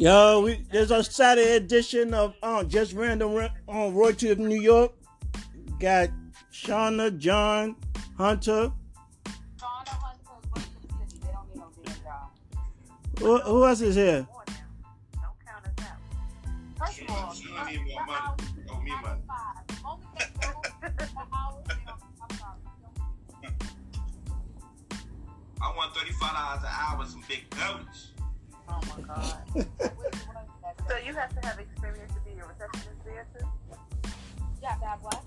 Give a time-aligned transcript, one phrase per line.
[0.00, 4.58] Yo, we, there's a Saturday edition of uh, Just Random Ra- on Royalty of New
[4.58, 4.92] York.
[5.78, 6.08] Got
[6.50, 7.76] Shauna, John,
[8.16, 8.72] Hunter.
[13.18, 14.26] Who, who else is here?
[25.60, 28.09] I want thirty-five dollars an hour some big bellies.
[28.90, 29.68] Oh my God.
[30.88, 33.46] So you have to have experience to be a receptionist there too?
[34.60, 35.22] You have to have what?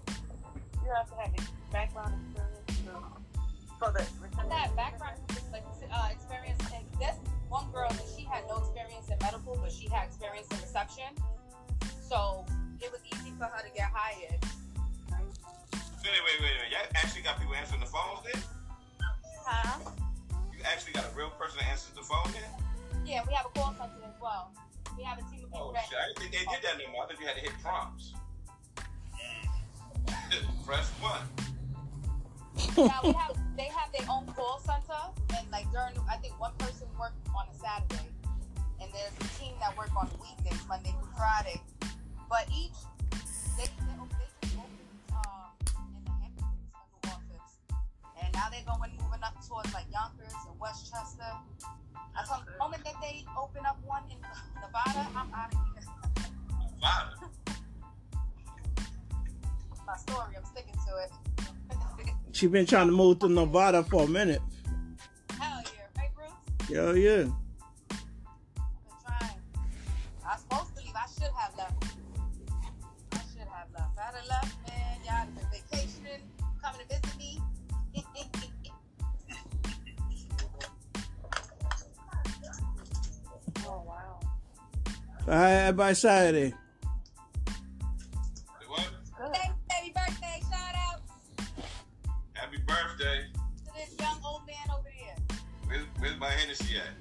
[0.84, 1.32] You have to have
[1.72, 2.94] background experience to,
[3.80, 4.04] for the
[4.42, 5.18] And that background
[5.52, 7.16] like, uh, experience, and this
[7.48, 11.16] one girl, she had no experience in medical, but she had experience in reception.
[12.02, 12.46] So
[12.82, 14.44] it was easy for her to get hired.
[16.04, 16.72] Wait, wait, wait, wait.
[16.72, 18.42] Y'all actually got people answering the phones there?
[19.46, 19.80] Huh?
[20.52, 22.52] You actually got a real person that answers the phone there?
[23.06, 24.52] Yeah, we have a call center as well.
[24.98, 25.98] We have a team of people Oh shit!
[25.98, 27.04] I didn't think they did that no more.
[27.04, 28.14] I thought you had to hit prompts.
[30.66, 31.28] Press one.
[32.78, 35.02] now we have they have their own call center
[35.38, 38.08] and like during I think one person worked on a Saturday
[38.82, 41.62] and there's a team that work on weekdays, Monday through Friday.
[42.30, 42.72] But each
[43.58, 44.30] they they, they
[48.34, 51.24] now they're going moving up towards like Yonkers and Westchester.
[52.16, 54.18] I told them the moment that they open up one in
[54.62, 55.84] Nevada, I'm out of here.
[56.82, 57.08] Five.
[59.88, 61.12] My story, I'm sticking to it.
[62.32, 64.42] She been trying to move to Nevada for a minute.
[65.40, 66.70] Hell yeah, right, Bruce?
[66.70, 67.26] Yo, yeah.
[85.28, 86.54] All right, by Saturday.
[88.68, 88.90] What?
[89.18, 89.36] Good.
[89.70, 90.42] Thanks, birthday.
[90.52, 91.02] Shout out
[92.34, 93.26] Happy birthday.
[93.66, 95.38] to this young old man over there.
[95.68, 96.94] Where's, where's my Hennessy at?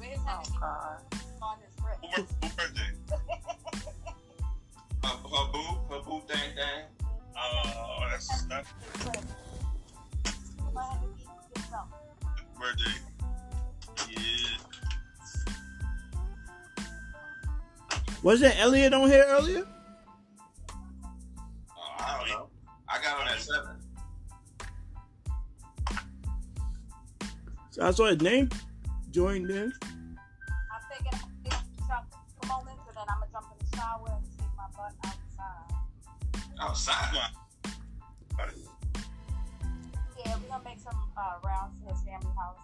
[0.00, 0.98] With Oh God.
[1.40, 2.32] on his wrist.
[2.42, 2.90] Who, birthday?
[5.04, 6.84] Her, her boo, her boo thing thing.
[7.36, 8.68] Oh, that's that's
[10.74, 11.88] My Hennessy, get some.
[12.58, 12.94] birthday.
[18.24, 19.66] Wasn't Elliot on here earlier?
[21.76, 22.48] Oh, I don't know.
[22.88, 23.76] I got on at seven.
[27.68, 28.48] So I saw his name
[29.10, 29.74] joined in.
[29.82, 30.00] I'm
[30.90, 32.06] thinking I'm gonna take a shower
[32.40, 34.94] for moments and then I'm gonna jump in the shower and stick my butt
[36.58, 36.94] outside.
[36.94, 37.30] Outside.
[40.24, 42.56] Yeah, we're gonna make some uh, rounds to his family house.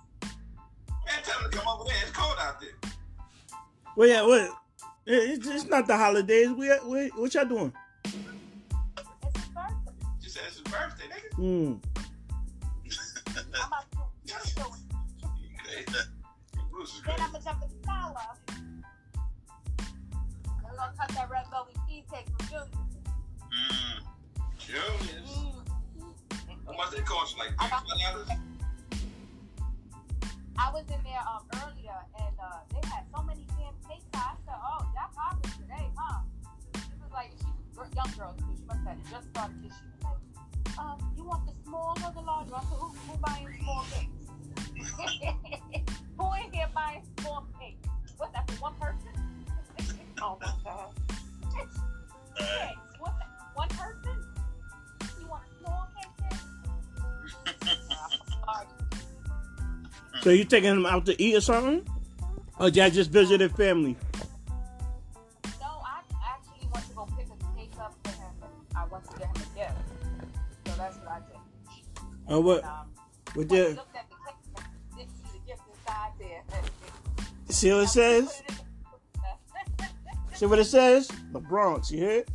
[1.05, 1.97] Man, tell him to come over there.
[2.01, 2.91] It's cold out there.
[3.95, 4.57] Well, yeah, what?
[5.07, 6.51] It's, it's not the holidays.
[6.51, 7.73] We, we what y'all doing?
[8.05, 9.93] It's his birthday.
[10.21, 11.35] She said it's his birthday, nigga.
[11.37, 11.75] Hmm.
[13.37, 14.81] I'm about to do what I'm doing.
[15.41, 15.99] You crazy.
[16.71, 17.15] Bruce is Then.
[17.19, 18.37] I'm gonna jump in the shower.
[18.49, 18.85] And
[20.65, 22.85] we're gonna cut that red velvet cheesecake from Junior.
[23.51, 23.97] Mm.
[24.59, 25.31] Juniors.
[25.31, 25.71] Mm.
[26.67, 27.39] How much they cost?
[27.39, 28.39] Like I $35?
[30.59, 33.47] I was in there um, earlier and uh, they had so many
[37.95, 38.45] young girl too.
[38.57, 39.73] She must have just started this.
[39.75, 40.15] She was
[40.67, 43.85] like, um, "You want the small or the large?" I said, "Who, who buying small
[43.93, 44.25] cakes?
[46.19, 47.89] who in here buying small cakes?
[48.17, 49.13] What's that for one person?"
[50.23, 50.91] Oh my God.
[52.39, 53.29] Yes, what's that?
[53.55, 54.17] One person?
[55.19, 56.39] You want a small cake?
[60.23, 61.83] So you taking them out to eat or something?
[62.59, 63.97] Or y'all just visited family?
[72.31, 72.37] Did.
[72.37, 72.65] Or what?
[72.65, 72.71] Um,
[73.35, 73.57] What the?
[73.57, 76.43] I looked at the cake, I didn't see the gift inside there.
[77.51, 78.43] See what it says?
[80.35, 81.11] See what it says?
[81.33, 81.91] The Bronx.
[81.91, 82.29] You hear it?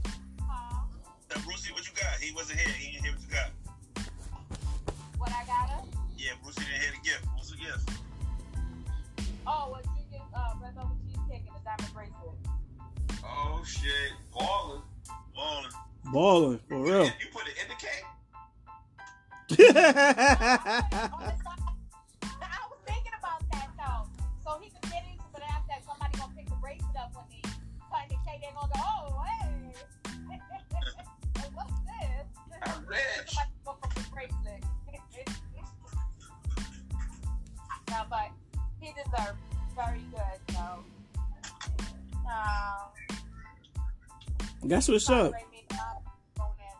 [44.85, 45.33] That's what's up.
[45.33, 46.03] Ray me not
[46.37, 46.77] grown ass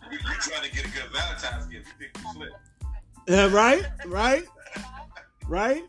[0.10, 0.12] shit.
[0.12, 1.86] You, trying to get a good Valentine's gift.
[1.86, 2.48] You think you slick.
[3.26, 4.44] Yeah, right, right,
[5.48, 5.84] right.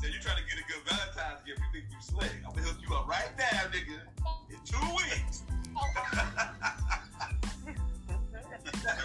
[0.00, 1.60] So you trying to get a good Valentine's gift.
[1.60, 2.32] You think you slick.
[2.44, 4.00] I'm gonna hook you up right now, nigga.
[4.50, 5.44] In two weeks.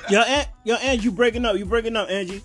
[0.09, 1.55] Yo, Aunt, yo, Angie, you breaking up?
[1.55, 2.41] You breaking up, Angie?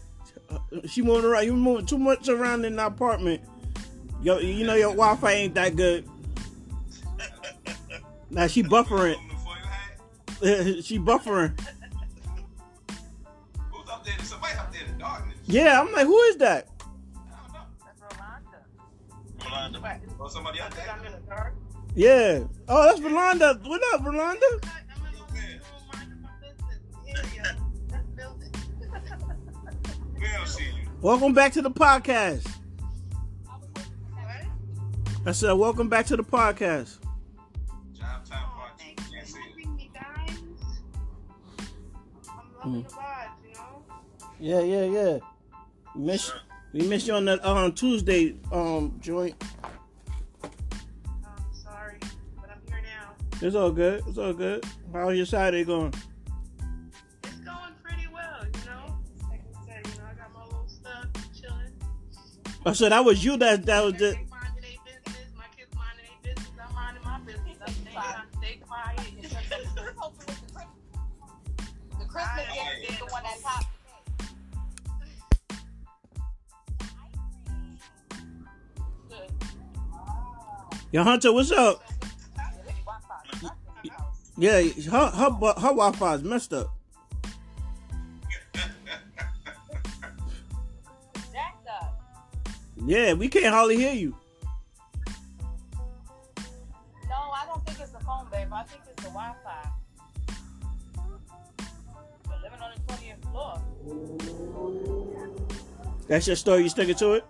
[0.86, 1.46] She moving around.
[1.46, 3.40] You moving too much around in the apartment.
[4.20, 6.06] Yo, you know your Wi-Fi ain't that good.
[8.32, 9.14] Now she buffering.
[9.14, 10.84] Open the foil hat.
[10.84, 11.52] she buffering.
[13.70, 14.14] Who's up there?
[14.22, 15.36] Somebody up there in the darkness.
[15.44, 16.66] Yeah, I'm like, who is that?
[16.80, 17.66] I.
[17.84, 19.80] That's Rolanda.
[19.80, 19.82] Rolanda.
[19.82, 20.00] What?
[20.18, 20.96] Or somebody I out there.
[21.04, 21.54] In the dark.
[21.94, 22.44] Yeah.
[22.68, 23.68] Oh, that's Rolanda.
[23.68, 24.14] What up, Rolanda?
[24.14, 26.80] I'm in the room minding my business.
[27.06, 27.52] Yeah, yeah.
[27.90, 28.56] Let's build it.
[30.48, 30.88] See you.
[31.02, 32.48] Welcome back to the podcast.
[35.26, 37.01] I said, welcome back to the podcast.
[42.64, 43.82] I'm the vibes, you know?
[44.38, 45.18] Yeah, yeah, yeah.
[45.96, 46.32] We miss,
[46.72, 49.34] we missed you on that um Tuesday um joint.
[50.42, 50.50] I'm
[51.52, 51.98] sorry,
[52.40, 53.46] but I'm here now.
[53.46, 54.02] It's all good.
[54.06, 54.64] It's all good.
[54.92, 55.92] How's your Saturday going?
[57.24, 58.96] It's going pretty well, you know?
[59.28, 61.06] Like I said, you know, I got my little stuff,
[61.40, 61.72] chilling.
[62.64, 64.16] I said that was you that that was the.
[80.92, 81.82] Yo, Hunter, what's up?
[84.36, 86.66] Yeah, her her her Wi-Fi is messed up.
[91.66, 92.02] Up.
[92.84, 94.14] Yeah, we can't hardly hear you.
[97.08, 98.48] No, I don't think it's the phone, babe.
[98.52, 99.70] I think it's the Wi-Fi.
[102.28, 103.62] We're living on the 20th floor.
[106.06, 106.64] That's your story.
[106.64, 107.24] You sticking to it?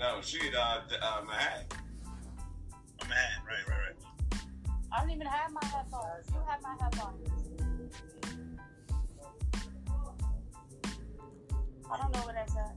[0.00, 1.66] No, she uh, d- uh Manhattan.
[3.02, 3.44] I'm Manhattan.
[3.46, 4.40] Right, right, right.
[4.90, 6.26] I don't even have my headphones.
[6.32, 7.28] You have my headphones.
[11.92, 12.72] I don't know what that said.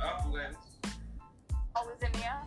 [0.00, 0.54] Oh, Glenn.
[1.74, 2.46] Oh, it's in the air?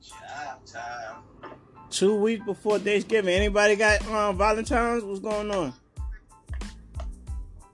[0.00, 1.29] Job time.
[1.90, 3.34] Two weeks before Thanksgiving.
[3.34, 5.02] Anybody got um Valentine's?
[5.04, 5.74] What's going on?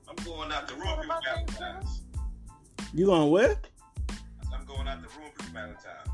[0.08, 2.02] I'm going out the room for Valentine's.
[2.94, 3.56] You going where?
[4.52, 6.08] I'm going out the room for Valentine's.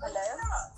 [0.00, 0.72] Hello?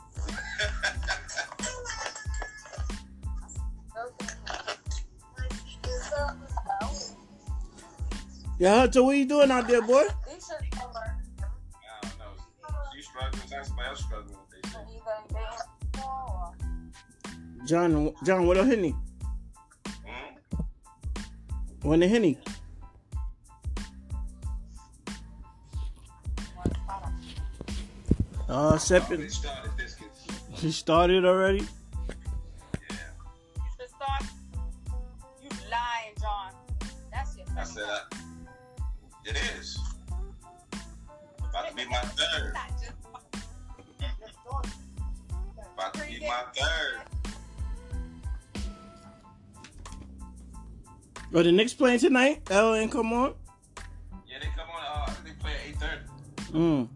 [8.58, 10.04] Yeah, Hunter, what you doing out there, boy?
[17.66, 18.94] John, John, what a henny?
[21.82, 22.38] When the henny?
[28.48, 29.30] Uh, second.
[29.30, 29.70] started.
[30.52, 31.58] He started already.
[31.58, 32.96] Yeah.
[33.56, 34.22] You should start.
[35.42, 36.52] You lying, John.
[37.10, 38.00] That's your I said, uh,
[39.24, 39.78] it is.
[41.50, 42.54] About to be my third.
[42.54, 42.92] Not just
[45.74, 47.03] About to be my third.
[51.36, 52.42] Oh, the Knicks playing tonight?
[52.48, 53.34] L and come on.
[54.24, 54.84] Yeah, they come on.
[54.84, 55.80] Uh, I think they play at
[56.52, 56.52] 8.30.
[56.52, 56.88] Mm.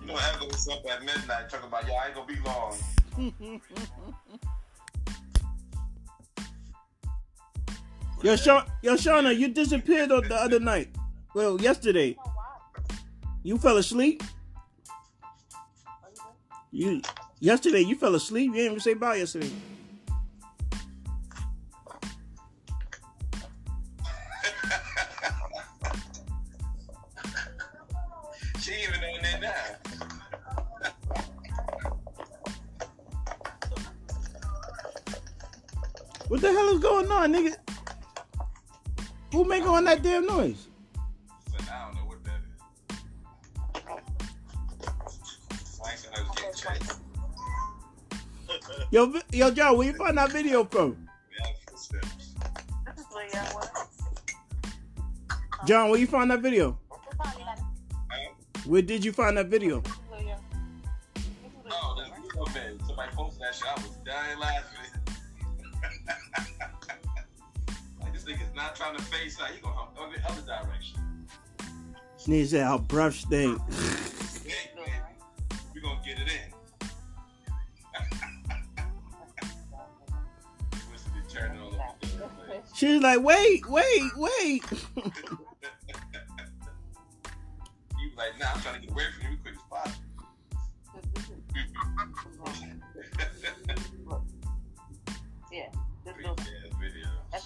[0.00, 2.76] You know, Evan was up at midnight talking about, yo, I ain't gonna be long.
[8.22, 10.90] Yo, Sean, yo, Shauna, you disappeared the other night.
[11.34, 12.14] Well, yesterday.
[12.18, 12.96] Oh, wow.
[13.42, 14.22] You fell asleep.
[16.70, 17.00] You
[17.38, 18.48] yesterday you fell asleep.
[18.48, 19.50] You didn't even say bye yesterday.
[36.52, 37.56] The hell is going on, nigga?
[39.32, 40.66] Who making all that damn noise?
[41.70, 42.40] I don't know what that
[43.76, 43.82] is.
[45.84, 46.98] I ain't gonna get chased.
[48.90, 51.08] Yo, yo, John, where you find that video from?
[51.38, 52.34] Yeah, footsteps.
[52.86, 53.68] This is where y'all was.
[55.66, 56.76] John, where you find that video?
[57.06, 57.58] It's probably like-
[58.10, 58.30] Huh?
[58.66, 59.80] Where did you find that video?
[59.82, 60.40] This is where y'all.
[61.14, 61.30] This is
[61.62, 62.08] where Oh, was.
[62.08, 62.30] good.
[62.54, 62.82] comment.
[62.86, 63.68] Somebody posted that shit.
[63.68, 64.69] I was dying laughing.
[68.80, 69.50] Trying to face out.
[69.50, 71.26] He going go the other direction.
[72.16, 73.60] Sneeze said our breath stink.
[74.46, 75.02] Hey, man,
[75.74, 76.52] we gonna get it in.
[80.88, 82.62] Wants to be turning all over the place.
[82.74, 84.64] She was like, wait, wait, wait.
[87.98, 90.10] He was like, nah, I'm trying to get away from you as quick as possible.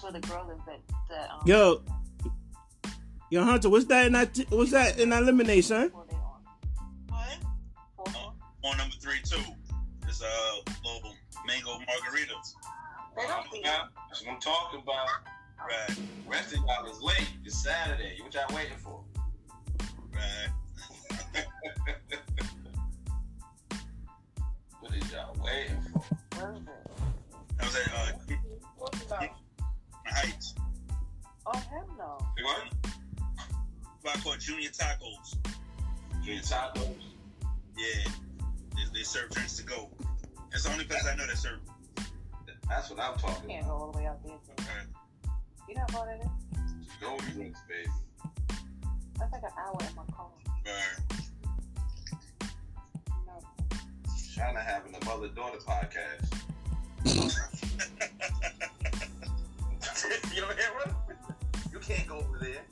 [0.05, 1.81] Where the girl is that, that um, Yo,
[3.31, 4.37] yo, Hunter, what's that in that?
[4.49, 5.87] What's that in that lemonade, son?
[5.87, 6.43] before they on.
[7.09, 8.13] What?
[8.13, 8.33] Four,
[8.69, 9.41] On number three, too,
[10.07, 11.15] is uh, little
[11.47, 12.53] mango margaritas.
[13.17, 13.61] They don't be.
[13.61, 15.07] Now, That's what I'm talking about.
[15.57, 15.97] Right,
[16.27, 17.27] Rest of y'all is late.
[17.43, 18.19] It's Saturday.
[18.21, 19.03] What y'all waiting for?
[20.13, 20.49] right.
[24.81, 26.03] What is y'all waiting for?
[26.37, 26.69] Where is it?
[27.59, 28.44] I was at uh, What's it about?
[30.15, 30.55] Heights.
[31.45, 32.17] Oh, hell no.
[32.37, 32.69] You want
[33.99, 35.35] Spot called Junior Tacos.
[36.23, 36.95] Junior tacos?
[37.77, 38.09] Yeah,
[38.75, 39.89] they, they serve drinks to go.
[40.51, 41.59] That's the only place I know that serve.
[42.69, 43.77] That's what I'm talking You Can't about.
[43.77, 44.37] go all the way out there.
[44.57, 44.63] Jay.
[44.63, 45.31] Right.
[45.69, 46.95] You know what it is?
[47.01, 47.89] Go drinks, baby.
[49.19, 50.29] That's like an hour in my car.
[50.65, 51.19] Right.
[53.27, 53.41] No.
[54.33, 56.31] Trying to have a mother daughter podcast.
[60.35, 60.57] you know what?
[61.71, 62.63] You can't go over there.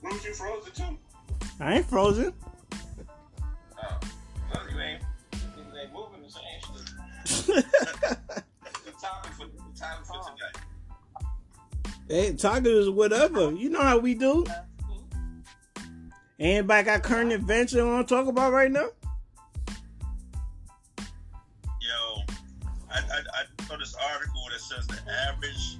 [0.00, 0.96] When was you frozen too?
[1.58, 2.32] I ain't frozen.
[3.82, 3.98] Oh,
[4.54, 5.02] no, you ain't.
[5.32, 6.44] You ain't moving the same.
[8.84, 10.56] The topic for the topic for tonight.
[12.08, 13.50] hey, tacos, whatever.
[13.50, 14.46] You know how we do.
[16.40, 18.90] Anybody got current events you want to talk about right now?
[21.80, 22.22] Yo,
[22.88, 25.78] I, I, I saw this article that says the average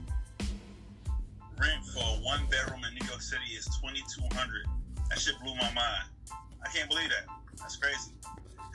[1.60, 4.66] rent for a one bedroom in New York City is twenty two hundred.
[5.10, 6.04] That shit blew my mind.
[6.64, 7.32] I can't believe that.
[7.58, 8.10] That's crazy.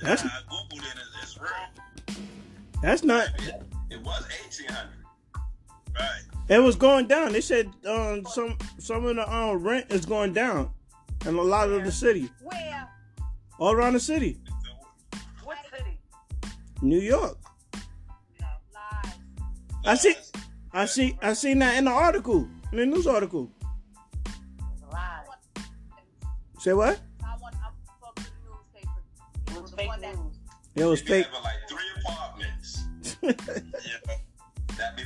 [0.01, 0.99] That's- I, I googled it.
[1.21, 2.23] It's real.
[2.81, 3.27] That's not.
[3.39, 4.23] It, it was
[4.55, 4.89] 1800.
[5.99, 6.21] Right.
[6.49, 7.33] It was going down.
[7.33, 10.71] They said um, some some of the um, rent is going down
[11.25, 12.87] in a lot of the city, Where?
[13.59, 14.39] all around the city,
[15.43, 15.99] What city?
[16.81, 17.37] New York.
[18.41, 18.47] No.
[18.73, 19.13] Lies.
[19.85, 20.15] I see.
[20.73, 21.17] I see.
[21.21, 23.51] I seen that in the article, in the news article.
[24.91, 25.27] Lies.
[26.59, 26.99] Say what?
[27.23, 27.55] I want.
[27.55, 27.69] I
[28.15, 29.55] the newspaper.
[29.55, 30.39] It was fake news.
[30.75, 31.27] It was fake.
[31.43, 32.83] like three apartments
[33.23, 34.15] Yeah.
[34.77, 35.03] that be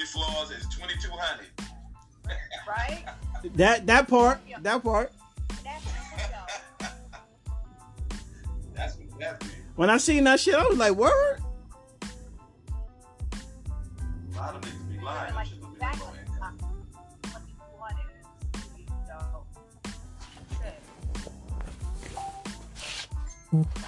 [0.00, 1.46] rest of 40 floors is 2200.
[2.68, 3.04] Right.
[3.54, 4.40] that that part.
[4.62, 5.12] That part.
[5.64, 5.84] That's
[8.96, 9.54] what that means.
[9.76, 11.40] When I seen that shit, I was like, "Word."
[14.32, 15.34] A lot of niggas be lying.
[15.34, 16.56] Like That shit don't be back low when income.
[17.22, 18.10] twenty-two hundred.
[19.06, 19.14] So,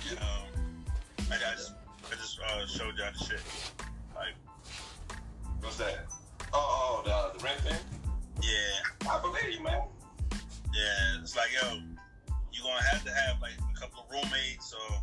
[0.08, 0.18] shit.
[0.20, 0.26] Um,
[1.30, 1.72] I, I just,
[2.10, 3.40] I just uh, showed y'all the shit.
[8.42, 9.82] Yeah, I believe you, man.
[10.74, 11.20] yeah.
[11.20, 11.78] It's like, yo,
[12.52, 14.98] you gonna have to have like a couple of roommates or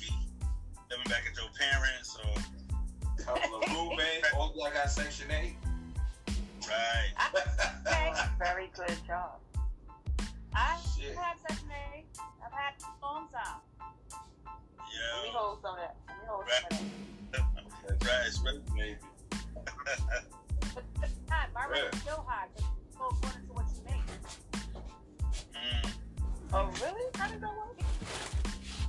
[0.00, 0.10] be
[0.90, 2.42] living back at your parents or
[3.24, 4.28] Couple of roommates.
[4.36, 5.54] All y'all got Section 8.
[6.68, 7.12] right.
[8.38, 9.38] Very good job.
[10.54, 11.16] I've Shit.
[11.16, 12.04] had Section 8.
[12.44, 13.60] I've had it a long time.
[14.10, 15.96] Let me hold some of that.
[16.08, 16.78] Let me hold some of
[17.32, 18.06] that.
[18.06, 18.24] right.
[18.26, 18.96] It's really, Maybe.
[21.54, 24.06] My rate is still high because it's go according to what you make.
[25.54, 25.90] mm,
[26.52, 27.10] Oh, really?
[27.14, 27.80] How does that work?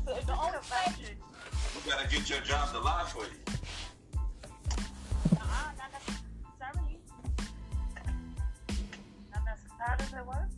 [0.06, 0.60] So it's the only
[1.86, 3.40] gotta get your job to lie for you.
[5.32, 7.00] Uh-uh, not necessarily.
[9.32, 9.80] Not necessarily.
[9.80, 10.50] How does it work?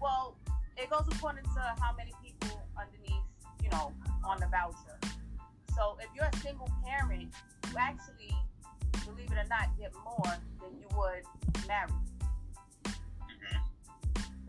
[0.00, 0.36] Well,
[0.76, 3.24] it goes according to how many people underneath,
[3.62, 3.92] you know,
[4.24, 4.98] on the voucher.
[5.74, 7.34] So if you're a single parent,
[7.70, 8.34] you actually,
[9.06, 11.22] believe it or not, get more than you would
[11.66, 11.94] married.
[12.84, 13.60] mhm.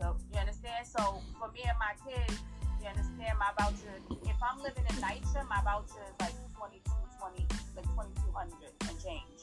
[0.00, 0.86] So you understand?
[0.86, 2.38] So for me and my kids,
[2.80, 3.94] you understand my voucher.
[4.24, 7.46] If I'm living in NYCHA, my voucher is like 22, 20,
[7.76, 9.40] like 2200 and change.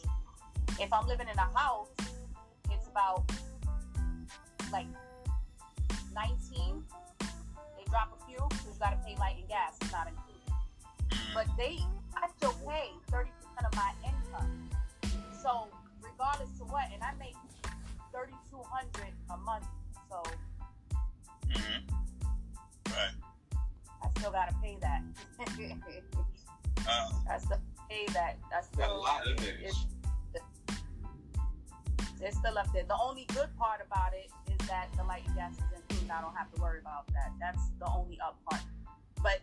[0.80, 1.90] If I'm living in a house,
[2.72, 3.24] it's about
[4.72, 4.88] like
[6.14, 6.84] 19.
[7.78, 9.78] They drop a few, so you gotta pay light and gas.
[9.82, 10.52] It's not included.
[11.10, 11.80] Mm, But they,
[12.16, 13.28] I still pay 30%
[15.46, 15.68] so
[16.02, 17.36] regardless to what, and I make
[18.12, 19.68] thirty two hundred a month.
[20.10, 20.24] So.
[21.48, 21.86] Mm-hmm.
[22.90, 23.14] Right.
[24.02, 25.04] I still gotta pay that.
[26.90, 28.40] uh, I still pay that.
[28.50, 29.58] That's still a lot of it.
[29.62, 29.86] It's,
[32.20, 32.86] it's still up there.
[32.88, 35.60] The only good part about it is that the light gas is
[35.90, 36.10] included.
[36.10, 37.34] I don't have to worry about that.
[37.40, 38.64] That's the only up part.
[39.22, 39.42] But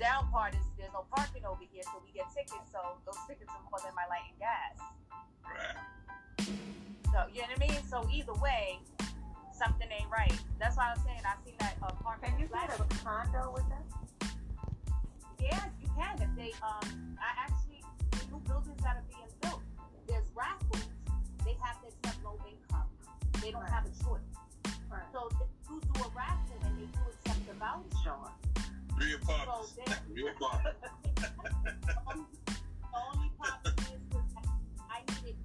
[0.00, 2.72] down part is there's no parking over here, so we get tickets.
[2.72, 4.74] So those tickets are more than my light and gas.
[5.44, 5.76] right.
[7.12, 7.80] So you know what I mean?
[7.84, 8.80] So either way,
[9.52, 10.32] something ain't right.
[10.58, 12.32] That's why I was saying I seen that apartment.
[12.32, 12.72] Can you flat.
[12.72, 13.84] get a condo with that?
[15.38, 17.84] Yeah, you can if they um I actually
[18.16, 19.60] the new buildings that are being built,
[20.08, 20.88] there's raffles.
[21.44, 22.88] They have to accept low income.
[23.42, 23.70] They don't Right.
[23.70, 24.24] have a choice.
[24.88, 25.02] Right.
[25.12, 28.00] So if you do a raffle and they do accept the voucher.
[28.04, 28.49] Sure.
[29.00, 29.72] Three So apartments.
[29.86, 30.76] then Real apartment.
[31.16, 34.24] the only problem is was
[34.90, 35.36] I needed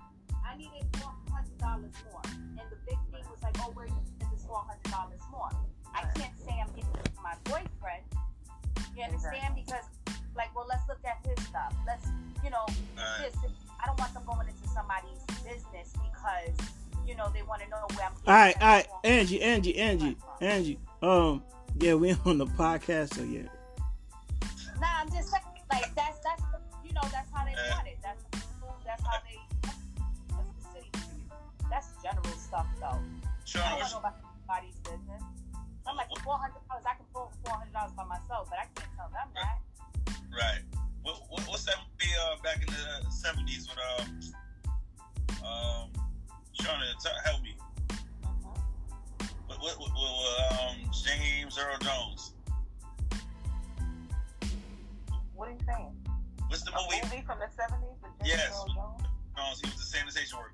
[0.46, 2.22] I needed four hundred dollars more.
[2.26, 5.50] And the big thing was like, oh where you get this four hundred dollars more?
[5.94, 8.04] I can't say I'm getting it for my boyfriend.
[8.98, 9.56] You understand?
[9.56, 9.86] Because
[10.36, 11.74] like well let's look at his stuff.
[11.88, 12.06] Let's
[12.44, 12.66] you know
[12.98, 13.32] Right.
[13.32, 13.36] this
[13.82, 16.56] I don't want them going into somebody's business because
[17.08, 20.18] you know they want to know where I'm All right, all right, Angie, Angie, Angie,
[20.42, 20.80] Angie.
[21.02, 21.44] Um,
[21.80, 23.42] yeah, we on the podcast, so yeah.
[24.80, 26.42] Nah, I'm just saying, like that's that's
[26.86, 27.76] you know that's how they Yeah.
[27.76, 27.98] want it.
[28.04, 28.24] That's
[28.86, 29.40] that's how they.
[29.64, 29.78] That's
[30.30, 30.90] the city.
[31.70, 33.00] That's general stuff though.
[33.46, 35.24] Sean, I don't want to know about anybody's business.
[35.88, 36.84] I'm like four hundred dollars.
[36.88, 39.60] I can pull four hundred dollars by myself, but I can't tell them that.
[40.32, 40.62] right.
[41.04, 45.90] What, what, what's that movie uh, back in the 70s with, um, um,
[46.60, 47.56] Sean, t- help me.
[49.66, 52.34] What, what, what, what, um, James Earl Jones.
[55.34, 55.92] What are you saying?
[56.50, 57.02] What's the A movie?
[57.04, 58.52] movie from the 70s with James Yes.
[58.54, 59.08] Earl Jones?
[59.36, 60.54] Jones, he was the sanitation worker.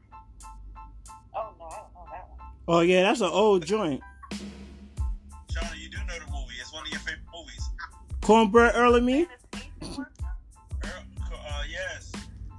[1.35, 2.39] Oh, no, I don't know that one.
[2.69, 3.99] Oh yeah, that's an old joint.
[4.31, 6.53] Shauna, you do know the movie.
[6.61, 7.69] It's one of your favorite movies.
[8.21, 9.27] Cornbread early me.
[9.81, 10.05] Sanitation?
[10.85, 12.13] Earl, uh, yes.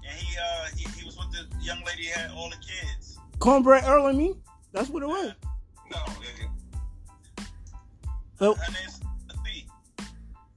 [0.06, 3.18] And he, uh, he, he was with the young lady had all the kids.
[3.38, 4.34] Cornbread early me.
[4.72, 5.32] That's what it was.
[5.90, 5.98] No,
[8.42, 8.48] nigga.
[8.48, 9.00] Oh, Her name's
[9.44, 9.66] Lee.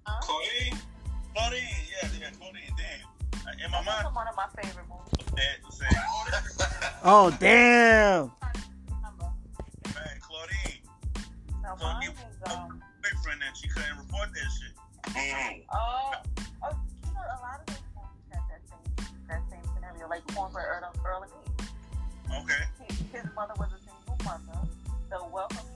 [0.05, 0.77] Claudine?
[1.35, 3.59] Claudine, yeah, yeah, Claudine, damn.
[3.65, 5.25] In my That's mind, one of my favorite movies.
[5.35, 8.31] that oh damn.
[9.93, 10.81] Man, Claudine,
[11.61, 14.73] Now, mine is, um, boyfriend, and she couldn't report that shit.
[15.13, 15.63] Mm.
[15.73, 16.11] oh,
[16.63, 16.69] oh,
[17.05, 20.65] you know, a lot of those movies had that same, that same scenario, like Cornbread
[20.65, 22.41] Earl, Earl and Me.
[22.41, 22.63] Okay.
[22.87, 24.67] His, his mother was a single mother,
[25.11, 25.75] so welcome to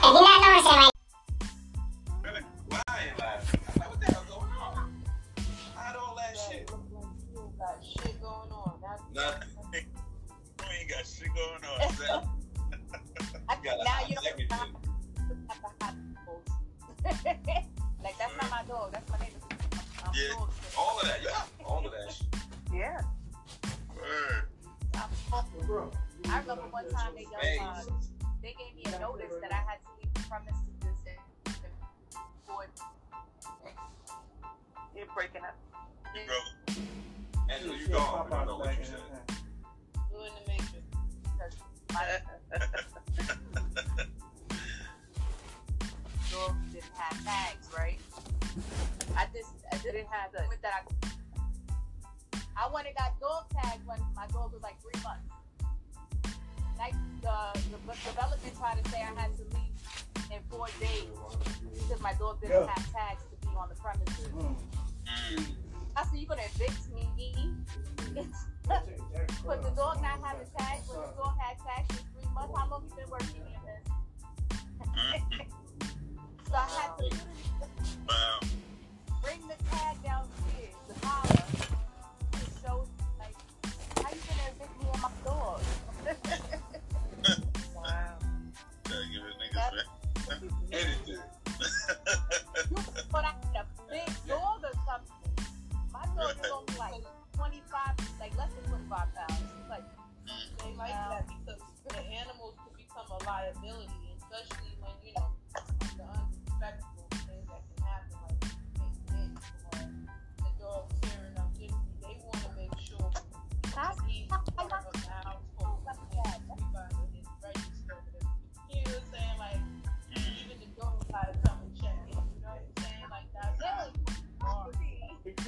[0.00, 0.92] I did not
[3.20, 3.60] I ain't laughing?
[3.68, 5.02] I'm like, what the hell going on?
[5.96, 6.70] All that shit.
[6.70, 6.80] Like
[7.32, 8.72] you got shit going on.
[8.82, 9.48] That's Nothing.
[9.74, 11.94] You ain't got shit going on.
[11.94, 12.28] son.
[13.48, 14.36] I, You now you don't have
[15.80, 15.94] hide
[16.26, 17.24] posts.
[18.02, 18.92] like that's not my dog.
[18.92, 19.42] That's my neighbor's.
[20.04, 20.34] I'm Yeah.
[20.78, 21.64] All of that, yeah.
[21.64, 22.26] All of that shit.
[22.72, 23.00] Yeah.
[23.96, 24.44] Word.
[24.94, 25.10] I'm
[25.66, 25.94] dog.
[26.28, 27.58] I remember one time they Hey.
[27.60, 27.82] uh,
[28.42, 30.67] they gave me a notice that I had to leave the premises
[35.18, 35.56] breaking up.
[36.14, 36.78] You broke.
[37.50, 38.32] Angela, you gone.
[38.32, 39.02] I don't know what you said.
[40.12, 40.86] you in the matrix.
[46.22, 47.98] because didn't have tags, right?
[49.16, 53.84] I just I didn't have the with that I I went and got dog tags
[53.86, 55.26] when my dog was like three months.
[56.78, 61.10] Like the, the development tried to say I had to leave in four days
[61.74, 62.68] because my dog didn't Yeah.
[62.72, 64.28] have tags to be on the premises.
[64.28, 64.77] Mm.
[65.96, 67.08] I said, you gonna evict me?
[69.46, 72.68] but the dog not having tags, when the dog had tags for three months, how
[72.70, 73.84] long you been working in this?
[74.96, 75.46] Mm.
[76.48, 77.04] So I had to
[78.08, 78.40] Wow.
[79.22, 81.77] bring the tag downstairs, the collar,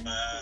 [0.05, 0.40] Wow.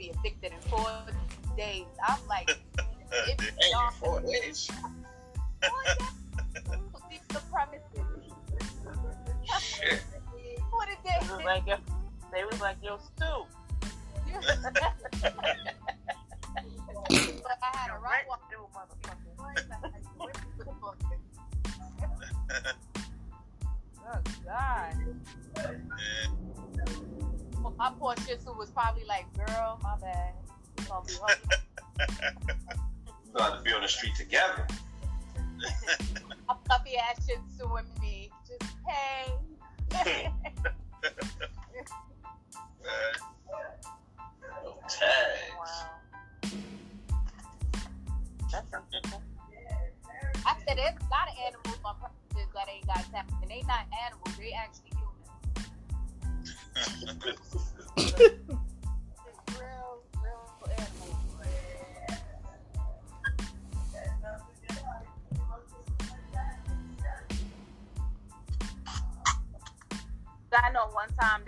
[0.00, 0.90] Be evicted in four
[1.56, 1.84] days.
[2.08, 2.58] I'm like,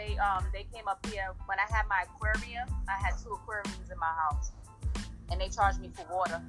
[0.02, 2.68] they um they came up here when I had my aquarium.
[2.88, 4.52] I had two aquariums in my house,
[5.30, 6.42] and they charged me for water.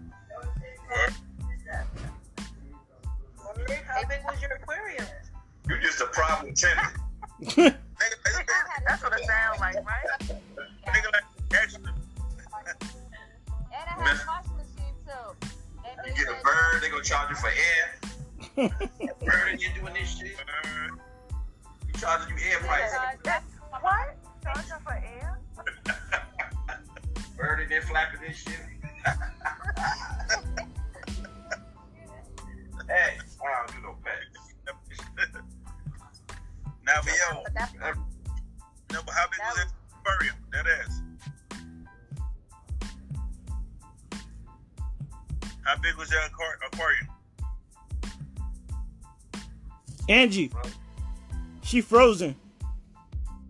[51.74, 52.36] She frozen.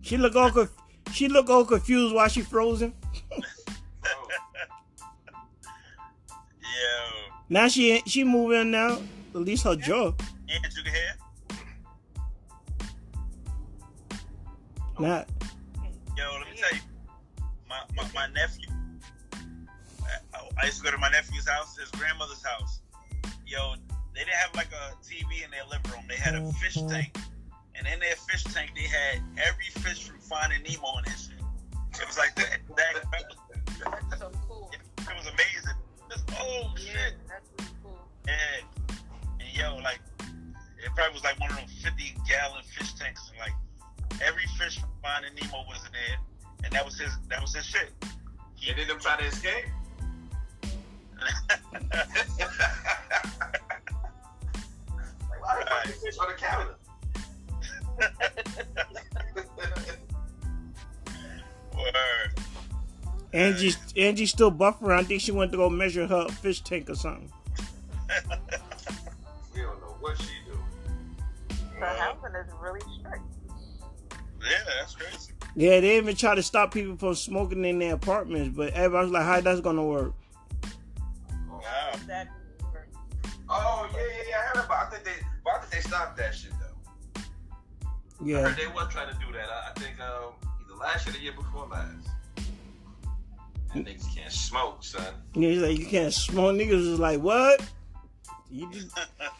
[0.00, 0.72] She look all conf-
[1.12, 2.94] she look all confused while she frozen.
[3.04, 3.36] Oh,
[6.62, 8.98] Yo, Now she she moving now.
[9.34, 10.12] At least her jaw.
[55.84, 56.74] Like, why the fuck you fish on the counter?
[61.76, 62.40] Word.
[63.32, 63.74] Angie.
[63.96, 64.96] Angie still buffering.
[64.98, 67.30] I think she went to go measure her fish tank or something.
[69.54, 70.56] we don't know what she do.
[71.80, 73.22] The housing is really strict.
[74.40, 75.32] Yeah, that's crazy.
[75.56, 79.24] Yeah, they even try to stop people from smoking in their apartments, but everybody's like,
[79.24, 80.12] "How that's gonna work?"
[81.48, 81.92] Wow.
[82.06, 82.28] That
[85.88, 87.20] stopped that shit though.
[87.20, 87.22] I
[88.24, 89.48] Yeah, heard they was trying to do that.
[89.48, 90.32] I, I think um,
[90.64, 92.08] either last year or the year before last.
[93.74, 95.02] And niggas can't smoke, son.
[95.34, 95.48] yeah.
[95.48, 97.60] He's like, "You can't smoke." Niggas is like, "What?"
[98.50, 98.84] You did,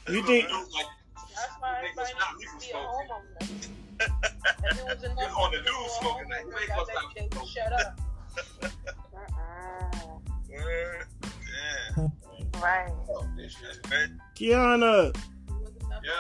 [0.09, 0.51] you think?
[0.51, 3.39] Like, That's why Niggas everybody stop needs to be a homeowner.
[4.01, 6.43] If it was enough You're on the news smoking that.
[6.43, 7.53] homeowners, You ain't I gonna stop you they would smoking.
[7.55, 8.01] shut up.
[10.51, 11.07] Word.
[11.97, 12.09] Yeah.
[12.61, 12.93] Right.
[13.11, 13.63] oh, this shit.
[13.63, 14.11] That's great.
[14.37, 15.23] Kiana, It was enough
[16.05, 16.13] Yeah.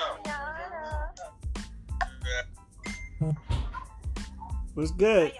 [3.20, 3.32] Yeah.
[4.72, 5.32] what's good?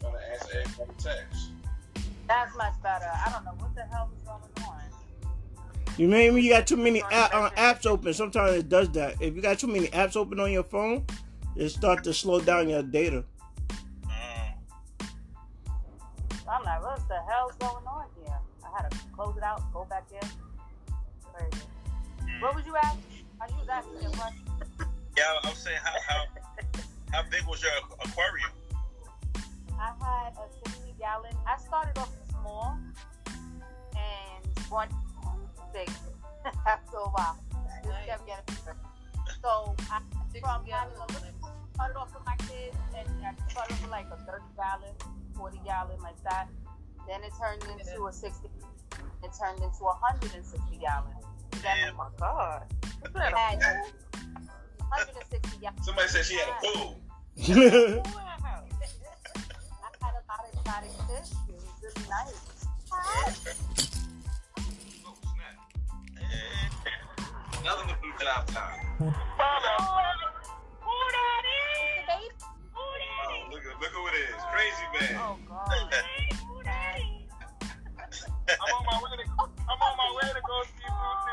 [0.00, 1.52] Trying to answer every text.
[2.28, 3.10] That's much better.
[3.10, 4.82] I don't know what the hell is going on.
[5.96, 8.12] You mean when you got too many app, uh, apps open?
[8.12, 9.16] Sometimes it does that.
[9.20, 11.06] If you got too many apps open on your phone,
[11.56, 13.24] it start to slow down your data.
[14.04, 14.54] Um,
[16.48, 18.34] I'm like, what the hell's going on here?
[18.64, 20.28] I had to close it out, go back in.
[21.32, 21.64] Crazy.
[22.40, 23.11] What was you asking?
[25.16, 26.24] Yeah, I was saying, how, how,
[27.12, 27.72] how big was your
[28.04, 28.50] aquarium?
[29.78, 31.34] I had a 60 gallon.
[31.46, 32.78] I started off small
[33.26, 34.88] and one
[35.72, 35.90] big
[36.66, 37.38] after a while.
[37.84, 38.76] Just kept getting bigger.
[39.42, 40.00] So I
[40.40, 44.06] from having a little, started off with my kids and I started off with like
[44.12, 44.94] a 30 gallon,
[45.36, 46.48] 40 gallon like that.
[47.06, 48.48] Then it turned into a 60.
[49.22, 51.12] It turned into a 160 gallon.
[51.52, 51.94] Then Damn.
[51.94, 52.62] Oh my god.
[53.02, 55.82] we 160 gallon.
[55.82, 56.98] Somebody said she had a pool.
[57.38, 57.56] I had
[60.14, 61.30] a lot of exotic fish.
[61.48, 62.40] It was really nice.
[62.92, 63.32] Oh,
[65.22, 65.56] snap.
[66.16, 66.72] And
[67.60, 68.80] Another one from job time.
[72.74, 72.78] Oh,
[73.50, 74.34] look, at- look who it is.
[74.52, 75.14] Crazy man.
[75.22, 75.70] Oh God.
[78.60, 81.31] I'm on my way to I'm on my way to go see Bruce.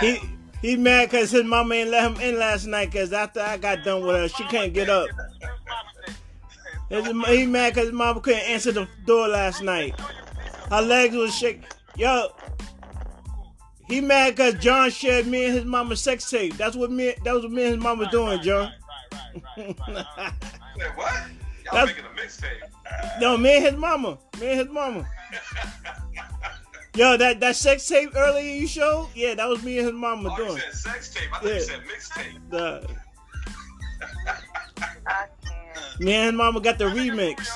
[0.00, 0.18] He
[0.62, 3.84] he mad cause his mama ain't let him in last night cause after I got
[3.84, 5.08] done with her, she can't get up.
[6.88, 9.98] He mad cause his mama couldn't answer the door last night.
[10.70, 11.64] Her legs was shaking.
[11.96, 12.28] Yo,
[13.90, 16.56] he mad cause John shared me and his mama sex tape.
[16.56, 17.14] That's what me.
[17.24, 18.72] That was what me and his mama doing, John.
[19.56, 20.06] Wait, what?
[20.78, 23.20] Y'all That's- making a mixtape.
[23.20, 24.18] No, me and his mama.
[24.40, 25.06] Me and his mama.
[26.96, 30.30] Yo, that that sex tape earlier you showed, yeah, that was me and his mama
[30.32, 30.60] Oh, you doing.
[30.60, 31.28] said sex tape.
[31.32, 31.54] I thought Yeah.
[31.54, 32.50] you said mixtape.
[32.50, 32.88] The,
[35.06, 35.26] I
[36.00, 37.46] me and his mama got the remix.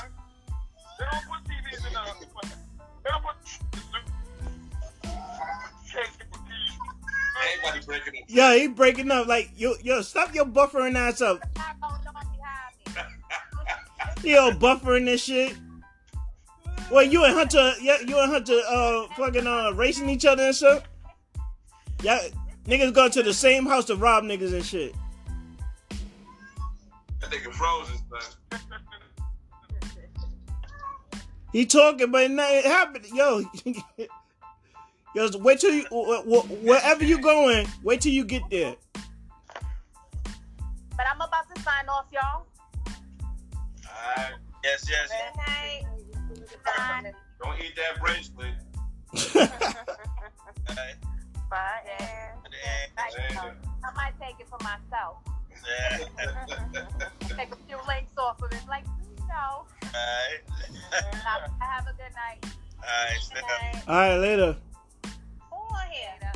[7.44, 8.28] Everybody breaking up.
[8.28, 11.40] Yo, he breaking up like yo, yo, stop your buffering ass up.
[11.56, 12.24] Not going on
[12.94, 14.32] behind me.
[14.32, 15.54] Yo, buffering this shit.
[16.90, 20.54] Well, you and Hunter, yeah, you and Hunter, uh, fucking uh, racing each other and
[20.54, 20.84] stuff.
[22.02, 22.20] Yeah,
[22.66, 24.94] niggas go to the same house to rob niggas and shit.
[27.20, 28.60] That nigga frozen, son.
[31.52, 33.06] He talking, but it happened.
[33.14, 33.44] Yo,
[35.14, 37.66] yo, wait till you wh- wh- wherever you're going.
[37.82, 38.74] Wait till you get there.
[40.96, 42.46] But I'm about to sign off, y'all.
[43.86, 44.34] Alright.
[44.62, 45.10] Yes, yes.
[45.10, 45.82] Good night.
[46.64, 47.12] Bye.
[47.42, 48.54] Don't eat that bracelet.
[49.36, 50.96] Alright.
[51.50, 51.82] Bye.
[51.98, 52.30] Yeah.
[53.18, 53.52] Yeah.
[53.84, 55.18] I might take it for myself.
[55.66, 55.98] Yeah.
[57.36, 58.62] Take a few links off of it.
[58.68, 58.84] Like,
[59.28, 59.66] no.
[59.82, 60.42] Alright.
[61.60, 62.44] Have a good night.
[62.78, 63.20] All right.
[63.32, 63.82] Good night.
[63.88, 64.56] All right, later.
[65.74, 66.32] Who on here?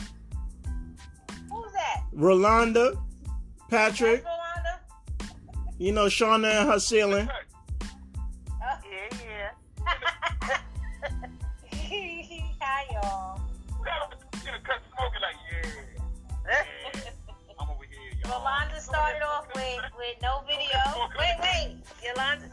[1.50, 2.02] Who's that?
[2.14, 2.98] Rolanda,
[3.70, 4.78] Patrick, Rolanda?
[5.78, 7.28] you know Shauna and her ceiling.
[8.60, 8.78] Yeah,
[9.24, 9.50] yeah.
[12.60, 13.40] Hi, y'all.
[14.44, 16.62] Get a cut smoking like, yeah.
[17.60, 18.40] I'm over here, y'all.
[18.40, 20.78] Rolanda started off with, with no video.
[21.18, 21.76] Wait, wait.
[22.04, 22.50] Yolanda,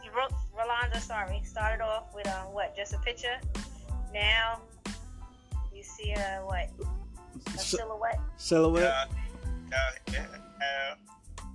[0.56, 2.76] Rolanda, sorry, started off with um what?
[2.76, 3.40] Just a picture.
[4.12, 4.75] Now you
[5.86, 6.68] see uh what?
[7.46, 8.20] A S- silhouette.
[8.36, 9.08] silhouette.
[9.70, 10.26] Yeah, yeah,
[10.60, 10.94] yeah.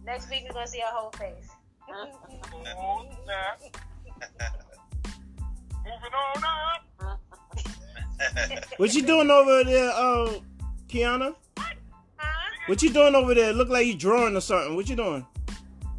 [0.05, 1.49] Next week we're gonna see her whole face.
[1.87, 3.61] Moving on up.
[8.77, 10.33] What you doing over there, uh,
[10.87, 11.33] Kiana?
[11.57, 11.73] Huh?
[12.67, 13.51] What you doing over there?
[13.51, 14.75] Look like you drawing or something.
[14.75, 15.25] What you doing?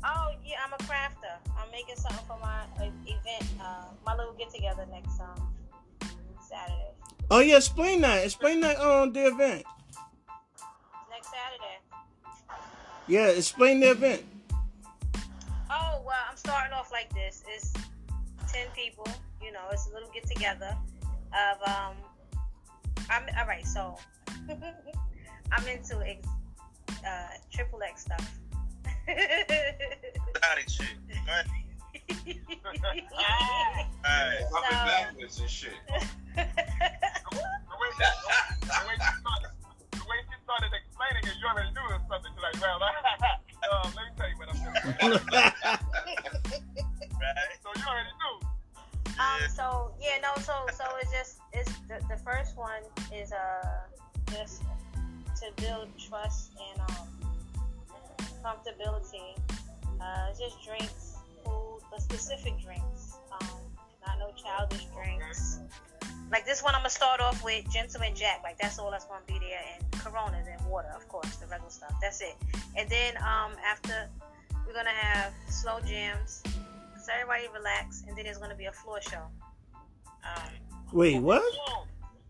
[0.04, 1.34] Oh yeah, I'm a crafter.
[1.58, 5.51] I'm making something for my uh, event, uh, my little get together next um Saturday.
[7.30, 8.24] Oh yeah, explain that.
[8.24, 9.64] Explain that on the event.
[11.10, 11.78] Next Saturday.
[13.06, 14.22] Yeah, explain the event.
[15.70, 17.42] Oh well, I'm starting off like this.
[17.48, 17.72] It's
[18.52, 19.06] ten people.
[19.42, 20.76] You know, it's a little get together
[21.32, 21.96] of um.
[23.10, 23.66] I'm all right.
[23.66, 23.96] So
[25.52, 26.26] I'm into ex,
[27.06, 28.38] uh, triple X stuff.
[29.06, 30.86] Body shit.
[32.12, 33.08] Alright.
[34.52, 35.78] Up and backwards and shit.
[35.86, 36.02] The
[40.08, 42.34] way, she started, explaining it, you already knew something.
[42.42, 44.82] Like, well, um, let me tell you what I'm doing.
[47.22, 47.56] Right.
[47.62, 48.10] So you already.
[49.18, 52.82] Um, so yeah, no, so so it's just it's the, the first one
[53.14, 53.86] is uh
[54.32, 54.62] just
[55.36, 57.08] to build trust and um
[58.42, 59.36] comfortability.
[60.00, 61.11] Uh, just drinks,
[61.90, 63.16] but specific drinks.
[63.40, 63.48] Um,
[64.06, 65.60] not no childish drinks.
[66.30, 68.40] Like this one, I'm gonna start off with Gentleman Jack.
[68.42, 71.70] Like that's all that's gonna be there, and Coronas and water, of course, the regular
[71.70, 71.94] stuff.
[72.00, 72.34] That's it.
[72.76, 74.08] And then um after
[74.66, 76.42] we're gonna have slow jams,
[77.04, 79.24] so everybody relax, and then there's gonna be a floor show.
[80.24, 80.50] Um,
[80.92, 81.42] Wait, what?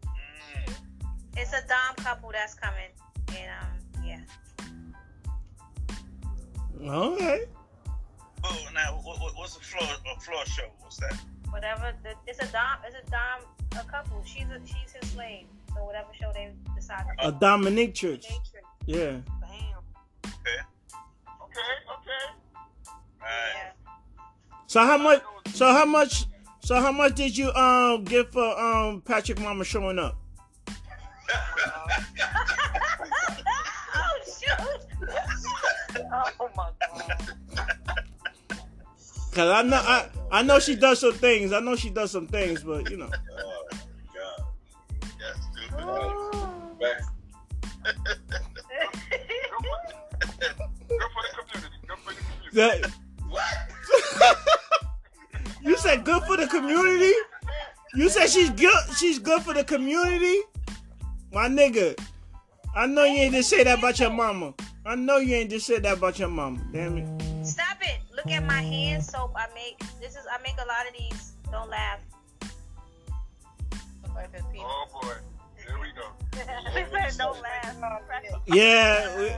[0.04, 0.74] Mm.
[1.36, 2.90] it's a dom couple that's coming,
[3.36, 4.20] and um, yeah.
[6.90, 7.46] All right.
[8.44, 10.68] Oh, now what, what, what's the floor a floor show?
[10.80, 11.16] What's that?
[11.52, 11.92] whatever.
[12.02, 12.78] The, it's a dom.
[12.86, 13.40] It's a dom.
[13.78, 14.22] A couple.
[14.24, 15.46] She's a, she's his slave.
[15.74, 17.04] So whatever show they decide.
[17.20, 18.26] to A Dominique Church.
[18.28, 18.50] Matrix.
[18.86, 19.20] Yeah.
[19.40, 19.82] Bam.
[20.26, 20.58] Okay.
[21.44, 22.24] Okay, okay.
[23.20, 23.54] Alright.
[23.54, 23.72] Yeah.
[24.66, 25.22] So how much?
[25.52, 26.26] So how much?
[26.64, 30.16] So how much did you um give for um Patrick Mama showing up?
[33.94, 35.08] oh shoot!
[36.40, 37.36] Oh my god.
[39.32, 41.52] Cause I know I I know she does some things.
[41.52, 43.08] I know she does some things, but you know.
[43.10, 43.64] Oh,
[44.14, 44.44] God.
[45.18, 45.86] That's stupid.
[46.80, 47.02] Back.
[50.88, 51.78] Good for the community.
[51.86, 52.52] Good for the community.
[52.52, 52.92] That,
[53.28, 54.36] What?
[55.62, 57.12] you said good for the community.
[57.94, 58.74] You said she's good.
[58.98, 60.40] She's good for the community.
[61.32, 61.98] My nigga,
[62.76, 64.52] I know you ain't just say that about your mama.
[64.84, 66.60] I know you ain't just said that about your mama.
[66.72, 67.31] Damn it.
[68.22, 68.34] Stop it!
[68.34, 69.78] Look at my hand soap I make.
[70.00, 71.32] This is I make a lot of these.
[71.50, 71.98] Don't laugh.
[74.58, 75.14] Oh boy.
[75.56, 76.12] Here we go.
[76.72, 77.76] he said don't laugh.
[78.46, 79.18] Yeah.
[79.18, 79.32] We,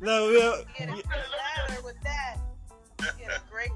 [0.00, 0.34] no, we,
[0.78, 2.36] Get a good lather with that.
[2.98, 3.70] Get a great,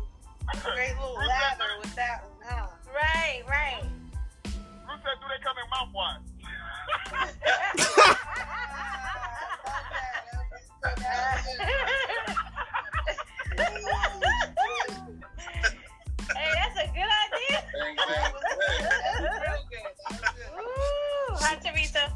[0.62, 2.66] great little lather with that one, huh?
[2.94, 3.82] Right, right.
[4.42, 6.20] Bruce said, do they come in mouthwash?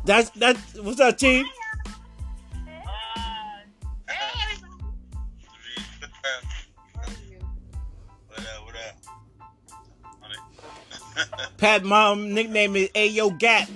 [0.04, 0.56] that's that.
[0.80, 1.44] What's up, team?
[4.08, 4.72] Hey, everybody.
[8.28, 8.96] what up, what up?
[11.58, 13.68] Pat mom nickname is Ayo Gap.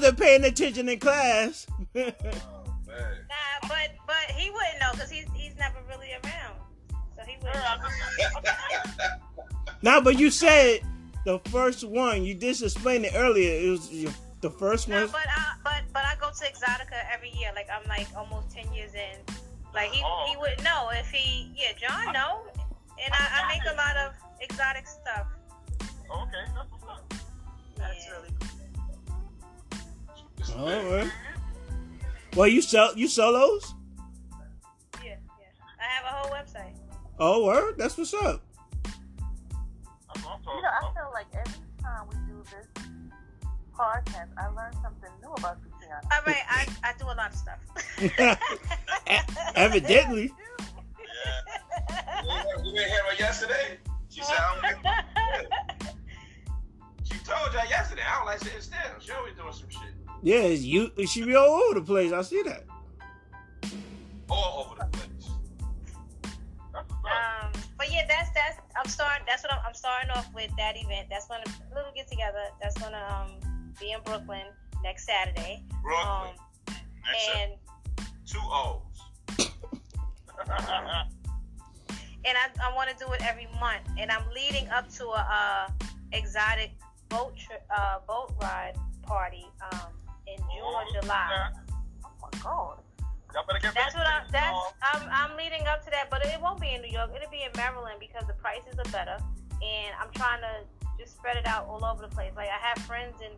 [0.00, 1.66] Wasn't paying attention in class.
[1.96, 3.02] Oh, man.
[3.28, 6.56] Nah, but but he wouldn't know because he's he's never really around,
[7.16, 7.56] so he wouldn't.
[8.18, 9.70] Yeah, know.
[9.82, 10.80] Now, but you said
[11.24, 12.22] the first one.
[12.24, 13.50] You just explained it earlier.
[13.66, 15.08] It was your, the first No, one.
[15.10, 17.50] but I but but I go to Exxxotica every year.
[17.54, 19.18] Like I'm like almost ten years in.
[19.74, 22.42] Like he Oh, he wouldn't know if he yeah John know,
[23.04, 25.25] and I, I make a lot of exotic stuff.
[30.56, 31.10] All right.
[32.34, 33.74] Well, you sell you sell those?
[35.02, 35.16] Yeah, yeah.
[35.80, 36.74] I have a whole website.
[37.18, 37.76] Oh, word.
[37.78, 38.42] That's what's up.
[38.84, 38.92] I'm
[40.16, 42.66] You know, I feel like every time we do this
[43.76, 46.00] podcast, I learn something new about Luciana.
[46.12, 47.60] All right, I, I do a lot of stuff.
[49.56, 50.32] Evidently.
[51.88, 52.22] Yeah.
[52.22, 53.78] We didn't- We hear her yesterday.
[54.10, 55.88] She said, I don't give
[57.04, 58.78] She told y'all yesterday, I don't like sitting still.
[59.00, 59.92] She always doing some shit.
[60.22, 60.90] Yeah, it's you.
[61.06, 62.12] She be all over the place.
[62.12, 62.64] I see that.
[64.28, 65.30] All over the place.
[66.72, 67.44] That's what's up.
[67.44, 69.24] Um, but yeah, that's that's I'm starting.
[69.28, 71.08] That's what I'm, I'm starting off with that event.
[71.10, 71.44] That's gonna
[71.74, 72.44] little get together.
[72.60, 74.46] That's gonna um be in Brooklyn
[74.82, 75.62] next Saturday.
[75.70, 76.34] Um, Brooklyn.
[77.04, 77.36] Next up.
[77.36, 77.52] and
[78.26, 78.82] Two O's.
[82.24, 83.82] and I, I want to do it every month.
[83.98, 86.72] And I'm leading up to a uh, exotic
[87.08, 89.92] boat trip, uh, boat ride party um
[90.26, 91.50] in June or July.
[92.04, 92.78] Oh my god.
[93.34, 94.24] Y'all better get That's what I'm.
[94.32, 94.56] That's.
[94.82, 95.02] I'm.
[95.12, 97.10] I'm leading up to that, but it won't be in New York.
[97.14, 99.18] It'll be in Maryland because the prices are better,
[99.60, 100.64] and I'm trying to
[100.98, 102.32] just spread it out all over the place.
[102.34, 103.32] Like I have friends in,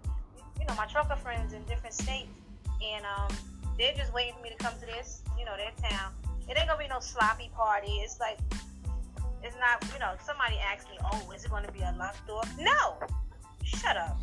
[0.60, 2.30] you know, my trucker friends in different states,
[2.78, 3.34] and um,
[3.76, 6.12] they're just waiting for me to come to this, you know, their town.
[6.48, 7.98] It ain't gonna be no sloppy party.
[7.98, 8.38] It's like,
[9.42, 9.82] it's not.
[9.92, 12.98] You know, somebody asked me, "Oh, is it gonna be a locked door?" No.
[13.64, 14.18] Shut up.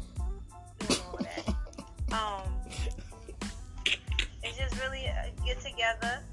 [2.15, 2.45] Doing all that.
[2.45, 2.51] Um.
[4.43, 6.23] It's just really a get together,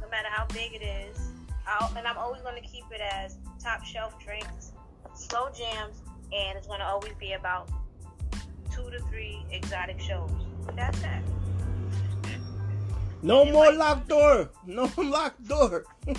[0.00, 1.18] no matter how big it is.
[1.66, 4.72] I'll, and I'm always going to keep it as top shelf drinks,
[5.14, 6.02] slow jams,
[6.32, 7.70] and it's going to always be about
[8.74, 10.30] two to three exotic shows.
[10.74, 11.22] That's it.
[13.22, 14.50] No more locked door.
[14.66, 15.84] No locked door.
[16.06, 16.16] Right?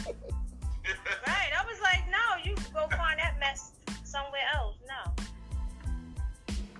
[1.27, 3.71] I was like, no, you can go find that mess
[4.05, 4.77] somewhere else.
[4.87, 5.11] No.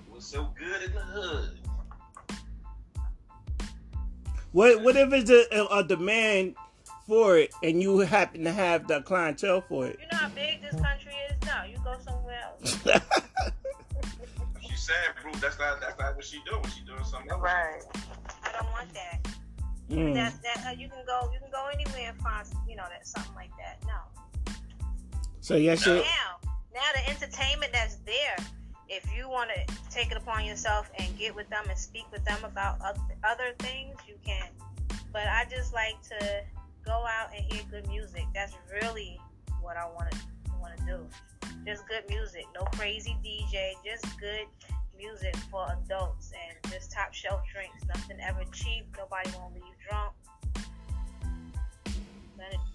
[0.09, 1.59] What's so good in the hood?
[4.53, 6.55] What what if it's a, a demand
[7.07, 9.99] for it and you happen to have the clientele for it?
[9.99, 11.35] You know how big this country is?
[11.45, 12.77] No, you go somewhere else.
[14.61, 16.63] She said, Bruce, that's not that's not what she doing.
[16.75, 17.41] She doing something else.
[17.41, 17.81] Right.
[18.43, 19.27] I don't want that.
[19.89, 20.13] Mm.
[20.13, 23.07] That that uh, you can go you can go anywhere and find you know that
[23.07, 23.83] something like that.
[23.87, 24.53] No.
[25.41, 25.95] So yes, No.
[25.95, 28.37] you Now, now the entertainment that's there,
[28.89, 32.23] if you want to take it upon yourself and get with them and speak with
[32.25, 32.79] them about
[33.23, 34.47] other things, you can.
[35.11, 36.43] But I just like to
[36.85, 38.25] go out and hear good music.
[38.33, 39.19] That's really
[39.61, 40.17] what I want to
[40.59, 41.07] want to do.
[41.65, 44.47] Just good music, no crazy DJ, just good
[44.97, 47.85] music for adults and just top shelf drinks.
[47.87, 48.85] Nothing ever cheap.
[48.97, 50.13] Nobody won't leave drunk.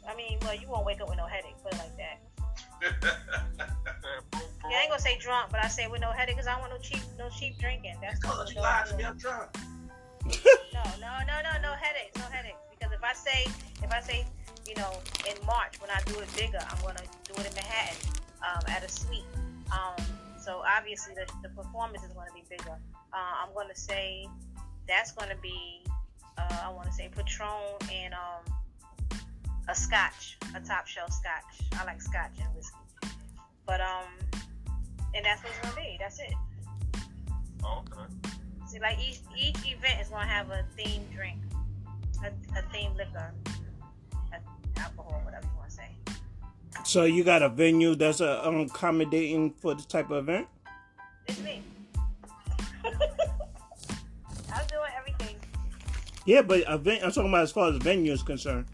[0.09, 1.55] I mean, well, you won't wake up with no headache.
[1.63, 2.21] Put it like that.
[4.71, 6.61] Yeah, I ain't gonna say drunk, but I say with no headache because I don't
[6.61, 7.97] want no cheap, no cheap drinking.
[8.03, 9.57] That's Cause what you lied to me, I'm drunk.
[10.75, 12.59] No, no, no, no, no headaches, no headaches.
[12.71, 13.47] Because if I say,
[13.83, 14.27] if I say,
[14.69, 14.93] you know,
[15.29, 17.97] in March when I do it bigger, I'm gonna do it in Manhattan,
[18.43, 19.25] um, at a suite.
[19.73, 20.05] Um,
[20.39, 22.77] so obviously the, the performance is gonna be bigger.
[23.13, 24.29] Uh, I'm gonna say
[24.87, 25.83] that's gonna be,
[26.37, 27.51] uh, I want to say Patron
[27.91, 28.45] and um,
[29.69, 31.45] a Scotch, a top shelf Scotch.
[31.79, 32.77] I like Scotch and whiskey.
[33.67, 34.05] But um,
[35.15, 35.97] and that's what it's gonna be.
[36.01, 36.33] That's it.
[37.63, 38.15] Oh, okay.
[38.67, 41.39] See, like each each event is gonna have a themed drink,
[42.25, 43.33] a, a themed liquor,
[44.33, 45.89] a, alcohol, whatever you want to say.
[46.85, 50.49] so you got a venue that's uh, um, accommodating for this type of event.
[51.27, 51.63] It's me.
[52.85, 52.93] I'm
[54.67, 55.37] doing everything.
[56.25, 57.03] Yeah, but event.
[57.05, 58.65] I'm talking about as far as venue is concerned.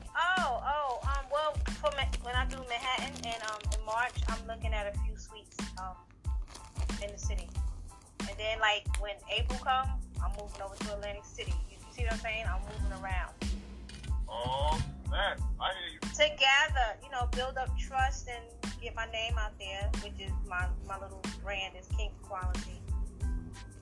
[8.45, 9.89] Then like when April comes,
[10.23, 11.55] I'm moving over to Atlantic City.
[11.71, 12.45] You, you see what I'm saying?
[12.47, 13.33] I'm moving around.
[14.29, 14.81] Oh,
[15.11, 15.37] man.
[15.61, 16.01] I hear you.
[16.01, 18.45] to gather, you know, build up trust and
[18.81, 22.81] get my name out there, which is my my little brand is King Quality.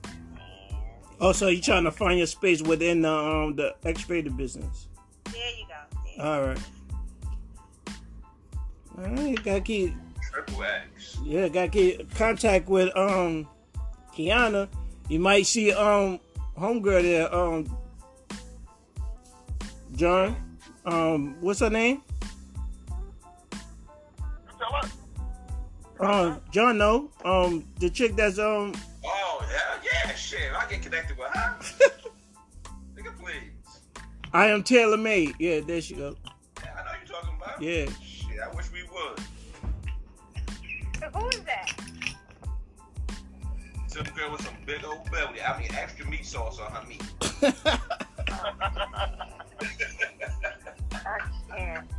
[0.05, 0.75] And
[1.19, 4.87] Also, you trying to find your space within the um the X-rated business.
[5.25, 5.97] there you go.
[6.05, 6.23] There you.
[6.23, 6.59] All right.
[8.95, 11.17] All right, gotta keep Triple X.
[11.23, 13.47] yeah, gotta keep contact with um
[14.15, 14.67] Kiana.
[15.09, 16.19] You might see um
[16.57, 17.77] homegirl there um
[19.95, 20.35] John
[20.85, 22.01] um what's her name
[23.51, 24.53] You
[25.99, 28.73] tell um John no um the chick that's um
[29.05, 30.39] Oh, hell yeah, shit.
[30.55, 31.55] I get connected with her.
[32.95, 33.51] Nigga, please.
[34.33, 36.15] I am tailor made yeah there she go
[36.63, 37.61] Yeah, I know you're talking about.
[37.61, 39.19] yeah Shit, I wish we would.
[41.15, 41.82] Who is that?
[43.93, 45.39] Some girl with some big old belly.
[45.39, 47.03] I mean, extra meat sauce on her meat.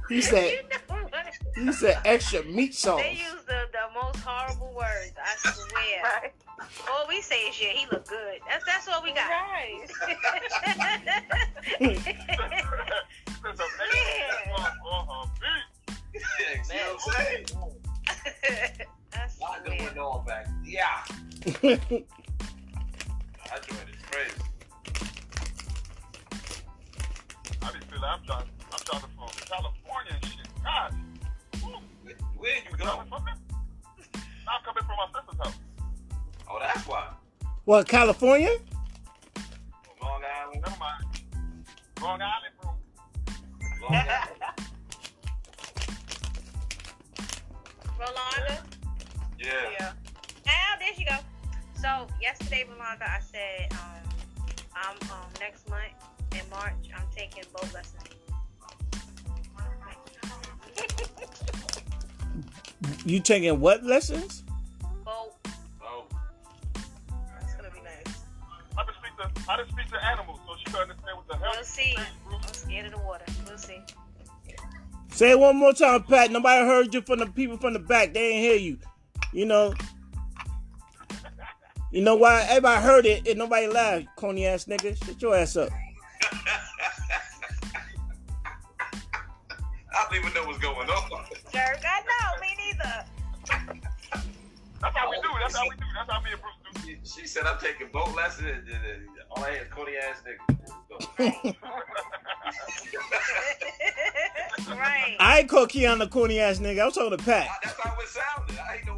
[0.08, 0.64] He said
[1.56, 5.12] You know he said extra meat sauce They use the, the most horrible words.
[5.22, 6.02] I swear.
[6.02, 6.32] Right.
[6.90, 8.40] All we say is, yeah, he look good.
[8.50, 9.30] That's that's all we got.
[9.30, 9.86] Right.
[13.40, 13.64] There's a
[19.14, 19.36] man on her feet.
[19.36, 19.44] See what I'm saying?
[19.44, 19.86] I Lock the swear.
[19.86, 20.46] window on back.
[20.64, 21.04] Yeah.
[23.52, 23.96] I joined it.
[24.10, 24.40] Crazy.
[27.62, 30.48] I be feeling I'm trying, I'm trying to from California and shit.
[30.62, 30.90] God,
[32.02, 32.84] Where, where you go?
[32.84, 33.32] coming from me?
[34.46, 35.58] I'm coming from my sister's house.
[36.50, 37.08] Oh, that's why.
[37.64, 38.50] what California
[40.02, 40.62] Long Island.
[40.66, 41.04] Never mind.
[42.02, 42.70] Long Island, bro.
[43.82, 44.40] Long Island.
[47.98, 48.73] Rolanda.
[49.44, 49.52] Yeah.
[49.78, 49.92] Yeah.
[50.48, 51.16] Ah, there she go.
[51.74, 53.78] So yesterday, Rolanda, I said, um,
[54.74, 55.92] I'm um next month
[56.32, 58.02] in March, I'm taking boat lessons.
[63.04, 64.42] you taking what lessons
[65.04, 65.34] Boat.
[65.82, 66.06] Oh.
[67.42, 68.24] It's gonna be nice.
[68.78, 71.36] I just speak to, I just speak to animals so she can understand what the
[71.36, 71.50] hell.
[71.54, 71.94] We'll see.
[71.96, 73.24] I'm scared of the water.
[73.46, 73.80] We'll see.
[75.10, 76.30] Say it one more time, Pat.
[76.32, 78.14] Nobody heard you from the people from the back.
[78.14, 78.78] They ain't hear you.
[79.34, 79.74] You know.
[81.90, 82.46] You know why?
[82.48, 84.06] Everybody heard it and nobody laughed.
[84.16, 84.96] Coney ass nigga.
[85.04, 85.70] Shut your ass up.
[89.96, 91.10] I don't even know what's going on.
[91.52, 91.80] Jerk.
[91.84, 92.40] I know.
[92.40, 93.04] Me neither.
[94.80, 95.28] That's how we do.
[95.40, 95.82] That's how we do.
[95.96, 96.54] That's how me and Bruce
[96.84, 96.90] do.
[97.04, 98.46] She, she said I'm taking boat lessons.
[98.48, 101.54] and- and- and All I hear is Cody ass nigga.
[104.76, 105.16] right.
[105.18, 106.80] I ain't call Kiana Coney ass nigga.
[106.82, 107.48] I was talking to Pat.
[107.62, 108.58] That's how it sounded.
[108.58, 108.93] I ain't know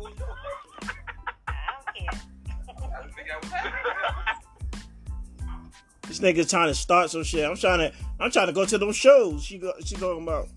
[6.16, 7.44] This nigga trying to start some shit.
[7.48, 7.92] I'm trying to.
[8.18, 9.44] I'm trying to go to those shows.
[9.44, 9.72] She go.
[9.84, 10.48] She talking about.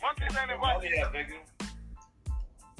[0.00, 0.90] Monkeys ain't Oh, invited.
[0.94, 1.34] yeah, nigga.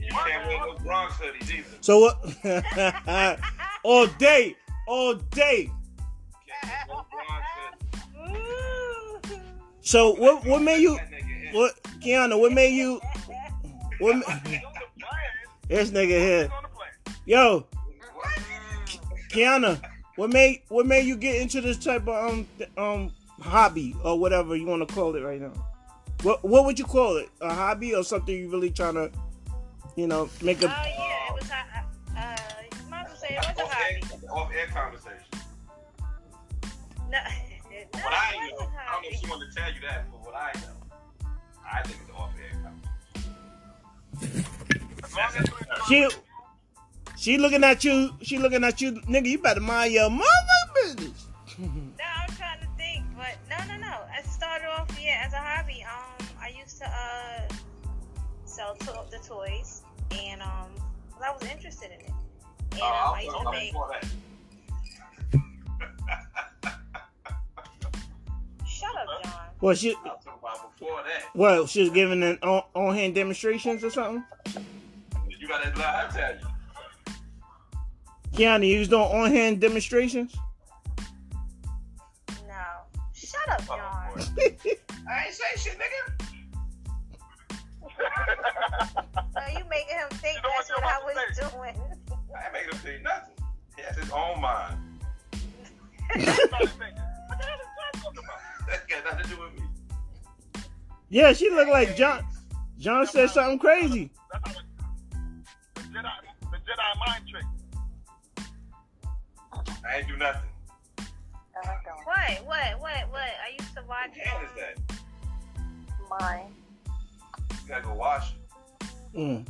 [0.00, 1.68] You can't wear no Bronx hoodies either.
[1.80, 3.40] So what?
[3.82, 4.54] all day,
[4.86, 5.70] all day.
[6.62, 7.46] Can't wear no Bronx
[8.24, 9.32] hoodies.
[9.34, 9.40] Ooh.
[9.80, 10.46] So what?
[10.46, 10.96] What made you?
[10.96, 11.54] That nigga in.
[11.54, 12.38] What, Kiana?
[12.38, 13.00] What made you?
[13.98, 14.16] What?
[14.16, 15.28] ma- He's on the plan.
[15.68, 16.42] This nigga here.
[16.44, 17.16] He's on the plan.
[17.26, 17.66] Yo,
[18.14, 18.28] What?
[19.30, 19.80] Kiana.
[20.20, 20.60] What made?
[20.68, 22.46] What made you get into this type of um
[22.76, 23.10] um
[23.40, 25.52] hobby or whatever you want to call it right now?
[26.24, 27.30] What What would you call it?
[27.40, 29.10] A hobby or something you really trying to,
[29.96, 30.66] you know, make a?
[30.66, 30.72] Oh a?
[30.74, 31.50] yeah, it was.
[31.50, 32.36] Uh, uh,
[32.70, 33.94] you might as well say it was a Off hobby.
[33.94, 35.24] air, off air conversation.
[37.08, 37.18] No, no,
[38.02, 39.06] What I it know, was a I don't know hobby.
[39.08, 41.30] if she wanted to tell you that, but what I know,
[41.64, 42.60] I think it's off air
[44.20, 44.44] conversation.
[45.02, 46.16] As long as you She
[47.20, 48.10] she looking at you.
[48.22, 49.26] She looking at you, nigga.
[49.26, 50.26] You better mind your mother
[50.74, 51.26] business.
[51.58, 51.66] No,
[52.22, 53.96] I'm trying to think, but no, no, no.
[54.10, 55.84] I started off yeah as a hobby.
[55.84, 57.54] Um, I used to uh
[58.46, 60.70] sell to- the toys, and um,
[61.12, 62.10] 'cause I was interested in it.
[62.72, 63.72] And Oh, um, I I used to make.
[63.72, 64.08] before that.
[68.66, 69.32] Shut up, John.
[69.60, 71.24] Well, she I was about before that.
[71.36, 74.24] well, she was giving an on, on hand demonstrations or something.
[75.38, 76.49] You got that live tell you.
[78.32, 80.34] Kiana, you was doing on hand demonstrations.
[82.46, 82.64] No,
[83.14, 84.14] shut up, Oh, John.
[84.14, 84.20] boy.
[85.10, 86.26] I ain't say shit, nigga.
[89.36, 91.76] No, you making him think You know that's what what I was about to doing.
[92.34, 93.34] I ain't making him say nothing.
[93.76, 94.76] He has his own mind.
[96.10, 98.40] started thinking, what the hell is John talking about?
[98.68, 100.62] That got nothing to do with me.
[101.10, 102.26] Yeah, she looked like John.
[102.78, 104.10] John said something crazy.
[104.32, 104.66] That's how it,
[105.74, 106.10] the Jedi,
[106.50, 107.44] the Jedi mind trick.
[109.88, 110.42] I ain't do nothing.
[112.04, 112.44] What?
[112.44, 112.80] What?
[112.80, 113.10] What?
[113.10, 113.20] What?
[113.22, 114.10] I used to watch.
[114.10, 115.00] What hand is that?
[116.20, 116.54] Mine.
[117.62, 118.86] You gotta go wash it.
[119.16, 119.46] Mm.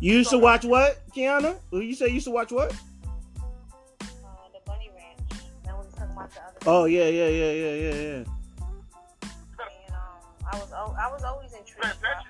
[0.00, 1.56] You used to watch what, Kiana?
[1.70, 2.72] Well, You say you used to watch what?
[2.72, 4.06] Uh,
[4.52, 5.42] the Bunny Ranch.
[5.64, 6.58] That was talking about the other.
[6.66, 8.24] Oh yeah, yeah, yeah, yeah, yeah, yeah.
[8.24, 12.22] And um, I was al- I was always intrigued Pay by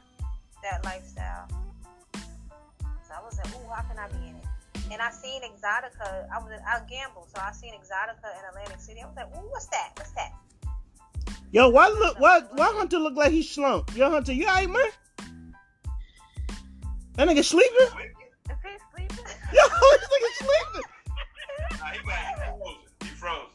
[0.71, 1.49] that lifestyle.
[2.15, 4.28] So I was like, ooh, how can I be in it?
[4.91, 6.27] And I seen Exxxotica.
[6.35, 9.01] I was I gambled, so I seen Exxxotica in Atlantic City.
[9.03, 9.93] I was like, ooh, what's that?
[9.97, 10.33] What's that?
[11.53, 12.19] Yo, why look?
[12.21, 13.95] Why why Hunter look like he slumped?
[13.97, 14.85] Yo, Hunter, you alright, man?
[17.17, 17.75] That nigga sleeping?
[17.81, 17.99] Is he
[18.95, 19.25] sleeping?
[19.53, 19.63] Yo,
[19.93, 20.85] this nigga sleeping.
[21.81, 22.77] Nah, he got he frozen.
[23.01, 23.47] He frozen.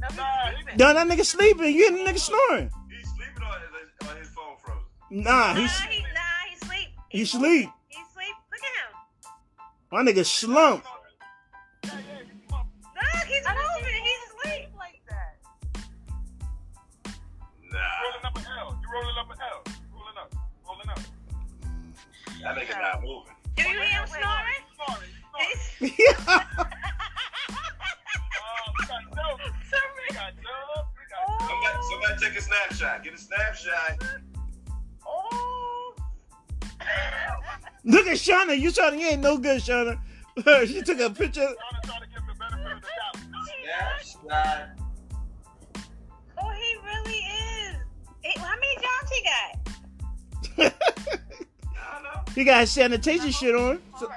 [0.00, 0.78] No, he's Nah, he- sleeping.
[0.78, 1.64] Yo, that nigga sleeping.
[1.66, 2.70] You hear the nigga snoring?
[2.90, 4.82] He's sleeping on his, on his phone frozen.
[5.10, 6.06] Nah, Nah, he's he, nah,
[6.48, 6.88] he sleep.
[7.08, 7.24] he sleep.
[7.24, 7.40] He sleep.
[7.40, 7.72] Look at him.
[9.92, 10.86] My nigga slumped.
[11.84, 12.66] Yeah, yeah, you come on.
[12.94, 14.02] Look, he's moving.
[14.02, 14.68] He's asleep.
[14.76, 15.34] like that.
[17.72, 18.78] Nah, rolling up an L.
[18.82, 19.62] You rolling up an L.
[19.94, 20.34] Rolling up.
[20.66, 21.00] Rolling up.
[22.42, 23.34] that nigga not moving.
[23.56, 24.64] Do you hear him snoring?
[24.76, 25.08] Sorry.
[25.32, 25.46] Sorry.
[25.46, 26.44] He's- Yeah.
[28.38, 29.40] Oh, we got dope.
[29.40, 30.88] We got dope.
[30.96, 31.48] We got dope.
[31.48, 33.04] Somebody, somebody take a snapshot.
[33.04, 34.04] Get a snapshot.
[35.06, 35.94] Oh.
[37.86, 38.58] Look at Shauna.
[38.58, 39.98] You Shauna, you ain't no good, Shauna.
[40.66, 41.40] she took a picture.
[41.40, 43.16] Trying to try give him the benefit of the doubt.
[44.02, 44.68] Snapshot.
[46.42, 47.76] Oh, he really is.
[48.22, 50.72] Hey, how many jobs he got?
[51.78, 52.32] I don't know.
[52.34, 53.80] he got sanitation shit on.
[54.00, 54.10] So-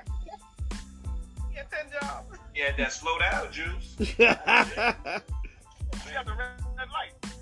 [1.52, 2.38] He had 10 jobs.
[2.54, 3.96] He had that slow down juice.
[4.00, 4.46] We got
[6.26, 7.14] the red, red light.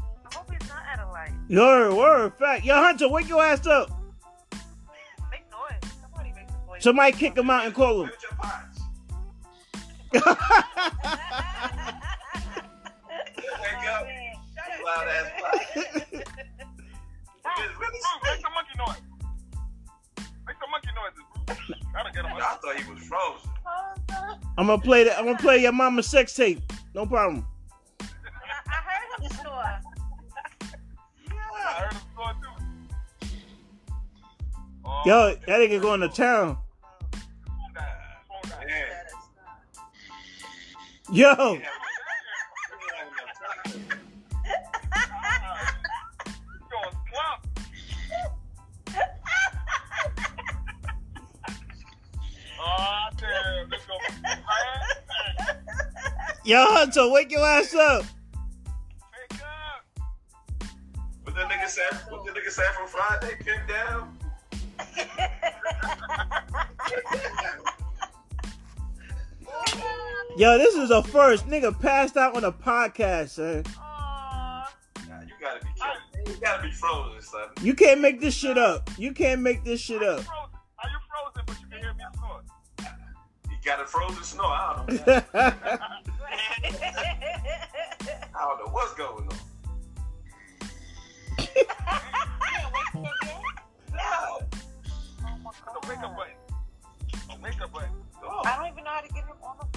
[0.00, 1.32] I hope he's not at a light.
[1.50, 2.64] Word, word, fact.
[2.64, 3.90] Yo, Hunter, wake your ass up.
[6.80, 7.16] Somebody make some noise.
[7.16, 8.10] Somebody kick him out and call him.
[10.12, 10.26] Wake
[13.88, 14.06] up.
[14.84, 15.60] Loud ass pot.
[17.56, 19.02] Really- really Bruce, make some monkey noise.
[20.46, 21.80] Make some monkey noises, Bruce.
[21.94, 23.50] That'll get him I thought he was frozen.
[24.58, 25.18] I'm gonna play that.
[25.18, 26.60] I'm gonna play your mama's sex tape.
[26.94, 27.46] No problem.
[28.00, 28.04] I,
[28.68, 29.52] heard him snore.
[29.54, 29.80] I
[31.74, 32.56] heard him snore too.
[35.04, 36.58] Yo, that nigga going to town.
[41.06, 41.66] Fast.
[56.44, 58.04] yo, Hunter, wake your ass up.
[59.12, 59.84] Wake up.
[61.22, 61.92] What the nigga said?
[62.08, 63.36] What the nigga said from Friday?
[63.38, 64.18] Pick down.
[70.36, 71.48] Yo, this is a first.
[71.48, 73.64] Nigga passed out on a podcast, son.
[73.78, 74.72] Aw.
[75.08, 76.34] Nah, you gotta be kidding.
[76.34, 77.48] You gotta be frozen, son.
[77.62, 78.90] You can't make this shit up.
[78.98, 80.18] You can't make this shit up.
[80.28, 81.72] Are you frozen?
[81.72, 82.50] Are you frozen,
[83.64, 84.44] got a frozen snow.
[84.44, 85.22] I don't know.
[85.34, 85.52] I
[88.38, 89.38] don't know what's going on.
[92.94, 93.06] No.
[93.92, 94.40] No.
[95.24, 96.34] Oh my It's a wake up button.
[97.30, 97.88] A wake up button.
[98.22, 98.42] Oh.
[98.44, 99.75] I don't even know how to get him on the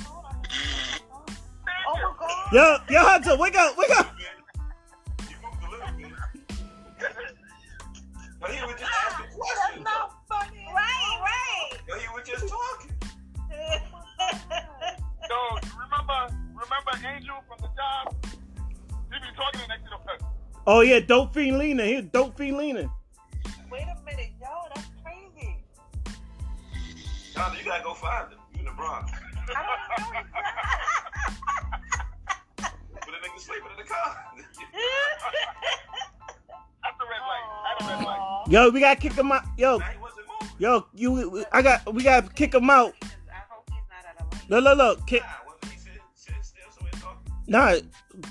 [1.87, 2.53] Oh my god.
[2.53, 4.13] yo, yo, Hunter, wake up, wake up.
[5.29, 6.17] You moved a little bit.
[8.39, 10.65] But he was just asking That's not funny.
[10.73, 11.79] right, right.
[11.87, 12.95] But he was just talking.
[15.29, 15.35] So
[15.77, 18.15] remember, remember Angel from the job?
[18.25, 20.27] He be talking next to the person.
[20.65, 21.85] Oh yeah, dope fiend leaning.
[21.85, 22.89] He dope fiend leaning.
[23.71, 25.63] Wait a minute, yo, that's crazy.
[27.35, 28.39] Jonathan, you gotta go find him.
[28.53, 29.11] You in the Bronx.
[29.55, 30.21] I don't know.
[32.57, 34.17] But the nigga sleeping in the car.
[36.83, 37.47] That's the red light.
[37.79, 38.43] That's the red light.
[38.49, 39.43] Yo, we gotta kick him out.
[39.57, 40.55] Yo, now he wasn't moving.
[40.59, 42.93] yo, you, I got, we gotta kick him out.
[43.01, 43.05] I
[43.49, 44.49] hope he's not at a light.
[44.49, 45.07] Look, look, look.
[45.07, 47.19] Kick, Nah, wasn't he sitting, sitting still so he talking?
[47.47, 47.75] nah,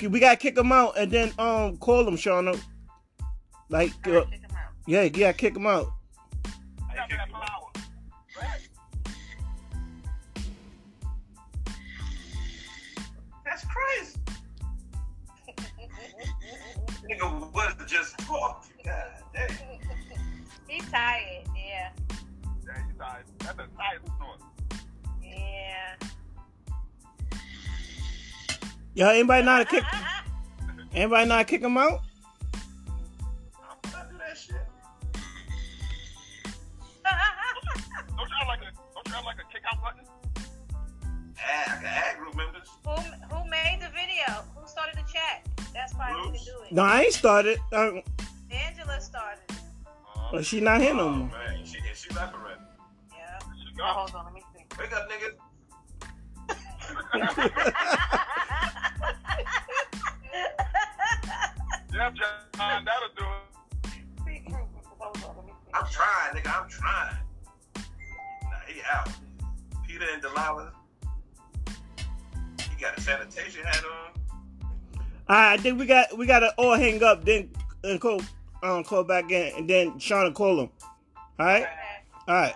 [0.08, 2.60] we gotta kick him out and then um call him, Shauna.
[3.70, 4.72] Like, uh, right, check him out.
[4.86, 5.88] yeah, yeah, kick him out.
[6.90, 7.67] I Got kicked that him out.
[17.08, 18.72] Nigga was just talking.
[18.84, 18.94] God
[19.32, 19.48] damn.
[20.68, 21.46] He's tired.
[21.56, 21.90] Yeah.
[22.66, 23.24] Yeah, he's tired.
[23.38, 24.40] That's a tired snort.
[25.22, 25.94] Yeah.
[28.94, 29.84] Yo, anybody not how to kick?
[30.92, 32.00] Anybody not how to kick him out?
[33.54, 34.56] I'm gonna do that shit.
[38.16, 40.04] Don't you have like a don't you have like a kick out button?
[41.42, 42.68] Add, I can add group members.
[42.84, 44.44] who who made the video?
[44.56, 45.57] Who started the chat?
[45.78, 46.72] That's why we can do it.
[46.72, 47.56] No, I ain't started.
[47.72, 48.02] Um,
[48.50, 49.38] Angela started.
[49.48, 49.54] it.
[50.16, 51.28] Uh, but she not here no Oh, more.
[51.28, 51.64] man.
[51.64, 52.60] She, she left already.
[53.12, 53.38] Yeah.
[53.54, 54.64] she Oh, got hold on, let me see.
[54.76, 55.34] Wake up, nigga.
[61.94, 64.42] yeah, John, that'll do it.
[64.98, 65.70] Hold on, let me see.
[65.74, 66.62] I'm trying, nigga.
[66.62, 67.16] I'm trying.
[67.76, 69.08] Nah, he out.
[69.86, 70.72] Peter and Delilah.
[72.70, 74.17] He got a sanitation hat on.
[75.28, 77.50] I think we got we got to all hang up, then
[77.84, 78.22] and call
[78.62, 80.70] um call back in, and then Shauna call him.
[81.38, 81.66] All right,
[82.26, 82.54] all right.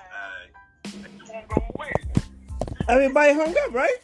[2.89, 3.95] Everybody hung up, right?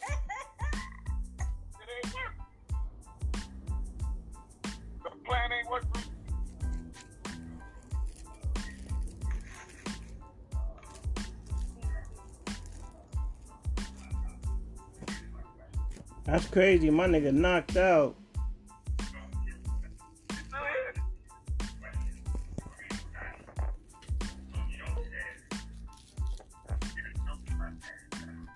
[16.25, 16.91] That's crazy.
[16.91, 18.15] My nigga knocked out.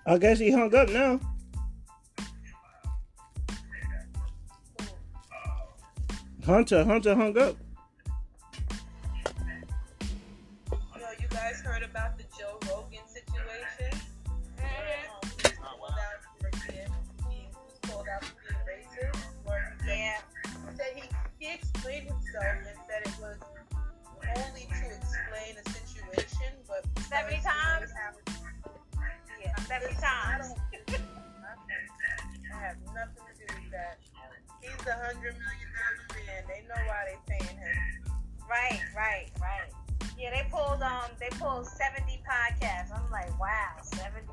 [0.06, 1.18] I guess he hung up now.
[6.44, 7.56] Hunter, Hunter hung up.
[10.70, 13.98] Yo, you guys heard about the Joe Rogan situation?
[14.58, 14.62] He
[15.42, 16.92] was called out for being,
[17.30, 19.24] he was called out for being racist.
[19.46, 20.20] Or he said, Yeah.
[20.44, 21.02] he said he,
[21.46, 23.38] he explained himself and said it was
[24.36, 27.53] only to explain a situation, but 70 times?
[34.84, 36.44] He's the hundred million dollar man.
[36.46, 37.76] They know why they paying him.
[38.50, 39.70] Right, right, right.
[40.18, 42.92] Yeah, they pulled um they pulled seventy podcasts.
[42.94, 44.28] I'm like, wow, seventy.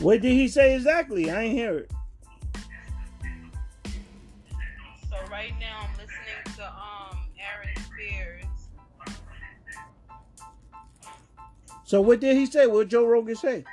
[0.00, 1.30] What did he say exactly?
[1.30, 1.90] I ain't hear it.
[5.10, 8.44] So right now I'm listening to um Aaron Spears.
[11.84, 12.66] So what did he say?
[12.66, 13.64] What Joe Rogan say?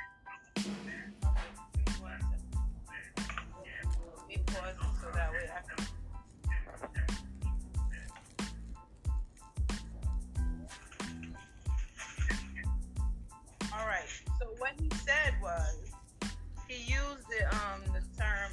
[18.22, 18.50] Term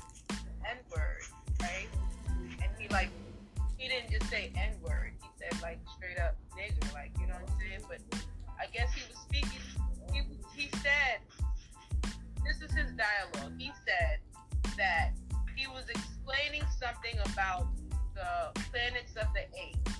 [0.65, 1.22] N word,
[1.61, 1.88] right?
[2.61, 3.09] And he like
[3.78, 5.13] he didn't just say N word.
[5.22, 7.82] He said like straight up nigger, like you know what I'm saying.
[7.88, 8.01] But
[8.59, 9.61] I guess he was speaking.
[10.13, 10.22] He
[10.55, 11.22] he said
[12.45, 13.53] this is his dialogue.
[13.57, 14.20] He said
[14.78, 15.11] that
[15.55, 17.67] he was explaining something about
[18.15, 19.99] the planets of the apes.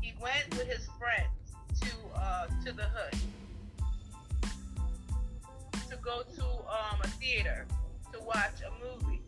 [0.00, 1.30] He went with his friends
[1.80, 3.18] to uh, to the hood
[5.90, 7.66] to go to um, a theater
[8.14, 9.22] to watch a movie,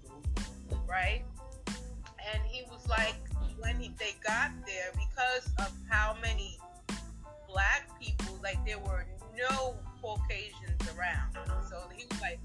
[0.88, 1.22] right?
[1.66, 3.16] And he was like,
[3.58, 6.58] when he, they got there, because of how many
[7.48, 9.06] black people, like there were
[9.36, 11.32] no Caucasians around.
[11.68, 12.38] So he was like,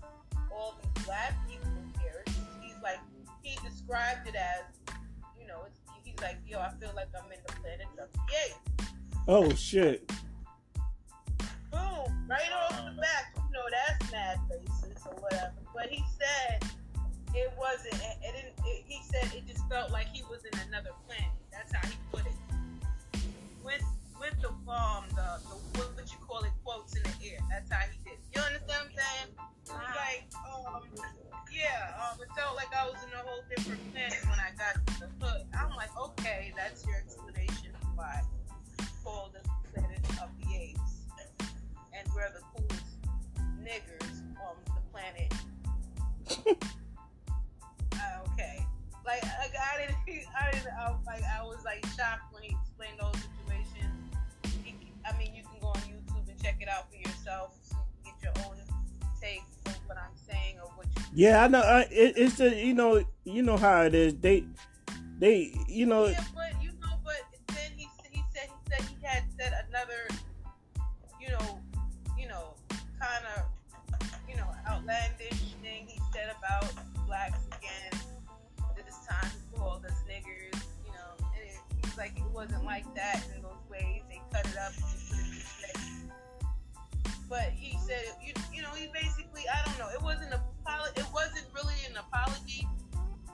[0.52, 1.70] all these black people
[2.02, 2.24] here.
[2.62, 3.00] He's like,
[3.42, 4.96] he described it as,
[5.40, 8.20] you know, it's, he's like, yo, I feel like I'm in the planet of the
[8.46, 8.94] apes.
[9.28, 10.12] Oh shit.
[11.72, 15.54] Boom, right off the bat, you know, that's mad racist or whatever.
[15.74, 16.64] But he said
[17.34, 20.56] it wasn't, it, it didn't, it, he said it just felt like he was in
[20.68, 21.32] another planet.
[21.52, 22.36] That's how he put it.
[23.64, 23.84] With,
[24.20, 27.40] with the, um, the, the, what would you call it, quotes in the air.
[27.50, 28.18] That's how he did.
[28.18, 28.20] it.
[28.36, 29.30] You understand what I'm saying?
[29.62, 30.82] It's like, um,
[31.52, 34.80] yeah, um, it felt like I was in a whole different planet when I got
[34.80, 35.46] to the hood.
[35.54, 38.22] I'm like, okay, that's your explanation for why
[39.04, 39.42] called the
[39.72, 41.08] planet of the apes.
[41.94, 42.42] And we're the
[43.72, 45.34] niggers on the planet.
[47.94, 48.66] Uh, okay.
[49.06, 53.00] Like, like I didn't, I didn't, I, like, I was like shocked when he explained
[53.00, 53.96] those situations.
[54.64, 57.78] He, I mean, you can go on YouTube and check it out for yourself so
[58.04, 58.58] you can get your own
[59.22, 61.62] take on what I'm saying or what you Yeah, I know.
[61.62, 64.16] I, it, it's just you know you know how it is.
[64.16, 64.44] They
[65.20, 69.06] they you know Yeah, but you know, but then he he said he said he
[69.06, 70.08] had said another,
[82.42, 84.02] wasn't like that in those ways.
[84.10, 84.74] They cut it up.
[87.30, 90.42] But he said, you, you know, he basically, I don't know, it wasn't a
[90.96, 92.68] it wasn't really an apology,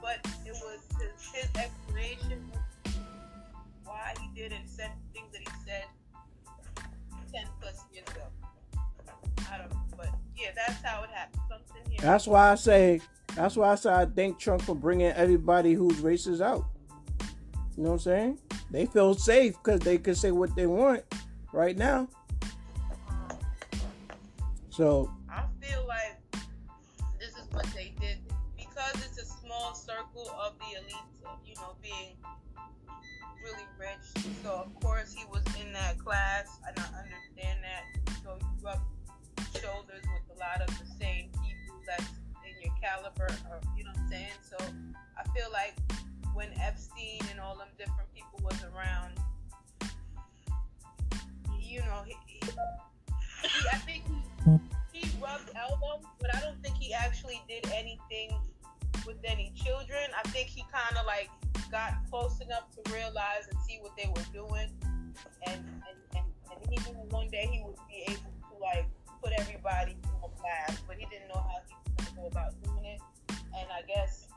[0.02, 2.52] but it was his, his explanation
[3.84, 5.84] why he did and said things that he said
[7.32, 8.24] 10 plus years ago.
[9.50, 11.42] I don't but yeah, that's how it happened.
[11.48, 12.00] Something here.
[12.02, 13.00] That's why I say.
[13.34, 16.66] That's why I say I thank Trump for bringing everybody who's racist out.
[17.76, 18.38] You know what I'm saying?
[18.70, 21.02] They feel safe because they can say what they want
[21.52, 22.08] right now.
[24.70, 26.20] So I feel like
[27.18, 28.18] this is what they did
[28.56, 32.14] because it's a small circle of the elites, you know, being
[33.42, 34.24] really rich.
[34.44, 38.14] So of course he was in that class, and I understand that.
[38.22, 38.80] So you rub
[39.60, 42.12] shoulders with a lot of the same people that's
[42.46, 44.38] in your caliber, or you know what I'm saying.
[44.48, 44.56] So
[45.18, 45.74] I feel like
[46.38, 49.10] when Epstein and all them different people was around,
[51.58, 56.76] you know, he, he, he I think he he rubbed elbows, but I don't think
[56.76, 58.38] he actually did anything
[59.04, 60.06] with any children.
[60.16, 61.28] I think he kind of like
[61.72, 64.70] got close enough to realize and see what they were doing,
[65.48, 66.24] and and, and,
[66.54, 68.86] and he knew one day he would be able to like
[69.20, 72.54] put everybody on blast, but he didn't know how he was going to go about
[72.62, 73.00] doing it.
[73.28, 74.27] And I guess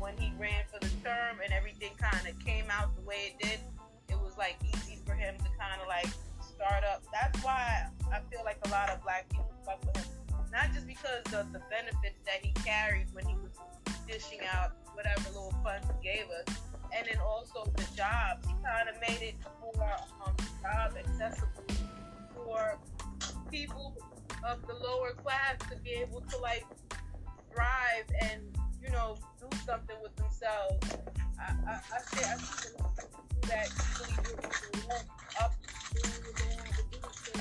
[0.00, 3.38] when he ran for the term and everything kind of came out the way it
[3.38, 3.60] did,
[4.08, 6.08] it was like easy for him to kind of like
[6.40, 7.04] start up.
[7.12, 10.06] That's why I feel like a lot of black people fuck with him.
[10.50, 13.52] Not just because of the benefits that he carried when he was
[14.08, 16.56] dishing out whatever little funds he gave us,
[16.96, 18.48] and then also the jobs.
[18.48, 19.96] He kind of made it more
[20.26, 21.64] um, job accessible
[22.34, 22.78] for
[23.50, 23.94] people
[24.48, 26.64] of the lower class to be able to like
[27.52, 28.42] thrive and
[28.82, 30.96] you know do something with themselves.
[31.38, 33.68] I I, I say I see a lot of people that
[34.00, 35.06] really really want
[35.40, 35.52] up
[35.92, 37.32] doing what they want to do to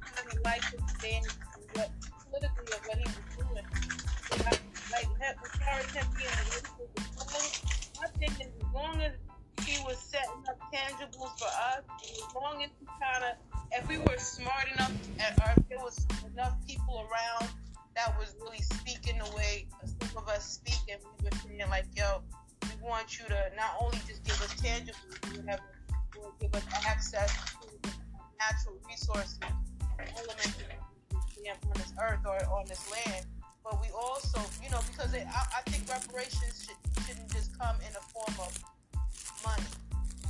[0.00, 1.38] kind of like his stance
[1.74, 1.90] what
[2.24, 3.66] politically of what he was doing.
[4.28, 4.52] So I,
[4.92, 7.00] like as far as him being a racist,
[8.02, 9.12] I think as long as
[9.64, 13.36] he was setting up tangibles for us, as long as he kind of,
[13.72, 17.48] if we were smart enough, or if there was enough people around
[17.96, 19.66] that was really speaking the way
[20.08, 22.22] some of us speak, and we were saying like, yo,
[22.64, 25.60] we want you to not only just give us tangible, but have,
[26.16, 27.90] will give us access to
[28.38, 29.38] natural resources,
[30.18, 30.56] elements
[31.48, 33.26] on this earth or on this land.
[33.64, 37.76] But we also, you know, because it, I, I think reparations should, shouldn't just come
[37.86, 38.52] in the form of
[39.44, 39.70] money.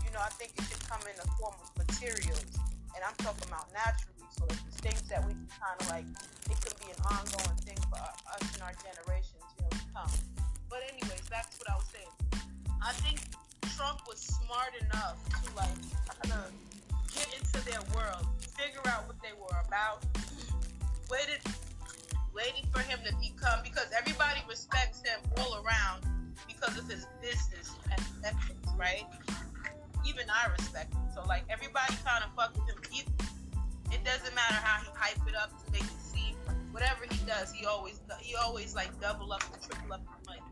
[0.04, 2.46] You know, I think it should come in the form of materials.
[2.94, 6.04] And I'm talking about natural resources, things that we kind of like,
[6.50, 10.12] it could be an ongoing thing for us and our generations, you know, to come.
[10.68, 12.14] But anyways, to what I was saying.
[12.82, 13.20] I think
[13.76, 15.78] Trump was smart enough to like
[16.08, 16.52] kind of
[17.14, 18.26] get into their world,
[18.56, 20.04] figure out what they were about,
[21.10, 21.42] waited,
[22.34, 26.06] waiting for him to become because everybody respects him all around
[26.46, 29.04] because of his business and ethics, right?
[30.06, 31.02] Even I respect him.
[31.14, 32.80] So like everybody kind of fuck with him.
[33.92, 36.34] It doesn't matter how he hype it up to make it seem.
[36.72, 40.42] Whatever he does, he always he always like double up and triple up the money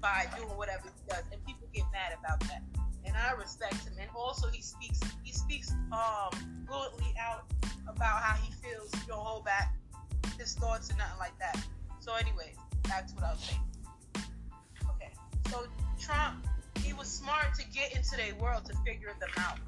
[0.00, 2.62] by doing whatever he does, and people get mad about that.
[3.04, 3.94] and I respect him.
[3.98, 6.30] And also, he speaks he speaks um
[6.68, 7.44] fluently out
[7.88, 8.92] about how he feels.
[8.94, 9.74] He don't hold back
[10.38, 11.58] his thoughts and nothing like that.
[12.00, 13.60] So, anyways, that's what I was saying.
[14.94, 15.12] Okay,
[15.50, 15.66] so
[15.98, 16.46] Trump,
[16.82, 19.58] he was smart to get into their world to figure them out.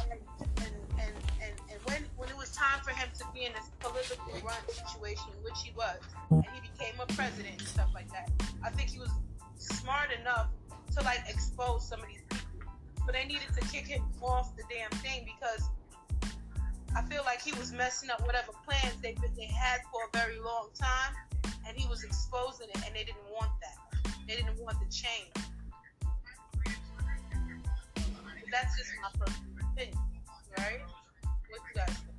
[0.00, 0.20] And
[0.58, 4.32] and and, and, when when it was time for him to be in this political
[4.44, 5.98] run situation, which he was,
[6.30, 8.30] and he became a president and stuff like that,
[8.64, 9.10] I think he was
[9.56, 10.48] smart enough
[10.96, 12.46] to like expose some of these people.
[13.06, 15.70] But they needed to kick him off the damn thing because
[16.96, 20.38] I feel like he was messing up whatever plans they they had for a very
[20.40, 21.14] long time,
[21.66, 24.12] and he was exposing it, and they didn't want that.
[24.26, 25.32] They didn't want the change.
[28.50, 29.98] But that's just my personal opinion,
[30.56, 30.80] right?
[31.48, 32.16] What you guys think?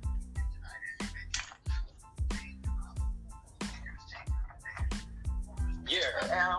[5.88, 6.56] Yeah.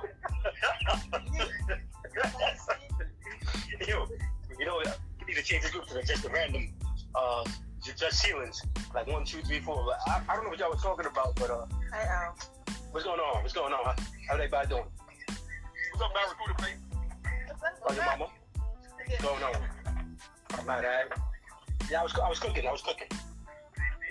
[3.87, 4.07] Yo,
[4.59, 6.73] you know, you need to change the group to just a random,
[7.15, 7.45] uh,
[7.81, 8.61] ju- just ceilings,
[8.93, 9.85] like one, two, three, four.
[9.85, 12.35] But I, I don't know what y'all was talking about, but uh, Hi, Al.
[12.91, 13.41] what's going on?
[13.41, 13.85] What's going on?
[13.85, 13.95] How,
[14.27, 14.83] how everybody doing?
[15.91, 16.75] What's up, Barracuda, please?
[17.87, 18.27] Oh, your mama?
[19.19, 20.65] Going on?
[20.65, 21.07] My dad.
[21.89, 22.67] Yeah, I was, I was cooking.
[22.67, 23.07] I was cooking.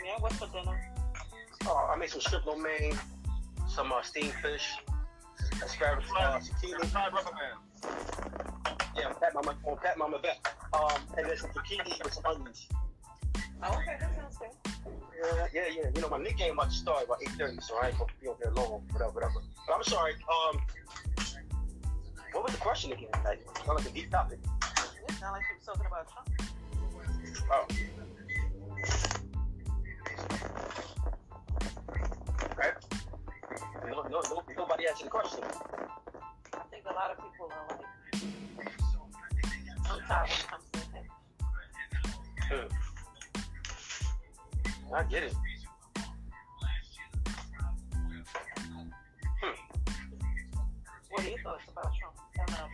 [0.05, 0.79] Yeah, what's for dinner?
[1.67, 2.99] Oh, I made some strip lo mein,
[3.69, 4.77] some uh, steamed fish,
[5.65, 6.93] asparagus, uh, zucchini.
[6.93, 7.93] Ty Rubber Man.
[8.97, 10.55] Yeah, pat mama, on pat mama back.
[10.73, 12.67] Um, and then some zucchini with some onions.
[13.63, 14.49] Oh, okay, that sounds good.
[15.23, 15.91] Yeah, yeah, yeah.
[15.95, 18.39] You know, my nickname about to start about 8.30, so I ain't gonna be over
[18.43, 19.35] there long, whatever, whatever.
[19.67, 20.61] But I'm sorry, um,
[22.33, 23.09] what was the question again?
[23.25, 24.39] Like, sound like a deep topic.
[25.11, 26.29] It sounded like you were talking about Trump.
[27.51, 27.67] Oh.
[32.45, 32.71] Okay.
[33.91, 35.41] No, no, no, nobody answered the question.
[36.55, 37.87] I think a lot of people are like,
[39.85, 41.05] sometimes when it comes to him.
[42.49, 42.69] Hmm.
[44.95, 45.35] I get it.
[49.43, 49.59] Hmm.
[51.11, 52.15] What are your thoughts about Trump?
[52.39, 52.69] I don't know.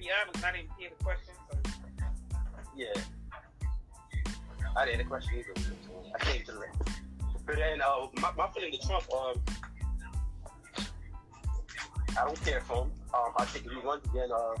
[0.00, 0.12] Yeah,
[0.44, 1.35] I didn't hear the question.
[2.76, 2.92] Yeah.
[4.76, 5.54] I didn't have a question either.
[6.14, 6.66] I came to the
[7.46, 9.42] But then, uh, my, my feeling to Trump, um,
[12.18, 12.92] I don't care for him.
[13.14, 14.54] Um, I think he runs again, uh,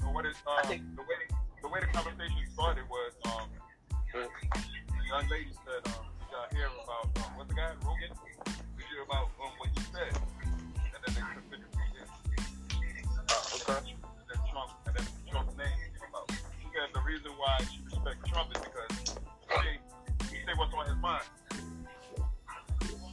[0.00, 1.16] So what is, um, I think- the way
[1.62, 3.48] the way the conversation started was um,
[4.12, 4.28] the
[5.06, 8.16] young lady said, um, "Did y'all hear about um, what's the guy Rogan?
[8.46, 10.16] Did you hear about um, what he said?"
[10.74, 11.20] And then they
[13.28, 13.99] uh, okay.
[17.10, 19.18] Reason why she respects Trump is because
[19.66, 19.82] he
[20.30, 21.26] he say what's on his mind.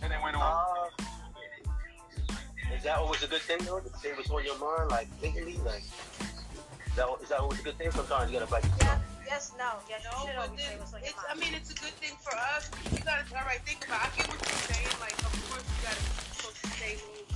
[0.03, 0.43] And then went on.
[0.45, 0.89] Uh,
[2.75, 3.79] is that always a good thing though?
[3.79, 7.63] To say what's on your mind, like legally, like is that, is that always a
[7.63, 7.89] good thing?
[7.89, 8.65] Sometimes you gotta bite.
[8.81, 9.81] Yeah, yes, no.
[9.89, 11.23] Yes, you No, should but always say then what's on your it's.
[11.25, 12.69] I mean, it's a good thing for us.
[12.93, 13.25] You gotta.
[13.33, 14.13] All right, think about.
[14.13, 14.13] It.
[14.13, 14.93] I get what you're saying.
[15.01, 17.33] Like, of course, you gotta be supposed to stay rules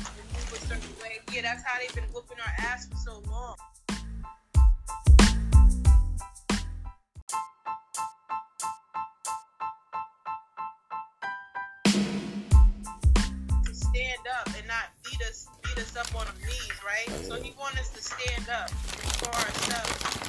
[0.00, 1.20] and move a certain way.
[1.28, 3.56] Yeah, that's how they've been whooping our ass for so long.
[15.80, 17.08] Us, up on our knees, right?
[17.24, 18.68] So he wants us to stand up
[19.16, 20.20] for ourselves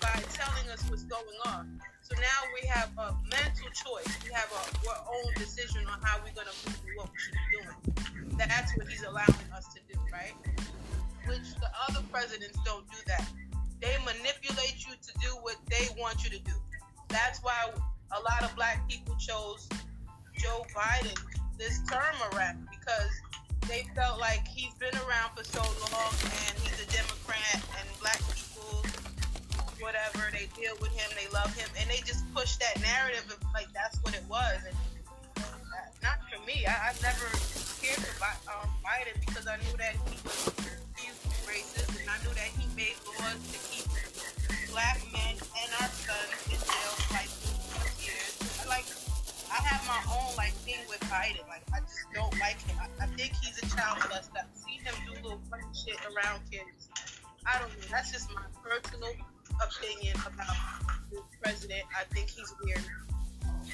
[0.00, 1.80] by telling us what's going on.
[2.00, 4.08] So now we have a mental choice.
[4.24, 7.18] We have a, our own decision on how we're going to move and what we
[7.20, 8.38] should be doing.
[8.38, 10.32] That's what he's allowing us to do, right?
[11.26, 13.28] Which the other presidents don't do that.
[13.82, 16.56] They manipulate you to do what they want you to do.
[17.08, 17.68] That's why
[18.12, 19.68] a lot of black people chose
[20.38, 21.18] Joe Biden
[21.58, 23.10] this term around because
[23.68, 26.12] they felt like he's been around for so long
[26.48, 28.82] and he's a Democrat and black people
[29.80, 33.38] whatever, they deal with him, they love him, and they just push that narrative of
[33.52, 34.58] like that's what it was.
[34.66, 34.76] And
[35.38, 37.28] uh, not for me, I, I never
[37.80, 38.16] cared for
[38.50, 42.96] um, Biden because I knew that he was racist, and I knew that he made
[43.20, 43.86] laws to keep
[44.70, 46.55] black men and our sons
[49.66, 51.42] have my own like thing with Biden.
[51.48, 52.76] Like I just don't like him.
[52.78, 54.38] I, I think he's a child molester.
[54.38, 56.88] I've seen him do little funny shit around kids.
[57.44, 57.86] I don't know.
[57.90, 59.10] That's just my personal
[59.62, 60.56] opinion about
[61.10, 61.82] the president.
[61.98, 62.82] I think he's weird.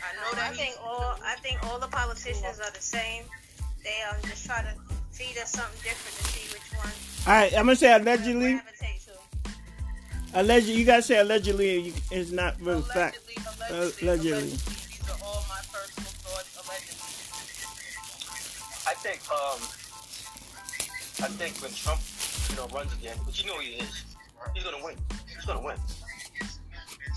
[0.03, 3.25] I know that I think all I think all the politicians are the same.
[3.85, 4.75] They um just try to
[5.13, 6.93] feed us something different to see which one
[7.27, 8.61] All right, I'm gonna say allegedly.
[10.35, 11.81] Allegedly, you gotta say allegedly.
[11.81, 13.19] You, it's not real fact.
[13.71, 14.59] allegedly, allegedly, Allegedly.
[19.43, 19.61] Um
[21.23, 22.01] I think when Trump,
[22.51, 24.05] you know, runs again, which you know he is,
[24.55, 24.97] He's gonna win.
[25.35, 25.77] He's gonna win.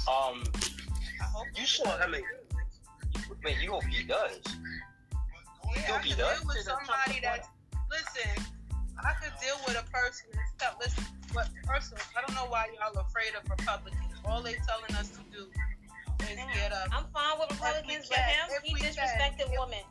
[0.07, 0.43] Um,
[1.55, 1.97] you saw.
[1.97, 4.41] I mean, you- man, you hope he does.
[4.45, 6.37] Yeah, I Don't be could done.
[6.37, 7.47] deal with somebody that.
[7.89, 8.45] Listen,
[9.03, 10.75] I could deal with a person and stuff.
[10.79, 11.03] Listen,
[11.33, 11.97] what person?
[12.15, 14.13] I don't know why y'all are afraid of Republicans.
[14.25, 15.47] All they telling us to do
[16.29, 16.87] is get up.
[16.91, 19.81] I'm fine with Republicans, but him, he disrespected women.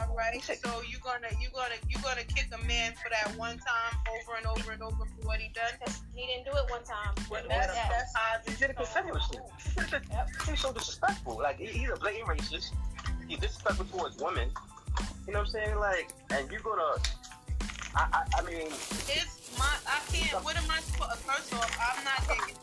[0.00, 0.52] All right, so
[0.88, 4.46] you gonna you gonna you gonna kick a man for that one time over and
[4.46, 5.72] over and over for what he done?
[6.14, 7.14] He didn't do it one time.
[7.30, 8.42] That's, That's that's, that.
[8.46, 9.40] He did it continuously.
[10.50, 11.38] He's so disrespectful.
[11.38, 12.72] Like he's a blatant racist.
[13.26, 14.50] He's disrespectful towards women.
[15.26, 15.76] You know what I'm saying?
[15.76, 17.02] Like, and you're gonna.
[17.94, 20.44] I, I, I mean, It's my I can't.
[20.44, 21.18] What am I supposed?
[21.20, 22.56] First off, I'm not hating.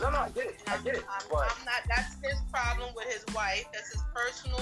[0.00, 1.82] no, no, I get it, I get it, I'm, but I'm not.
[1.88, 3.64] That's his problem with his wife.
[3.72, 4.60] That's his personal.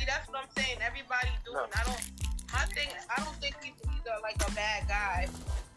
[0.00, 0.78] See, that's what I'm saying.
[0.80, 1.68] Everybody doing.
[1.76, 2.00] I don't.
[2.56, 2.88] My thing.
[3.12, 5.28] I don't think he's, he's a, like a bad guy.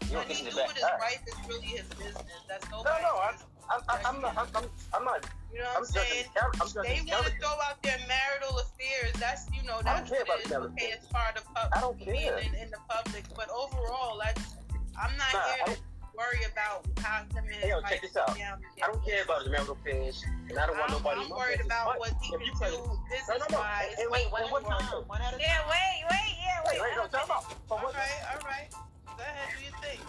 [0.08, 2.24] you What he do with his wife is really his business.
[2.48, 3.04] That's No, nobody.
[3.04, 3.36] no, I'm,
[3.68, 4.66] I'm, I'm, I'm not, I'm, I'm,
[4.96, 5.28] I'm not.
[5.52, 6.24] you know I'm what I'm saying?
[6.24, 6.40] his.
[6.40, 9.12] I'm They want to throw out their marital affairs.
[9.20, 10.72] That's you know I don't that's care what about it is.
[10.72, 12.38] Okay, it's part of pub- I don't being care.
[12.40, 14.56] in, in the public, but overall, that's
[14.96, 15.82] I'm not Nah, here don't- to
[16.16, 18.36] worry about how him and Hey, yo, check this out.
[18.38, 21.22] down I don't care about his marital affairs, and I don't want I'm, nobody.
[21.22, 23.60] I'm worried about what he if can you play- do No, business no, no.
[23.60, 23.94] wise.
[23.98, 25.04] Hey, wait, wait, one time.
[25.08, 25.70] One at a Yeah, time.
[25.70, 26.82] wait, wait, yeah, Wait, wait.
[26.82, 27.44] wait, no, time out.
[27.68, 28.70] For All what, right, all right.
[29.06, 30.00] Go ahead, do your thing.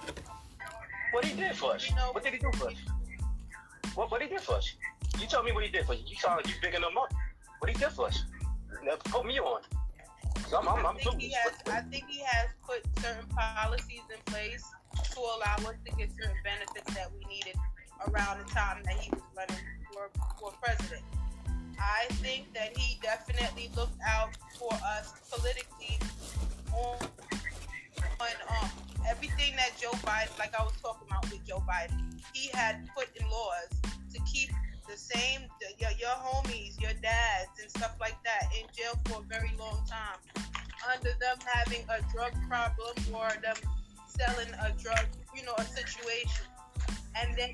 [1.13, 1.89] what he did for us?
[1.89, 2.77] You know- What did he do for us?
[3.95, 4.75] What, what he did for us?
[5.21, 6.03] You tell me what he did for you.
[6.07, 7.13] You sound like you bigging him up.
[7.61, 8.25] What he did for us?
[8.83, 9.63] Now, put me on.
[10.35, 11.53] 'Cause I'm, I'm, I I'm think he has.
[11.67, 14.65] I think he has put certain policies in place
[15.13, 17.57] to allow us to get certain benefits that we needed
[18.09, 21.03] around the time that he was running for, for president.
[21.79, 25.99] I think that he definitely looked out for us politically
[26.73, 26.99] on
[28.21, 28.29] on
[28.63, 28.71] um,
[29.09, 33.09] everything that Joe Biden, like I was talking about with Joe Biden, he had put
[33.17, 33.69] in laws
[34.13, 34.51] to keep
[34.95, 35.41] the same
[35.79, 39.83] your, your homies, your dads, and stuff like that in jail for a very long
[39.91, 40.19] time,
[40.93, 43.57] under them having a drug problem or them
[44.07, 46.47] selling a drug, you know, a situation.
[47.17, 47.51] And then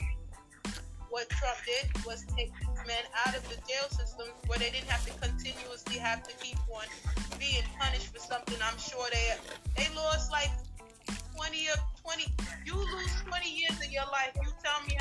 [1.08, 2.52] what Trump did was take
[2.86, 6.58] men out of the jail system where they didn't have to continuously have to keep
[6.68, 6.84] on
[7.38, 8.56] being punished for something.
[8.62, 9.34] I'm sure they
[9.76, 10.50] they lost like
[11.36, 12.26] 20 of 20.
[12.66, 14.36] You lose 20 years of your life.
[14.36, 14.98] You tell me,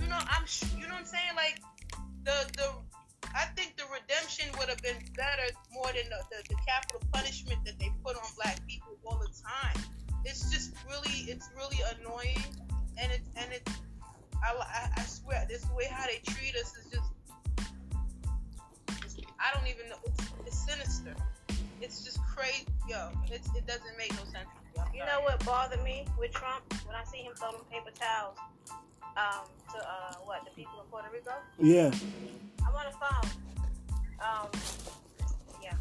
[0.00, 1.34] you know, I'm, sh- you know what I'm saying?
[1.36, 1.60] Like
[2.24, 2.68] the the.
[3.34, 7.64] I think the redemption would have been better more than the, the, the capital punishment
[7.64, 9.82] that they put on black people all the time.
[10.26, 12.44] It's just really, it's really annoying,
[12.98, 13.72] and it's and it's.
[14.42, 17.08] I, I, I swear, this way how they treat us is just.
[19.40, 19.96] I don't even know.
[20.04, 21.14] It's, it's sinister.
[21.80, 23.08] It's just crazy, yo.
[23.30, 24.46] It's, it doesn't make no sense.
[24.94, 28.38] You know what bothered me with Trump when I see him throw them paper towels
[29.16, 31.32] um, to uh, what the people in Puerto Rico?
[31.58, 31.90] Yeah.
[32.66, 33.30] I'm on the phone.
[34.20, 34.48] Um,
[35.62, 35.74] yeah.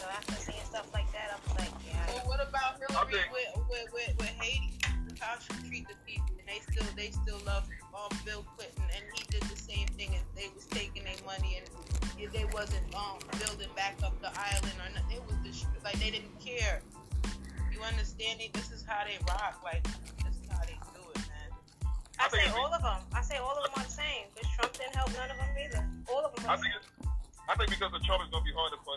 [0.00, 2.06] So after seeing stuff like that, I was like, yeah.
[2.14, 4.72] Well, what about Hillary think- with, with, with, with Haiti?
[5.08, 7.64] Look How she treat the people, and they still they still love
[7.94, 10.14] um, Bill Clinton, and he did the same thing.
[10.14, 14.76] And they was taking their money, and they wasn't um building back up the island
[14.80, 15.16] or nothing.
[15.16, 16.80] It was just like they didn't care.
[17.72, 18.40] You understand?
[18.40, 18.52] it?
[18.52, 19.60] This is how they rock.
[19.64, 20.75] Like this is how they do it, man.
[22.18, 23.00] I I say all of them.
[23.12, 24.26] I say all of them are the same.
[24.34, 25.82] Because Trump didn't help none of them either.
[26.10, 27.12] All of them I are the think same.
[27.48, 28.95] I think because of Trump, it's gonna be harder for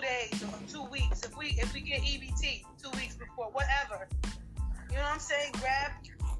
[0.00, 1.22] Two days or two weeks.
[1.24, 4.08] If we if we get EBT two weeks before, whatever.
[4.88, 5.52] You know what I'm saying?
[5.60, 5.92] Grab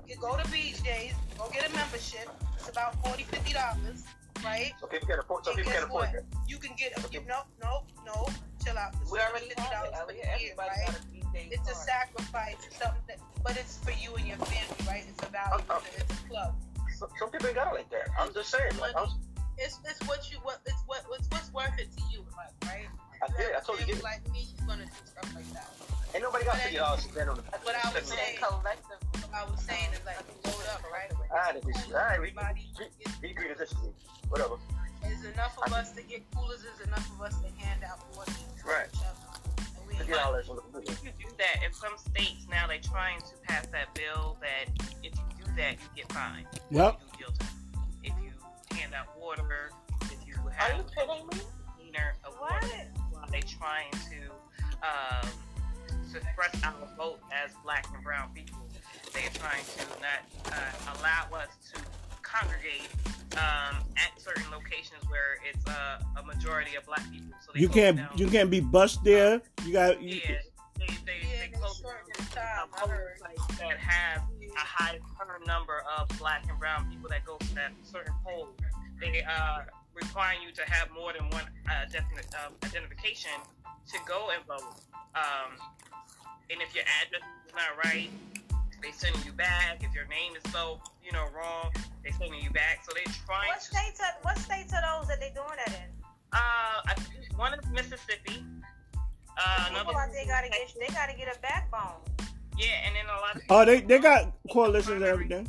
[0.09, 2.29] you go to BJ's, go get a membership.
[2.57, 4.05] It's about 40 50 dollars,
[4.43, 4.73] right?
[4.81, 6.25] So people can't afford, some people guess can't afford what?
[6.49, 8.27] You can get you no no no
[8.65, 8.95] chill out.
[9.03, 10.25] It's We already fifty have dollars it.
[10.25, 10.71] for year, right?
[10.87, 12.57] got a few days It's a sacrifice.
[12.65, 15.05] It's something that but it's for you and your family, right?
[15.07, 15.61] It's a value.
[15.69, 16.55] Uh, uh, It's a club.
[16.97, 18.09] Some, some people ain't got it like that.
[18.19, 18.73] I'm just saying.
[18.81, 19.09] Like, I'm,
[19.59, 22.89] It's it's what you what it's what it's what's worth it to you, like, right?
[23.23, 23.53] I did.
[23.57, 24.03] I totally a get.
[24.03, 25.69] Like me, you're gonna do stuff like that.
[26.15, 27.67] Ain't nobody got fifty dollars to spend on the package.
[27.67, 29.01] What I was saying, collective.
[29.13, 31.11] what I was saying is like load up, right?
[31.31, 31.95] I had to disagree.
[31.95, 32.67] All right, we, Everybody,
[33.23, 33.93] we agree to disagree.
[34.29, 34.57] Whatever.
[35.03, 36.63] there's enough of us to get coolers.
[36.65, 38.89] There's enough of us to hand out more to each Right.
[39.05, 39.67] other.
[39.97, 40.81] Fifty dollars on the.
[40.91, 44.73] If you do that, in some states now they're trying to pass that bill that
[45.05, 46.47] if you do that, you get fined.
[46.71, 47.01] Yep.
[47.01, 47.49] You do jail time.
[48.03, 49.71] If you hand out water,
[50.05, 50.73] if you have.
[50.73, 51.45] Are you kidding me?
[51.77, 52.71] container of water, while
[53.33, 54.31] they trying to
[54.83, 55.29] um,
[56.09, 58.59] suppress our vote as black and brown people,
[59.13, 61.81] they're trying to not uh, allow us to
[62.23, 62.89] congregate
[63.37, 67.33] um, at certain locations where it's uh, a majority of black people.
[67.45, 69.41] So they You can't down- you can't be bust there.
[69.65, 70.37] You got you, yeah,
[70.79, 71.93] they, they, Yeah, they they close down
[72.31, 72.69] time.
[72.77, 72.91] Polls
[73.59, 74.23] that have
[74.57, 74.99] a high
[75.47, 78.49] number of black and brown people that go to that certain poll.
[79.01, 79.61] They uh,
[79.95, 83.31] require you to have more than one uh, definite um, identification
[83.89, 84.81] to go and vote.
[85.15, 85.57] Um,
[86.51, 88.11] and if your address is not right,
[88.83, 89.83] they sending you back.
[89.83, 91.71] If your name is spelled, you know, wrong,
[92.05, 92.81] they sending you back.
[92.87, 93.65] So they're trying What to.
[93.67, 95.91] states are what states are those that they doing that in?
[96.33, 96.95] Uh,
[97.37, 98.45] one is Mississippi.
[99.39, 102.01] Uh, another People out there gotta get they gotta get a backbone.
[102.59, 105.49] yeah, and then a lot of Oh, they they got coalitions and everything.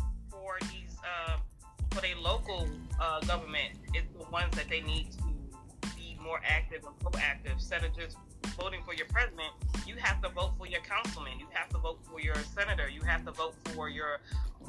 [1.91, 2.67] For their local
[2.99, 7.53] uh, government is the ones that they need to be more active and proactive.
[7.53, 8.17] Instead of just
[8.57, 9.51] voting for your president,
[9.85, 11.39] you have to vote for your councilman.
[11.39, 12.89] You have to vote for your senator.
[12.89, 14.19] You have to vote for your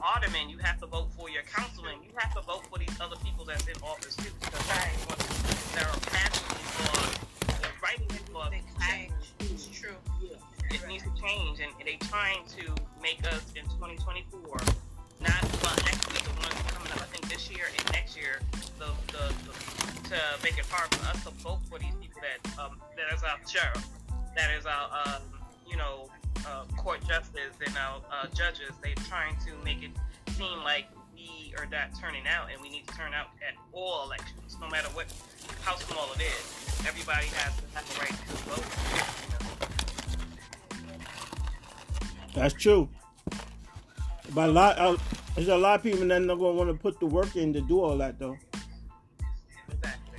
[0.02, 0.48] alderman.
[0.48, 2.02] You have to vote for your councilman.
[2.02, 5.08] You have to vote for these other people that's in office too, because they're the
[5.08, 5.92] ones that are
[6.82, 7.18] laws,
[7.60, 8.50] they're writing these laws.
[8.50, 9.12] They change.
[9.40, 9.94] It's true.
[10.70, 14.58] It needs to change, and they're trying to make us in 2024
[15.22, 17.00] not well, actually the ones coming up.
[17.00, 18.40] I think this year and next year,
[18.78, 19.52] the, the, the
[20.12, 23.22] to make it hard for us to vote for these people that um, that is
[23.22, 23.86] our sheriff,
[24.36, 25.22] that is our um,
[25.66, 26.08] you know
[26.46, 28.72] uh, court justice and our uh, judges.
[28.82, 29.90] They're trying to make it
[30.32, 34.04] seem like we are not turning out, and we need to turn out at all
[34.04, 35.06] elections, no matter what
[35.62, 36.84] how small it is.
[36.86, 38.64] Everybody has to have the right to vote.
[42.34, 42.88] That's true.
[44.30, 44.96] But a lot, uh,
[45.34, 47.60] there's a lot of people that not gonna want to put the work in to
[47.60, 48.36] do all that though.
[49.70, 50.18] Exactly.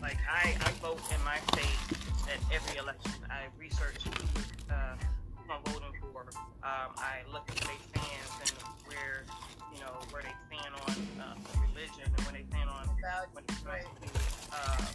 [0.00, 1.98] Like I, I vote in my state
[2.32, 3.12] at every election.
[3.30, 4.94] I research who, uh,
[5.36, 6.22] who I'm voting for.
[6.62, 8.52] Um, I look at their stance and
[8.86, 9.24] where,
[9.74, 11.34] you know, where they stand on uh,
[11.68, 12.88] religion and where they stand on
[13.32, 14.86] when it comes to uh,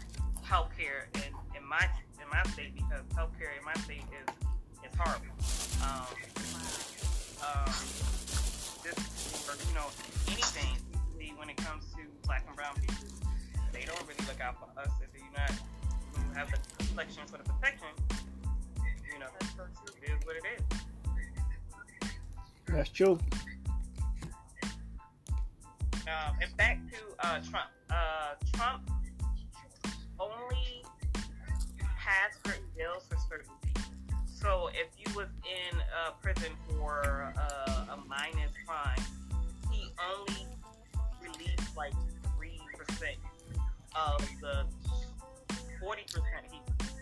[0.45, 1.87] healthcare in, in my
[2.21, 5.27] in my state because healthcare in my state is is horrible.
[5.83, 6.07] Um,
[7.43, 7.73] um,
[8.93, 9.87] or, you know,
[10.27, 10.77] anything
[11.17, 13.07] usually when it comes to black and brown people,
[13.73, 17.37] they don't really look out for us if you not you have the complexion for
[17.37, 17.87] the protection.
[19.13, 20.63] You know, it is what it is.
[22.67, 23.19] That's true.
[26.07, 27.69] Um, and back to uh, Trump.
[27.89, 28.89] Uh, Trump
[30.19, 30.83] only
[31.97, 33.51] has certain bills for certain.
[34.39, 39.01] So if you was in uh, prison for uh, a minus crime,
[39.71, 40.45] he only
[41.21, 41.93] released like
[42.35, 43.17] three percent
[43.95, 44.65] of the
[45.81, 46.59] forty percent he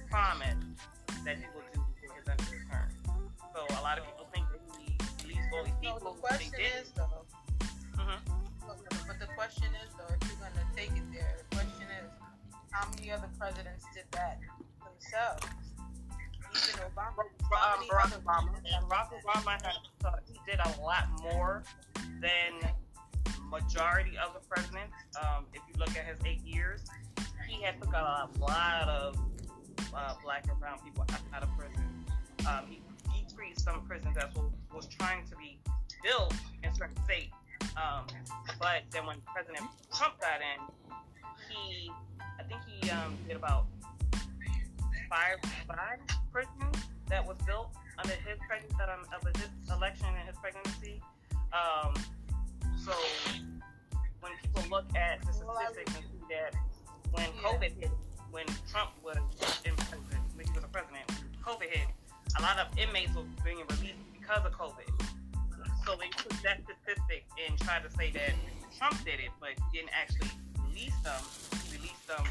[0.10, 0.80] promised
[1.26, 2.90] that he would do for his under his term.
[3.54, 4.96] So a lot of people think that he
[5.28, 6.14] released all these No, people.
[6.14, 7.26] the but he question is though.
[8.00, 8.20] Mhm.
[9.08, 12.10] But the question is though, if you're gonna take it there, the question is,
[12.72, 14.40] how many other presidents did that
[14.84, 15.48] themselves?
[16.56, 17.20] Obama.
[17.20, 18.50] Um, Barack Obama.
[18.74, 19.76] And Barack Obama had,
[20.06, 21.64] uh, he did a lot more
[22.22, 22.72] than
[23.50, 24.94] majority of the presidents.
[25.22, 26.82] Um, if you look at his eight years,
[27.48, 29.18] he had took a lot of
[29.96, 31.84] uh, black and brown people out, out of prison.
[32.48, 32.82] Um, he
[33.28, 35.58] decreased some prisons that was, was trying to be
[36.04, 36.34] built
[36.64, 37.34] in certain states.
[37.78, 38.06] Um,
[38.60, 39.64] but then when President
[39.94, 40.62] Trump got in,
[41.50, 41.92] he,
[42.40, 43.66] I think he um, did about
[45.10, 45.38] five,
[45.68, 46.00] five
[46.32, 46.78] prisons
[47.10, 51.02] that was built under his pregnancy, um, of his election and his pregnancy.
[51.54, 51.94] Um,
[52.84, 52.94] so
[54.22, 56.54] when people look at the statistics and see that
[57.12, 57.92] when COVID hit,
[58.32, 59.18] when Trump was
[59.64, 61.06] in president, when he was a president,
[61.44, 61.88] COVID hit,
[62.38, 64.90] a lot of inmates were being released because of COVID.
[65.86, 68.34] So they took that statistic and tried to say that
[68.78, 70.30] Trump did it, but didn't actually
[70.68, 71.22] release them.
[71.72, 72.26] Released them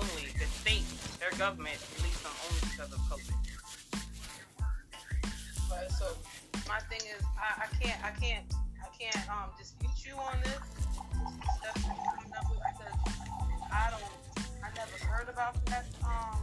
[0.00, 0.84] only the state,
[1.20, 3.36] their government released them only because of COVID.
[5.70, 6.06] Right, so
[6.68, 8.44] my thing is I, I can't I can't
[8.82, 10.60] I can't um dispute you on this.
[11.58, 12.94] Stuff came up with because
[13.72, 14.10] I don't
[14.62, 16.40] I never heard about that um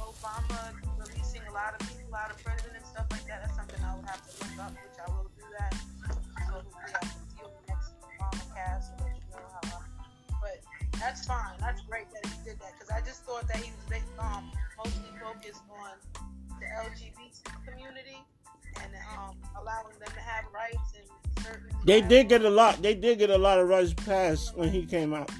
[0.00, 3.42] Obama releasing a lot of people out of prison and stuff like that.
[3.44, 5.74] That's something I would have to look up, which I will do that.
[6.48, 7.15] So hopefully
[11.06, 11.54] that's fine.
[11.60, 14.50] That's great that he did that because I just thought that he was big, um,
[14.76, 15.94] mostly focused on
[16.58, 17.30] the LGBT
[17.64, 18.18] community
[18.82, 21.70] and um, allowing them to have rights and certain.
[21.84, 22.82] They did get a lot.
[22.82, 25.30] They did get a lot of rights passed when he came out.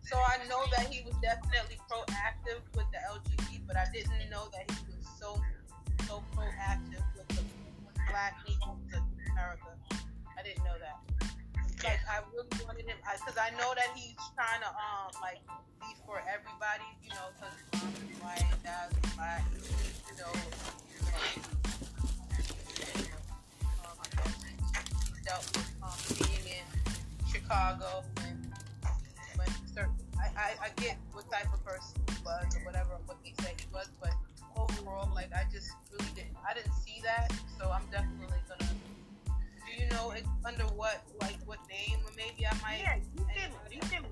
[0.00, 4.48] So I know that he was definitely proactive with the LGBT, but I didn't know
[4.52, 5.38] that he was so
[6.08, 7.42] so proactive with the
[8.08, 9.00] black people in
[9.32, 9.68] America.
[10.38, 11.03] I didn't know that.
[11.84, 15.44] Like I really wanted him because I know that he's trying to um like
[15.80, 17.52] be for everybody, you know, because
[18.24, 20.32] white, dad's black, you know.
[23.84, 24.08] Um, I
[25.28, 25.92] dealt with um,
[26.24, 26.66] being in
[27.28, 28.48] Chicago and
[29.36, 33.18] when certain I, I, I get what type of person he was or whatever what
[33.22, 34.16] he said he was, but
[34.56, 37.30] overall, like I just really didn't I didn't see that,
[37.60, 38.72] so I'm definitely gonna.
[39.74, 42.80] Do you know it, under what like what name or maybe I might?
[42.80, 43.50] Yeah, you can.
[43.72, 44.04] You can.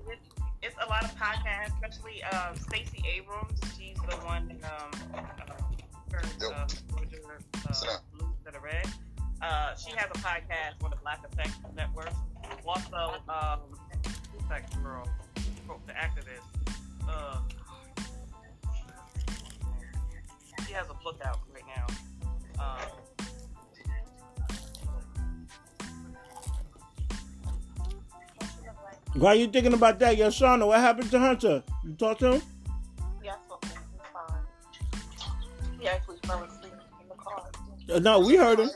[0.61, 3.59] It's a lot of podcasts, especially um, Stacey Abrams.
[3.77, 5.21] She's the one um, uh,
[6.11, 7.17] her uh, Georgia
[7.69, 8.87] uh, Blues that are red.
[9.41, 12.11] Uh, she has a podcast on the Black Effect Network.
[12.65, 13.59] Also, um,
[14.31, 15.07] who's that girl?
[15.69, 16.73] Oh, the activist.
[17.07, 17.39] Uh,
[20.67, 21.39] she has a book out
[29.23, 30.67] Why you thinking about that, yo, Shauna?
[30.67, 31.63] What happened to Hunter?
[31.85, 32.41] You talked to him?
[33.23, 33.77] Yeah, I spoke to him.
[33.93, 35.79] He's fine.
[35.79, 37.49] He actually fell asleep in the car.
[37.89, 38.69] Uh, No, we heard him.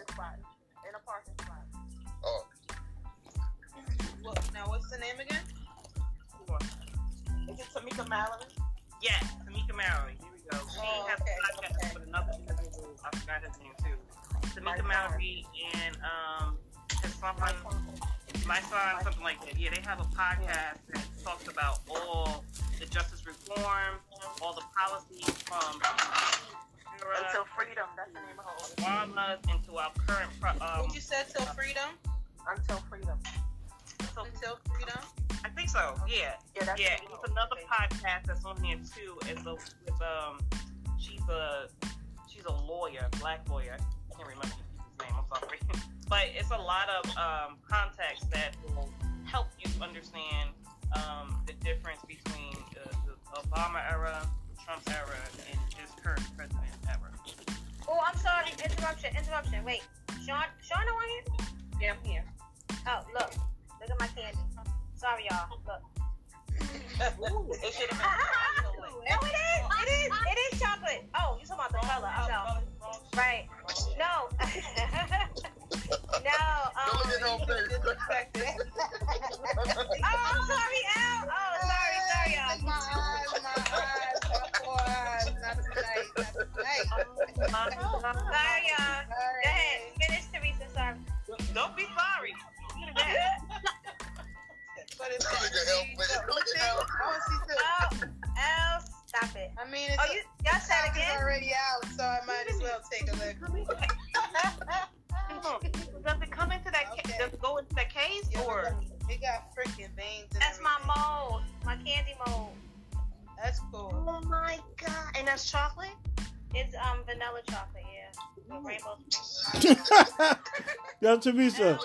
[121.20, 121.78] Teresa.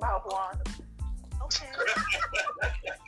[0.00, 0.60] Mouthwash.
[1.42, 1.66] Okay.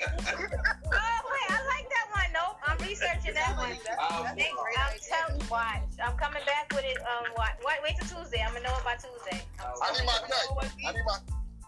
[0.02, 2.30] oh wait, I like that one.
[2.32, 3.76] Nope, I'm researching that one.
[4.00, 5.82] Oh, Thank- I'm telling you, watch.
[6.02, 6.98] I'm coming back with it.
[7.02, 7.52] Um, what?
[7.64, 8.42] Wait, wait till Tuesday.
[8.44, 9.42] I'm gonna know it by Tuesday.
[9.60, 10.48] I'm I need my check.
[10.86, 11.18] I need my.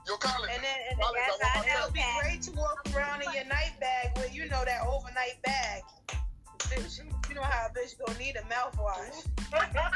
[0.07, 0.51] Yo, Colin.
[0.53, 1.73] And then, and then Colin, Yes, I I want know.
[1.73, 4.85] it would be great to walk around in your night bag with, you know, that
[4.87, 5.81] overnight bag.
[6.69, 9.25] Bitch, you know how a bitch gonna need a mouthwash.
[9.53, 9.91] They gonna,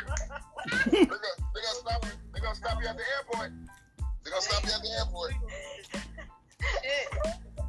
[0.94, 2.06] they gonna stop.
[2.32, 3.52] They gonna stop you at the airport.
[4.28, 5.32] They gonna stop you at the airport.
[6.60, 7.08] Shit.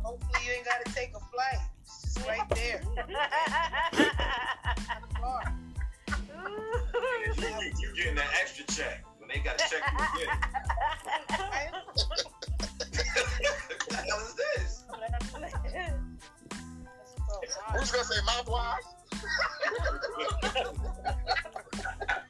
[0.04, 1.56] Hopefully you ain't gotta take a flight.
[1.86, 2.82] It's just right there.
[5.22, 5.56] Car.
[6.10, 10.36] You, you, you getting that extra check when they got to check you again.
[11.96, 12.28] What
[13.88, 14.84] the hell is this?
[17.72, 18.84] Who's gonna say mouthwash?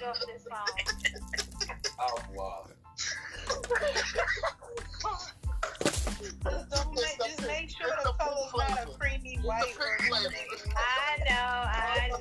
[0.00, 0.66] get off this phone.
[1.98, 2.66] Oh.
[6.22, 10.72] Just, make, just make sure the color's not a creamy white or anything.
[10.76, 12.18] I know, I know.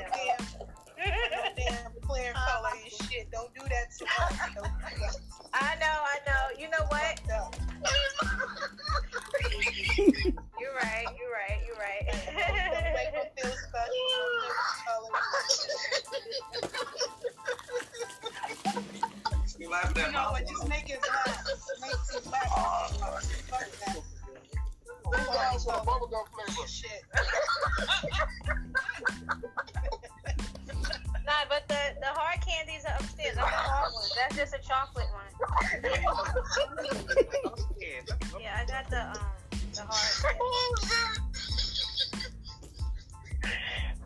[0.98, 3.32] damn, no damn clear color and shit.
[3.32, 4.40] Don't do that to us.
[4.56, 5.16] Don't do that.
[5.54, 6.60] I know, I know.
[6.60, 7.22] You know what?
[10.60, 11.06] You're right.
[19.70, 20.48] You laughing You at know my what?
[20.48, 21.46] Just make it laugh.
[21.80, 22.44] Make it laugh.
[23.50, 24.02] Fuck that.
[25.06, 26.68] Who's gonna ask for a bubblegum flavor?
[26.68, 27.04] Shit.
[31.24, 33.38] nah, but the the hard candies are upstairs.
[33.38, 34.12] I'm the hard ones.
[34.18, 35.34] That's just a chocolate one.
[38.40, 39.18] Yeah, I got the um
[39.74, 40.36] the hard.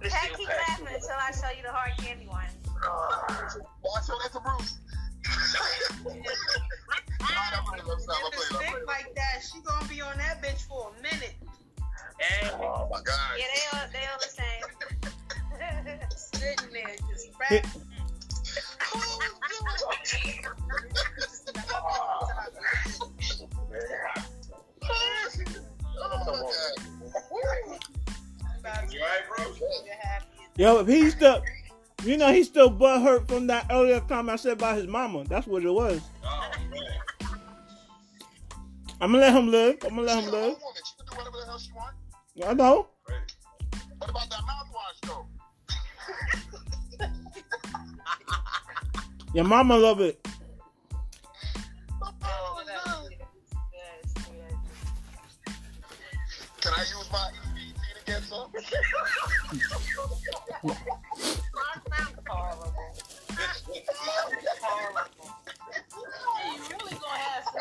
[0.01, 2.45] Pat, keep laughing until I show you the hard candy one.
[2.83, 4.82] Well, I show that to Bruce.
[8.51, 8.85] Playing.
[8.87, 11.35] like that, she gonna be on that bitch for a minute.
[12.19, 13.37] Hey, Oh my God.
[13.37, 14.63] Yeah, they all they all the same.
[16.15, 17.59] Sitting there just bro?
[30.55, 31.41] Yo, if he's still,
[32.05, 35.23] you know, he's still butt hurt from that earlier comment I said about his mama.
[35.25, 36.01] That's what it was.
[36.23, 36.51] Oh.
[39.01, 39.77] I'm gonna let him live.
[39.83, 40.33] I'm gonna let him live.
[40.33, 40.81] whole woman.
[40.85, 41.97] She can do whatever the hell she wants.
[42.47, 42.87] I know.
[43.09, 43.35] Right.
[43.97, 45.27] What about that mouthwash, though?
[49.33, 50.25] Your mama love it.
[52.01, 53.09] Oh.
[56.61, 58.47] Can I use my EBT to get some?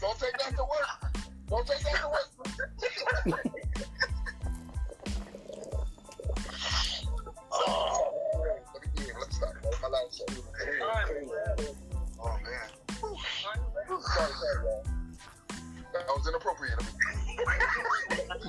[0.00, 0.88] Don't take that to work.
[1.48, 2.30] Don't take that to work.
[7.52, 8.10] oh.
[13.02, 13.20] Oh.
[14.14, 14.82] Sorry, sorry, man.
[15.92, 16.78] That was inappropriate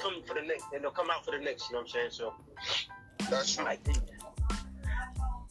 [0.00, 1.68] coming for the Knicks, and they'll come out for the Knicks.
[1.68, 2.10] You know what I'm saying?
[2.10, 2.34] So
[3.30, 3.64] That's true.
[3.64, 3.92] like, they,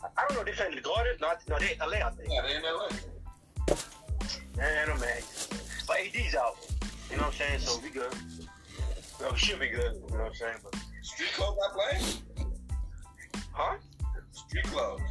[0.03, 0.43] I don't know.
[0.43, 1.13] They playing the Garden?
[1.21, 2.05] No, no, they LA.
[2.05, 2.29] I think.
[2.31, 2.89] Yeah, they in LA.
[4.57, 5.21] Man, no man.
[5.87, 6.57] But AD's out.
[7.09, 7.59] You know what I'm saying?
[7.59, 8.13] So we good.
[9.19, 9.93] Well, we should be good.
[9.95, 10.55] You know what I'm saying?
[10.63, 12.05] But Street clothes not playing?
[13.51, 13.75] huh?
[14.31, 15.01] Street clothes.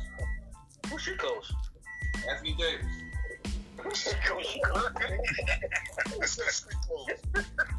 [0.90, 1.52] Who street close?
[2.30, 2.86] Anthony Davis.
[3.78, 4.58] Who should close?
[6.20, 7.44] It's that street clothes.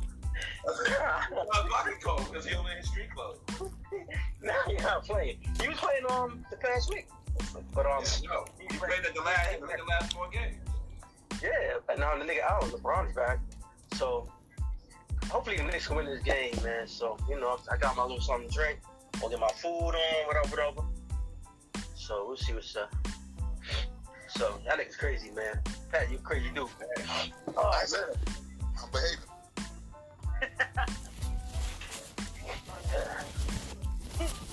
[2.02, 3.40] Clothes because he only in street clothes.
[4.42, 5.38] nah, he's not playing.
[5.62, 7.08] He was playing um the past week.
[7.74, 8.46] But um, Yeah, no.
[8.60, 10.58] He played at the last, he played the last four games.
[11.42, 13.40] Yeah, but now the nigga out, LeBron's back.
[13.94, 14.30] So
[15.30, 16.88] hopefully the Knicks can win this game, man.
[16.88, 18.80] So, you know, I got my little something to drink.
[19.22, 20.82] I'll get my food on, whatever, whatever.
[21.96, 22.94] So we'll see what's up.
[24.30, 25.60] So that nigga's crazy, man.
[25.92, 27.32] Pat, you crazy dude, man.
[27.58, 27.72] Oh.
[27.74, 29.39] I'm behaving.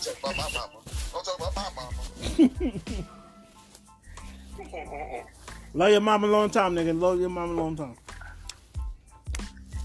[0.02, 0.80] Talk about my mama.
[1.12, 2.02] Don't talk about my mama.
[5.74, 6.98] Love your mama a long time, nigga.
[6.98, 7.96] Love your mama a long time.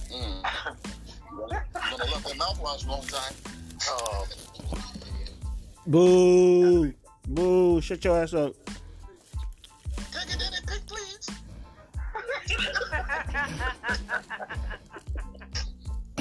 [0.09, 0.41] Mm.
[1.41, 3.33] Gonna love that mouthwash long time.
[3.89, 4.25] Oh,
[5.87, 6.93] Boo.
[7.27, 7.81] Boo.
[7.81, 8.53] Shut your ass up.
[10.11, 11.29] Can I get that in pink, please?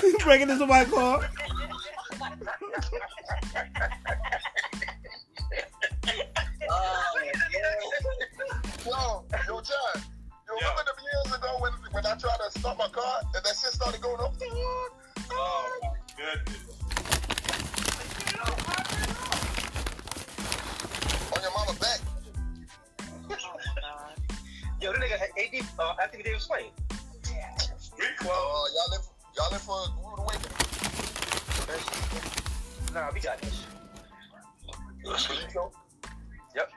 [0.10, 0.24] somebody's car.
[0.26, 1.30] Breaking into my car.
[8.86, 10.02] Yo, yo, John.
[10.46, 13.46] Yo, remember them years ago when, when I tried to start my car and that
[13.48, 14.34] shit started going up?
[15.32, 16.66] Oh, my goodness.
[21.34, 22.00] On your mama back.
[24.80, 26.70] yo, that nigga had AD, uh, Anthony Davis playing.
[27.78, 28.70] Street Uh, clothes.
[28.74, 29.06] y'all live,
[29.40, 30.52] y'all live for a rude awakening.
[32.92, 33.66] Nah, we got this.
[36.54, 36.70] Yep.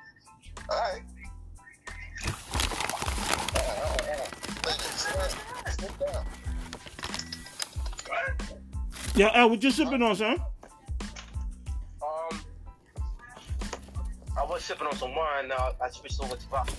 [0.70, 1.02] All right.
[9.16, 10.40] Yeah, Al, what you sipping on, son?
[12.02, 12.42] Um,
[14.38, 15.50] I was sipping on some wine.
[15.50, 16.74] Now I switched over to vodka.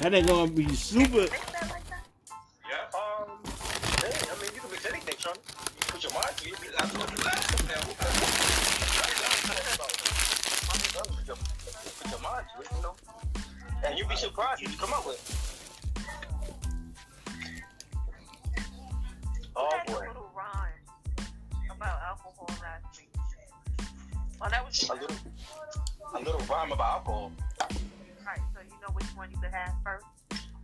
[0.00, 1.18] That ain't gonna be super.
[1.18, 1.28] Yeah.
[2.96, 3.28] Um,
[4.00, 5.34] hey, I mean, you can mix anything, Sean.
[5.88, 6.56] Put your mind to it.
[6.78, 7.66] I told you last time.
[7.68, 7.76] man.
[11.04, 12.94] Put your, put your mind to it, you know.
[13.84, 15.20] And you'd be surprised what you come up with.
[19.54, 21.26] Oh Had a boy, little rhyme
[21.76, 23.10] about alcohol last week.
[24.40, 25.16] Oh, that was a little,
[26.14, 27.32] a little rhyme about alcohol.
[28.90, 29.02] Right.
[29.02, 30.04] Know which one you could have first.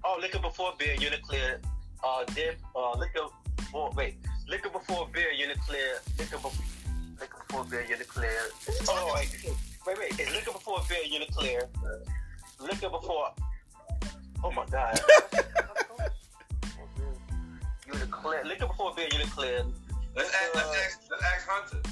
[0.05, 1.61] Oh, liquor before beer, unit clear.
[2.05, 4.17] Uh, dip, uh, liquor before, wait,
[4.49, 5.99] liquor before beer, unit clear.
[6.19, 6.53] Liquor before,
[7.21, 8.39] liquor before beer, unit clear.
[8.89, 9.37] Oh, wait,
[9.87, 10.21] wait, wait.
[10.21, 11.69] It's liquor before beer, unit clear.
[12.61, 13.33] Liquor before,
[14.45, 15.01] oh my God.
[17.87, 18.45] unit clear.
[18.45, 19.65] Liquor before beer, unit clear.
[20.15, 21.83] Let's ask, let's ask, let's ask Hunter.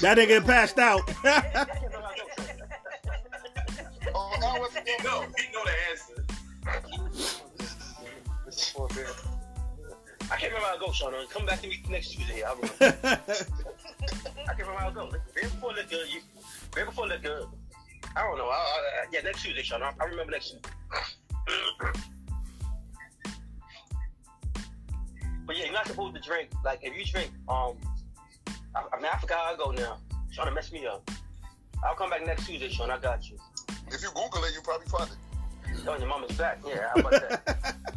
[0.00, 1.10] That nigga passed out.
[4.14, 6.24] Oh, now what's He know, he know the answer.
[8.46, 9.06] Before beer.
[10.30, 11.14] I can't remember how it goes, Sean.
[11.30, 12.42] Come back to me next Tuesday.
[12.42, 12.74] I remember.
[12.80, 15.12] I can't remember how it goes.
[15.34, 16.20] Beer before liquor, you,
[16.74, 17.46] beer before liquor.
[18.16, 18.48] I don't know.
[18.48, 19.82] I, I, yeah, next Tuesday, Sean.
[19.82, 20.68] I, I remember next Tuesday.
[25.46, 26.50] but yeah, you're not supposed to drink.
[26.64, 27.76] Like, if you drink, um,
[28.74, 29.98] I, I mean, I forgot how I go now.
[30.30, 31.10] Sean, to mess me up.
[31.84, 32.90] I'll come back next Tuesday, Sean.
[32.90, 33.38] I got you.
[33.92, 35.16] If you Google it, you probably find it.
[35.86, 36.58] Oh, your mama's back.
[36.66, 37.74] Yeah, how about that?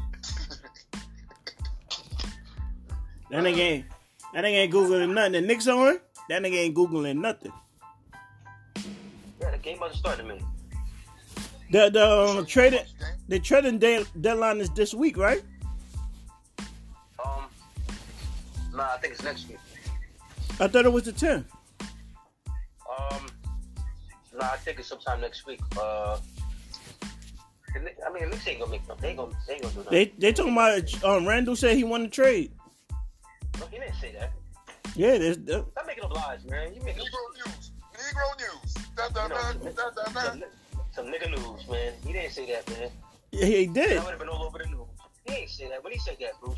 [3.31, 3.85] That nigga ain't.
[4.33, 5.31] That nigga ain't googling nothing.
[5.31, 5.99] The Knicks on.
[6.27, 7.53] that nigga ain't googling nothing.
[9.39, 10.43] Yeah, the game about to start in a minute.
[11.71, 12.83] The the um, trading
[13.29, 15.41] the trading day, deadline is this week, right?
[17.23, 17.45] Um,
[18.73, 19.59] nah, I think it's next week.
[20.59, 21.45] I thought it was the 10th.
[21.79, 23.25] Um,
[24.33, 25.61] nah, I think it's sometime next week.
[25.79, 26.17] Uh,
[27.73, 28.95] I mean, the Knicks ain't gonna make no.
[28.95, 29.31] They ain't gonna.
[29.47, 29.91] They ain't gonna do nothing.
[29.93, 32.51] They they talking about um, Randle said he won the trade.
[33.59, 34.31] No, he didn't say that.
[34.95, 36.73] Yeah, there's, uh, Stop making up lies, man.
[36.73, 37.71] You making Negro news.
[37.95, 38.73] Negro news.
[38.97, 40.21] Da, da, you know, da, some, da, da, da.
[40.31, 40.43] some,
[40.91, 41.93] some nigga news, man.
[42.05, 42.89] He didn't say that, man.
[43.31, 44.03] yeah, he That did.
[44.03, 44.87] would have been all over the news.
[45.25, 45.81] He ain't say that.
[45.81, 46.57] When he said that, Bruce,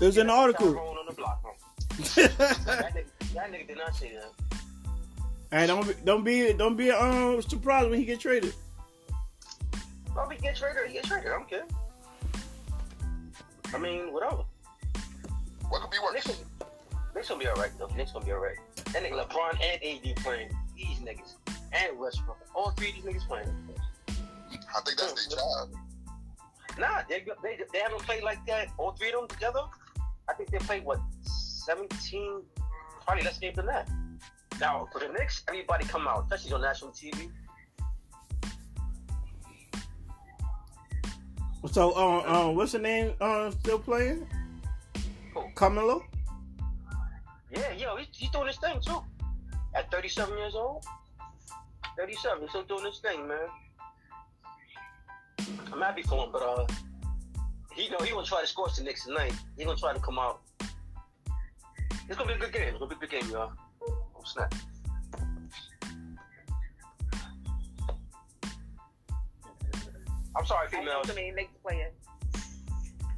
[0.00, 0.76] It was in the article.
[0.76, 1.52] On the block, huh?
[1.96, 3.04] that, nigga,
[3.34, 4.58] that nigga did not say that.
[5.52, 8.54] Hey, don't be, don't be don't be um surprised when he get traded.
[10.16, 11.30] Well, if he get traded, he get traded.
[11.30, 11.64] I don't care.
[13.74, 14.44] I mean, whatever.
[15.68, 16.36] What could be Knicks, worse?
[16.58, 16.70] gonna-
[17.14, 17.86] Knicks gonna be alright though.
[17.88, 18.56] Knicks gonna be alright.
[18.76, 20.50] That nigga LeBron and AD playing.
[20.74, 21.34] These niggas
[21.72, 22.38] and Westbrook.
[22.54, 23.48] All three of these niggas playing.
[24.08, 25.68] I think that's their job.
[26.78, 28.68] Nah, they, they they haven't played like that.
[28.78, 29.60] All three of them together.
[30.30, 32.40] I think they played what seventeen,
[33.04, 33.86] probably less games than that.
[34.60, 37.30] Now for the Knicks, everybody come out, especially on national TV.
[41.70, 44.26] So um um what's the name uh still playing?
[45.34, 45.44] Who?
[45.54, 46.04] Carmelo.
[47.50, 49.02] Yeah, yo, he's, he's doing his thing too.
[49.74, 50.84] At 37 years old,
[51.98, 53.48] 37, he's still doing his thing, man.
[55.72, 56.66] I'm happy for him, but uh,
[57.74, 59.34] he know he gonna try to score the Knicks tonight.
[59.56, 60.40] He gonna try to come out.
[62.08, 62.68] It's gonna be a good game.
[62.68, 63.52] It's gonna be a good game, y'all.
[64.22, 64.54] Oh snap!
[70.36, 71.10] I'm sorry, females.
[71.10, 71.90] I mean, Knicks player.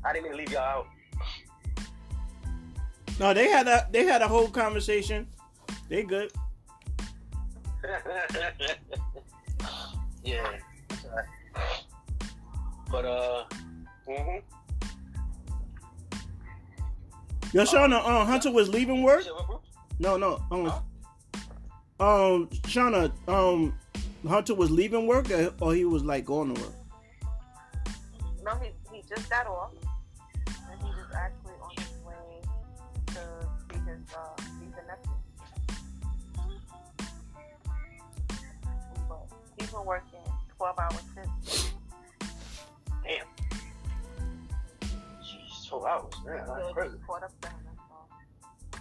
[0.05, 0.87] I didn't mean to leave y'all out.
[3.21, 5.27] No, they had a they had a whole conversation.
[5.89, 6.33] They good.
[10.25, 10.59] yeah.
[10.89, 11.27] that's all right.
[12.91, 13.45] But uh,
[14.09, 14.43] mhm.
[17.53, 19.23] Yo, Shauna, um, Hunter was leaving work.
[19.23, 19.33] Shit.
[20.01, 20.73] No, no, um,
[22.01, 23.79] um, Shauna, um,
[24.29, 26.73] Hunter was leaving work, or, or he was like going to work.
[28.45, 29.71] No, he, he just got off.
[30.47, 32.41] And he was actually on his way
[33.07, 33.13] to
[33.73, 35.13] see his, uh, see the nephew.
[39.09, 39.27] But
[39.59, 40.19] he's been working
[40.59, 41.73] 12 hours since.
[43.03, 43.27] Damn.
[45.23, 46.47] Jeez, 12 hours, man.
[46.47, 46.97] So That's crazy.
[47.07, 47.57] caught up to him.
[47.65, 48.09] That's all.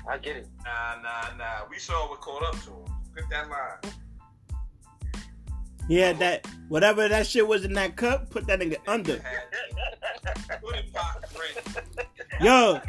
[0.09, 0.47] I get it.
[0.65, 1.65] Nah, nah, nah.
[1.69, 3.02] We saw what caught up to him.
[3.15, 3.93] Get that line.
[5.87, 8.29] He had that whatever that shit was in that cup.
[8.29, 9.17] Put that nigga under.
[10.61, 12.07] Put it pop drink.
[12.41, 12.79] Yo,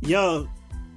[0.00, 0.48] yo,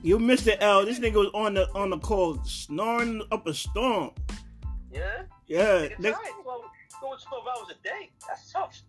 [0.01, 0.85] you missed the L.
[0.85, 4.11] This nigga was on the on the call snoring up a storm.
[4.91, 5.23] Yeah?
[5.47, 6.17] Yeah, Nigga, nigga.
[6.45, 6.63] Well,
[7.01, 8.11] going 12 hours a day.
[8.27, 8.81] That's tough.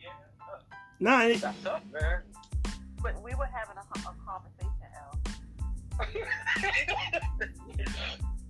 [0.00, 0.08] Yeah.
[1.00, 2.22] nah, it- That's tough, man.
[3.02, 4.42] But we were having a, a conversation, L.
[4.55, 4.55] And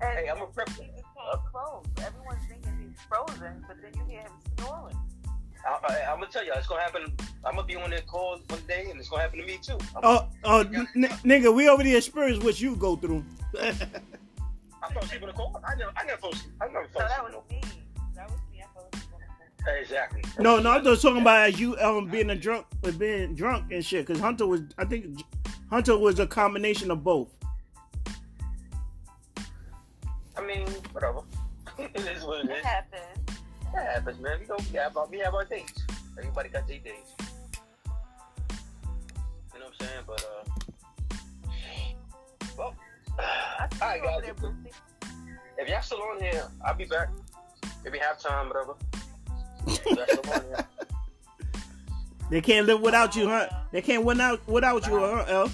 [0.00, 0.68] Hey, I'm a prep.
[0.70, 1.04] he just
[1.52, 1.84] close.
[2.04, 4.96] Everyone's thinking he's frozen, but then you hear him snoring.
[5.66, 7.12] I, I, I'm gonna tell you, it's gonna happen.
[7.44, 9.78] I'm gonna be on their calls one day, and it's gonna happen to me too.
[9.96, 10.86] I'm, oh, oh, n-
[11.24, 13.24] nigga, we already experienced what you go through.
[13.60, 15.60] I fell asleep on the call.
[15.66, 16.52] I never, I never fell asleep.
[16.60, 17.34] I never So fell that asleep.
[17.34, 17.82] was me.
[18.14, 18.60] That was me.
[18.62, 19.74] I fell asleep on the phone.
[19.74, 19.80] no.
[19.80, 20.22] Exactly.
[20.38, 23.84] no, no, I'm just talking about you um being a drunk, uh, being drunk and
[23.84, 24.06] shit.
[24.06, 25.20] Cause Hunter was, I think,
[25.70, 27.28] Hunter was a combination of both.
[30.36, 31.20] I mean, whatever.
[31.78, 32.64] it is what it It is.
[32.64, 33.30] happened.
[33.74, 34.38] That happens, man.
[34.40, 35.72] We go, we have our, we have our days.
[36.18, 37.14] Everybody got their days.
[39.52, 40.04] You know what I'm saying?
[40.06, 41.16] But uh,
[42.56, 42.74] well,
[43.18, 44.22] I see all right, guys.
[44.22, 44.70] there, Brucey.
[45.58, 47.08] If y'all still on here, I'll be back.
[47.84, 48.74] Maybe halftime, whatever.
[49.66, 50.66] If y'all still on here.
[52.28, 53.46] They can't live without you, huh?
[53.70, 55.48] They can't win out without you, huh, L?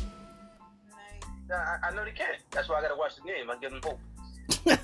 [1.49, 2.39] Nah, I, I know they can't.
[2.51, 3.51] That's why I gotta watch the game.
[3.51, 3.99] I give them hope.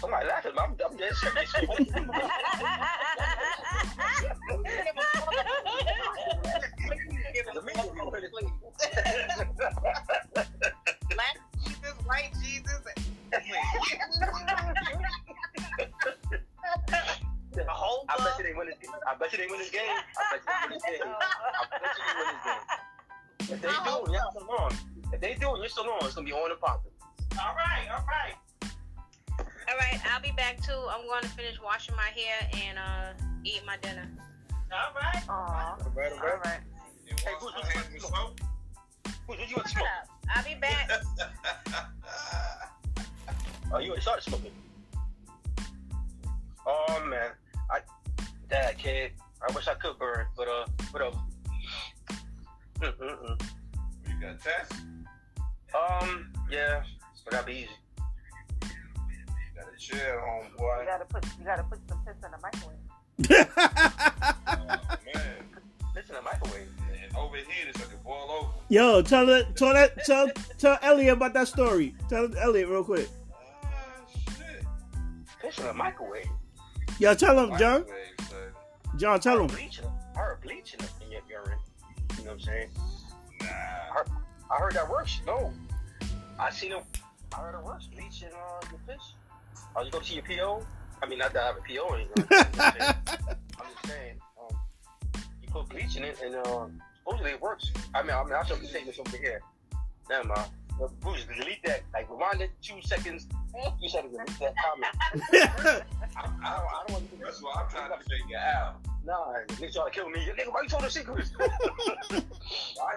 [0.00, 0.52] Somebody laughing.
[0.58, 1.52] I'm, I'm dead serious.
[7.54, 8.30] The media be putting
[11.10, 12.82] Black Jesus, white Jesus.
[18.16, 18.90] The whole I bet you they win this game.
[19.06, 19.80] I bet you they win this game.
[19.86, 21.02] I bet you they win this game.
[21.10, 22.64] I bet you they win this game.
[23.40, 24.72] If they do, and y'all still on.
[25.12, 26.92] If they do, and you're still on, it's gonna be on and popping.
[27.38, 28.34] All right, all right.
[29.68, 30.72] All right, I'll be back too.
[30.90, 33.12] I'm going to finish washing my hair and uh,
[33.44, 34.08] eat my dinner.
[34.72, 35.22] All right.
[35.28, 35.32] Aw.
[35.32, 36.60] All right, all All right.
[37.08, 38.40] And wash my hands with soap.
[39.28, 39.86] about to smoke.
[40.34, 40.90] I'll be back.
[43.72, 44.50] Oh, you already started smoking.
[46.66, 47.30] Oh man,
[48.50, 49.12] I that kid.
[49.48, 51.16] I wish I could burn, but uh, whatever.
[52.80, 53.42] Mm-mm-mm.
[54.08, 54.80] You got tests?
[55.74, 56.82] Um, yeah,
[57.24, 57.68] but that'd be easy.
[59.54, 62.76] Got a chill, You gotta put you gotta put some piss in the microwave.
[64.46, 65.44] Oh, man.
[65.94, 66.68] Listen to microwave.
[67.02, 68.48] And overheated so it can boil over.
[68.68, 70.28] Yo, tell it, tell that, tell,
[70.58, 71.94] tell Elliot about that story.
[72.08, 73.08] Tell Elliot real quick.
[73.62, 73.68] Ah,
[74.26, 74.64] shit.
[75.40, 76.28] Piss in the microwave.
[77.00, 77.80] Yo, tell him, John.
[77.80, 78.52] Microwave.
[78.98, 79.46] John, tell him.
[79.46, 79.86] Bleaching.
[80.14, 81.58] I heard bleaching in your urine.
[82.18, 82.68] You know what I'm saying?
[83.40, 83.46] Nah.
[84.50, 85.22] I heard that works.
[85.26, 85.50] No,
[86.38, 86.82] I seen them.
[87.32, 87.86] I heard it works.
[87.86, 89.14] Bleaching uh, your fish.
[89.74, 90.62] Oh, you go to see your PO.
[91.02, 92.26] I mean, not that I have a PO or anything.
[92.30, 92.94] You know I'm?
[93.06, 94.16] I'm just saying.
[94.38, 94.56] Um,
[95.42, 96.66] you put bleach in it, and uh,
[96.98, 97.72] supposedly it works.
[97.94, 99.40] I mean, I mean, I should be saying this over here.
[100.10, 100.50] Never mind.
[100.80, 101.82] But Bruce, delete that.
[101.92, 103.28] Like, rewind it two seconds.
[103.80, 104.96] You said delete that comment.
[105.12, 105.82] I,
[106.16, 108.80] I don't, I don't want to do That's what I'm trying to figure out.
[109.04, 110.20] Nah, niggas trying to kill me.
[110.24, 111.32] Nigga, why you told the secrets?
[111.38, 111.48] Why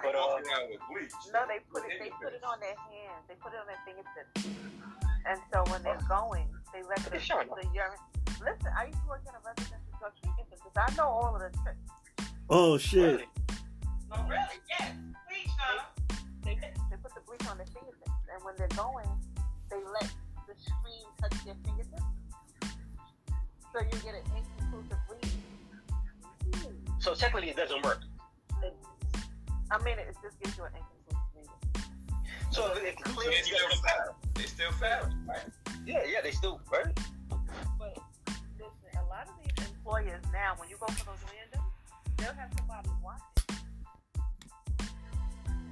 [0.00, 1.12] But, you uh, walking with bleach?
[1.32, 3.24] No, they put it they put it on their hands.
[3.28, 4.48] They put it on their fingertips.
[5.26, 8.00] And so when they're going, they let the, the urine.
[8.40, 11.40] Listen, I used to work in a residential drug treatment because I know all of
[11.40, 12.32] the tricks.
[12.48, 13.24] Oh shit.
[14.10, 14.60] No, really?
[14.68, 14.92] Yes.
[15.28, 15.93] Please, Shauna.
[16.44, 16.54] They
[16.90, 19.08] they put the bleach on their fingertips, and when they're going,
[19.70, 20.10] they let
[20.46, 22.02] the screen touch their fingertips.
[23.72, 25.30] So you get an inconclusive read.
[27.00, 28.02] So technically, it doesn't work.
[29.70, 31.84] I mean, it just gives you an inconclusive read.
[32.50, 34.34] So if it's They clear, you still don't.
[34.34, 35.48] They still foul, right?
[35.86, 36.86] Yeah, yeah, they still right.
[37.78, 37.98] But
[38.58, 41.72] listen, a lot of these employers now, when you go for those randoms,
[42.16, 43.33] they'll have somebody watching.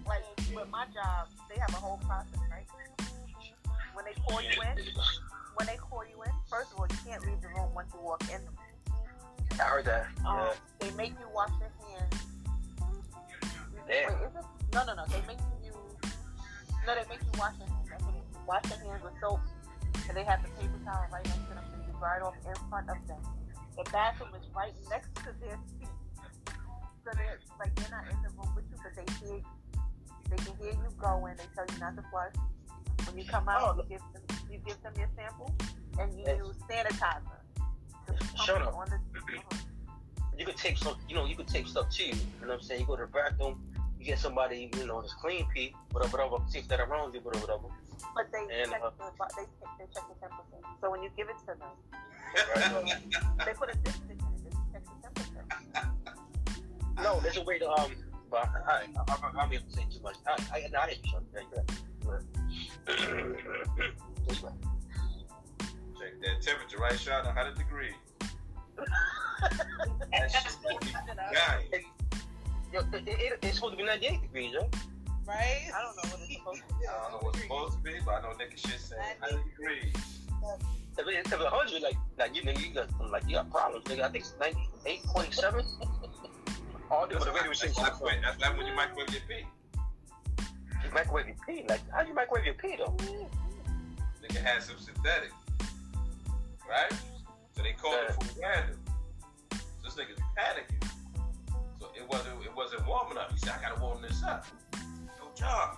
[0.06, 0.24] Like
[0.54, 2.66] with my job, they have a whole process, right?
[3.94, 4.84] When they call you in,
[5.54, 8.00] when they call you in, first of all, you can't leave the room once you
[8.00, 8.40] walk in.
[9.60, 10.06] I heard that.
[10.26, 10.52] Um, Yeah.
[10.80, 12.14] They make you wash your hands.
[13.86, 14.08] Damn.
[14.08, 14.44] Wait, is?
[14.72, 15.04] No, no, no.
[15.06, 15.72] They make you.
[16.86, 17.88] No, they make you wash your hands.
[17.90, 18.46] That's what it is.
[18.48, 19.40] Wash your hands with soap,
[20.08, 22.34] and they have the paper towel right next to them, so you dry it off
[22.46, 23.20] in front of them.
[23.76, 25.88] The bathroom is right next to their seat,
[27.04, 29.44] so they're like they're not in the room with you, but they hear you.
[30.32, 31.36] They can hear you going.
[31.36, 32.32] They tell you not to flush.
[33.06, 35.54] When you come out, you give them you give them your sample,
[35.98, 37.20] and you use sanitizer.
[38.44, 38.72] Shut up.
[38.86, 39.58] The, uh-huh.
[40.38, 42.04] You could take some, you know, you could take stuff too.
[42.04, 42.80] You know what I'm saying?
[42.80, 43.62] You go to the bathroom,
[43.98, 47.46] you get somebody, you know, that's clean, pee, whatever, whatever, take that around you, whatever,
[47.46, 47.68] whatever.
[48.14, 49.44] But they And, check uh, the they,
[49.78, 50.66] they check the temperature.
[50.80, 51.68] So when you give it to them,
[53.46, 55.44] they put a distance in it to check the temperature.
[57.02, 57.92] no, there's a way to um.
[58.32, 59.46] But I, I, I,
[59.90, 60.16] too much.
[60.26, 60.70] I, I, I.
[60.72, 60.96] That's.
[66.00, 67.26] Check that temperature, right, Sean?
[67.26, 67.92] 100 degrees.
[70.12, 71.84] That shit supposed to be dying.
[72.72, 74.74] Yo, it, it, it's supposed to be 98 degrees, right?
[75.26, 75.70] Right?
[75.74, 76.86] I don't know what it's supposed to be.
[76.86, 79.94] I don't know what's supposed to be, but I know nigga shit say 100 degrees.
[80.98, 83.84] If it- if it's 100, like, like you, nigga, you got like you got problems,
[83.86, 84.02] nigga.
[84.02, 85.64] I think it's 98.7.
[86.92, 87.78] All the That's, radio that's, stations.
[87.78, 89.46] that's, when, that's like when you microwave your pee.
[90.84, 91.64] You microwave your pee.
[91.66, 92.94] Like, how you microwave your pee though?
[94.20, 95.32] Nigga had some synthetic.
[96.68, 96.92] Right?
[97.56, 98.78] So they called it for random.
[99.52, 100.84] So this nigga's panicking.
[101.80, 103.32] So it wasn't it wasn't warm enough.
[103.32, 104.46] He said, I gotta warm this up.
[105.16, 105.76] Yo, John,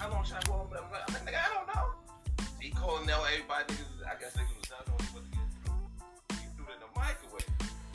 [0.00, 0.90] how long should I warm it up?
[1.06, 1.94] I'm like, nigga, I don't know.
[2.40, 6.42] So he calling now everybody niggas, I guess niggas was not knowing what to get.
[6.42, 7.46] He threw it in the microwave.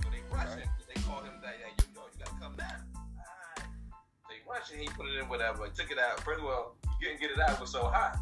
[0.03, 0.69] So they rushed him.
[0.87, 1.80] They called him that, yeah,
[4.65, 5.65] So he he put it in whatever.
[5.65, 6.19] He took it out.
[6.21, 8.17] First of all, he couldn't get it out, it was so hot.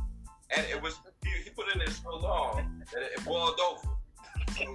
[0.55, 3.59] And it was he, he put it in there so long that it, it boiled
[3.59, 3.87] over.
[4.55, 4.65] So,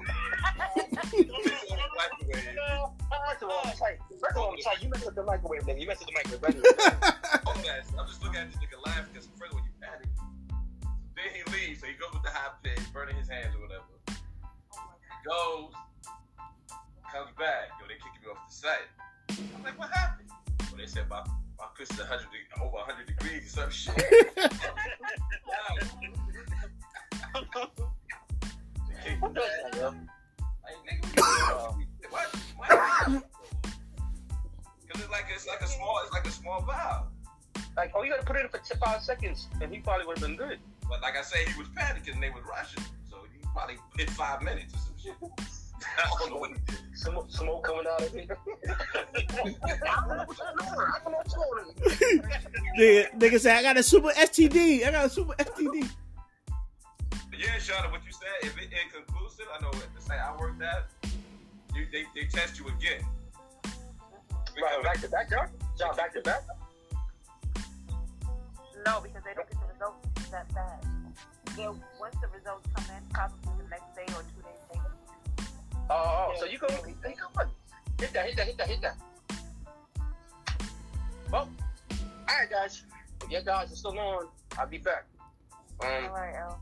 [1.10, 2.92] he put it in the microwave.
[3.28, 3.98] First of all, I'm tight.
[4.20, 4.82] First of all, I'm.
[4.82, 5.80] You messed with the microwave, nigga.
[5.80, 7.14] You messed with the microwave.
[7.46, 10.08] Oh, I'm just looking at this nigga laughing because first of all, you panic.
[11.16, 13.84] Then he leaves, so he goes with the hot plate, burning his hands or whatever.
[14.08, 15.72] He goes,
[17.10, 18.90] comes back, yo, they kicking me off the site.
[19.30, 20.28] I'm like, what happened?
[20.60, 21.24] Well, they said my
[21.64, 23.94] my piss is 100 de- over 100 degrees or some shit.
[28.88, 29.82] They kicked me back.
[29.82, 31.08] Like, nigga,
[32.10, 32.28] what?
[32.56, 32.70] What?
[34.80, 37.06] Because it's like it's like a small it's like a small valve.
[37.76, 40.18] Like, oh, you gotta put it in for t- five seconds, and he probably would
[40.18, 40.58] have been good.
[40.88, 42.84] But like I say, he was panicking and they was rushing.
[43.10, 45.14] So he probably hit five minutes or some shit.
[45.98, 46.78] I don't know what he did.
[46.94, 48.30] Smoke, smoke coming out of it.
[48.66, 49.06] I
[50.06, 50.78] don't know what's going on.
[50.78, 51.74] I don't know what's going on.
[52.78, 54.86] nigga, nigga say I got a super STD.
[54.86, 55.90] I got a super STD.
[57.38, 60.62] Yeah, Shauna, what you said, if it inconclusive, I know at the site I worked
[60.62, 60.86] at,
[61.74, 63.04] you, they, they test you again.
[64.62, 65.46] Right, back to back, y'all.
[65.78, 66.42] Y'all back to back.
[68.86, 70.86] No, because they don't get the results that fast.
[71.56, 74.33] They'll, once the results come in, probably the next day or two days later.
[75.90, 77.48] Oh, oh, so you go, you go, on.
[78.00, 78.96] hit that, hit that, hit that, hit that.
[81.30, 81.48] Well,
[81.90, 82.82] all right, guys.
[83.22, 84.28] If you guys are still on,
[84.58, 85.04] I'll be back.
[85.82, 86.60] Um, All right, L.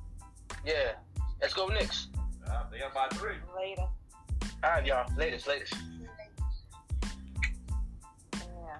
[0.64, 0.92] yeah,
[1.40, 2.08] let's go Knicks.
[2.48, 3.34] Uh, they got about three.
[3.56, 3.82] Later.
[3.82, 5.06] All right, y'all.
[5.16, 5.74] Latest, latest.
[7.02, 8.78] Yeah.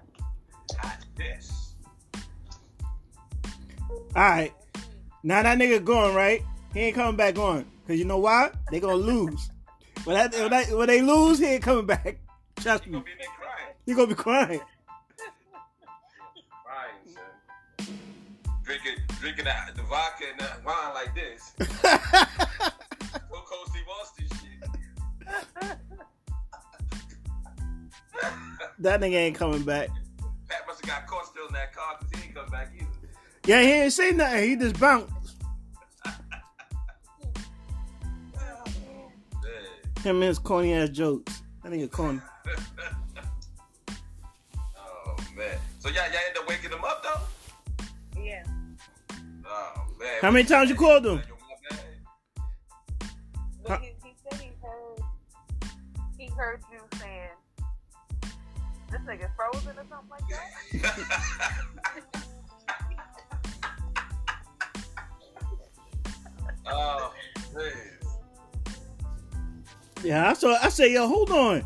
[0.78, 1.74] Hot this.
[3.90, 4.52] All right.
[5.23, 6.43] Now that nigga going right.
[6.73, 7.66] He ain't coming back on.
[7.86, 8.51] Cause you know why?
[8.70, 9.52] They gonna lose.
[10.05, 12.19] When, that, when, that, when they lose, he ain't coming back.
[12.56, 12.98] Trust me.
[12.98, 13.74] Be there crying.
[13.86, 14.60] You gonna be crying.
[16.64, 17.23] Crying, son.
[18.64, 21.52] Drinking, drinking the, the vodka and the wine like this.
[23.31, 25.78] Go Cold Steve Austin shit.
[28.78, 29.90] That nigga ain't coming back.
[30.48, 32.86] Pat must have got caught still in that car because he ain't come back either.
[33.47, 34.51] Yeah, he ain't say nothing.
[34.51, 35.12] He just bounced.
[40.03, 41.43] Him and his corny ass jokes.
[41.62, 42.20] I That nigga corny.
[44.77, 45.57] oh man.
[45.79, 47.20] So y'all, y'all end up waking him up though?
[48.20, 48.43] Yeah.
[49.47, 50.19] Oh man.
[50.20, 51.23] How many times you called him?
[53.65, 55.05] But he, he said he heard
[56.19, 57.29] he heard you saying
[58.91, 60.51] this nigga frozen or something like that.
[66.66, 67.12] oh
[67.55, 67.91] man.
[70.03, 70.57] Yeah, I saw.
[70.61, 71.65] I said, yo, hold on.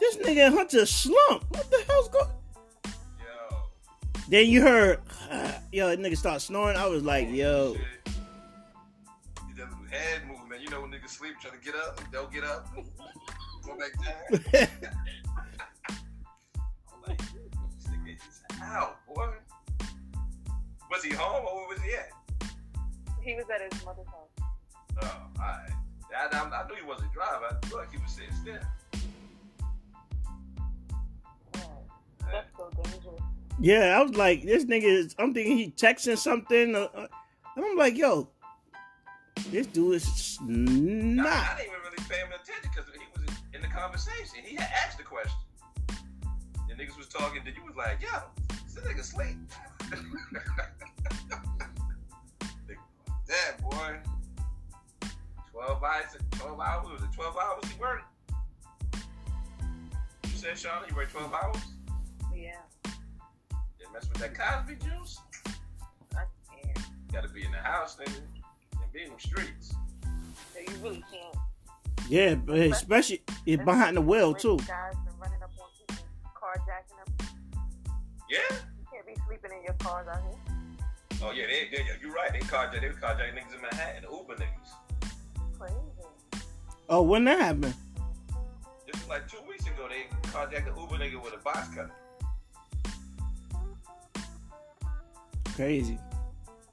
[0.00, 1.44] This nigga Hunter slump.
[1.50, 2.30] What the hell's going?
[2.84, 3.56] Yo.
[4.28, 5.00] Then you heard,
[5.72, 6.76] yo, that nigga start snoring.
[6.76, 7.82] I was like, yo, Shit.
[9.46, 10.62] He does head movement.
[10.62, 12.68] You know when niggas sleep trying to get up, they'll get up.
[13.66, 14.68] Go back down.
[15.90, 19.28] I'm like, this nigga is out, boy.
[20.90, 22.08] Was he home or where was he at?
[23.22, 24.48] he was at his mother's house.
[25.02, 25.77] Oh, alright.
[26.16, 27.48] I, I, I knew he wasn't driving.
[27.50, 28.58] I feel like he was sitting still.
[32.30, 33.20] That's so dangerous.
[33.60, 33.98] yeah.
[33.98, 34.84] I was like, this nigga.
[34.84, 37.06] Is, I'm thinking he texting something, uh, uh,
[37.56, 38.28] and I'm like, yo,
[39.50, 41.26] this dude is I, not.
[41.26, 44.44] I didn't even really pay him attention because he was in the conversation.
[44.44, 45.38] He had asked the question.
[46.68, 48.08] The niggas was talking, then you was like, yo,
[48.48, 49.36] this nigga sleep.
[53.26, 53.98] Damn, boy.
[55.58, 58.04] 12 hours, 12 hours, was it 12 hours he worked?
[60.22, 61.62] You said, Sean, he worked 12 hours?
[62.32, 62.52] Yeah.
[63.76, 65.18] Didn't mess with that Cosby juice?
[66.14, 66.78] I can't.
[67.12, 68.18] Gotta be in the house, nigga.
[68.80, 69.74] And be in the streets.
[70.54, 71.36] So you really can't.
[72.08, 74.58] Yeah, but especially it's behind the wheel too.
[74.58, 76.04] Guys been running up on people,
[76.36, 77.26] carjacking them.
[78.30, 78.38] Yeah?
[78.78, 80.56] You can't be sleeping in your cars out here.
[81.20, 82.32] Oh, yeah, they, they, you're right.
[82.32, 84.87] They carjacked, they carjacked niggas in Manhattan, the Uber niggas.
[86.90, 87.74] Oh, when that happened?
[88.86, 89.88] This was like two weeks ago.
[89.90, 90.06] They
[90.60, 91.90] the Uber nigga with a box cutter.
[95.54, 95.98] Crazy.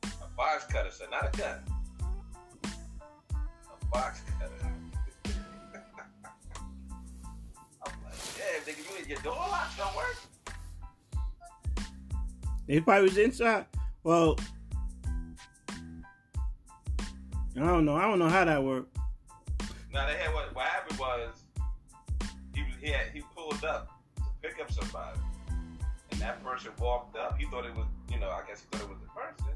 [0.04, 1.60] A box cutter, so not a gun.
[2.64, 4.54] A box cutter.
[7.86, 10.16] I'm like, damn, nigga, you your door locks don't work?
[12.68, 13.66] They probably was inside.
[14.04, 14.38] Well,
[17.58, 17.96] I don't know.
[17.98, 18.95] I don't know how that worked.
[19.96, 21.44] Now they had what, what happened was
[22.54, 25.18] he was he had he pulled up to pick up somebody,
[26.12, 27.38] and that person walked up.
[27.38, 29.56] He thought it was you know I guess he thought it was the person.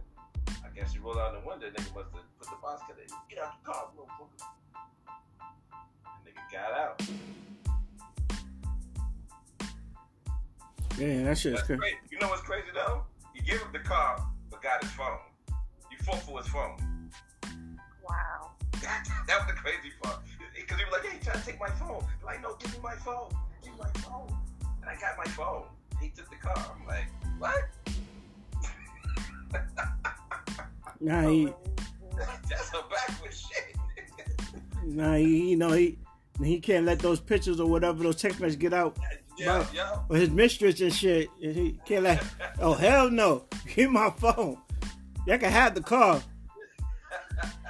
[0.63, 1.67] I guess he rolled out the window.
[1.67, 3.01] Nigga must have put the box cutter.
[3.01, 3.13] in.
[3.29, 4.47] Get out the car, motherfucker.
[6.05, 7.01] And nigga got out.
[10.97, 11.81] Yeah, that shit's That's crazy.
[11.81, 11.97] crazy.
[12.11, 13.03] You know what's crazy though?
[13.33, 15.19] He gave him the car, but got his phone.
[15.89, 16.77] He fought for his phone.
[18.07, 18.51] Wow.
[18.81, 20.19] That, that was the crazy part.
[20.55, 22.03] Because he was like, hey, trying to take my phone.
[22.21, 23.29] I'm like, no, give me my phone.
[23.63, 24.27] Give me my phone.
[24.81, 25.63] And I got my phone.
[26.01, 26.75] He took the car.
[26.79, 27.07] I'm like,
[27.37, 27.69] what?
[31.01, 31.53] Nah, he,
[32.49, 33.77] That's a backwards shit.
[34.83, 35.97] nah, he, you know, he,
[36.43, 38.97] he can't let those pictures or whatever those text messages get out.
[39.37, 39.99] Yeah, yeah.
[40.09, 41.29] Or his mistress and shit.
[41.39, 42.23] He can't let.
[42.59, 43.45] Oh hell no!
[43.73, 44.57] Give my phone.
[45.25, 46.21] Y'all can have the car.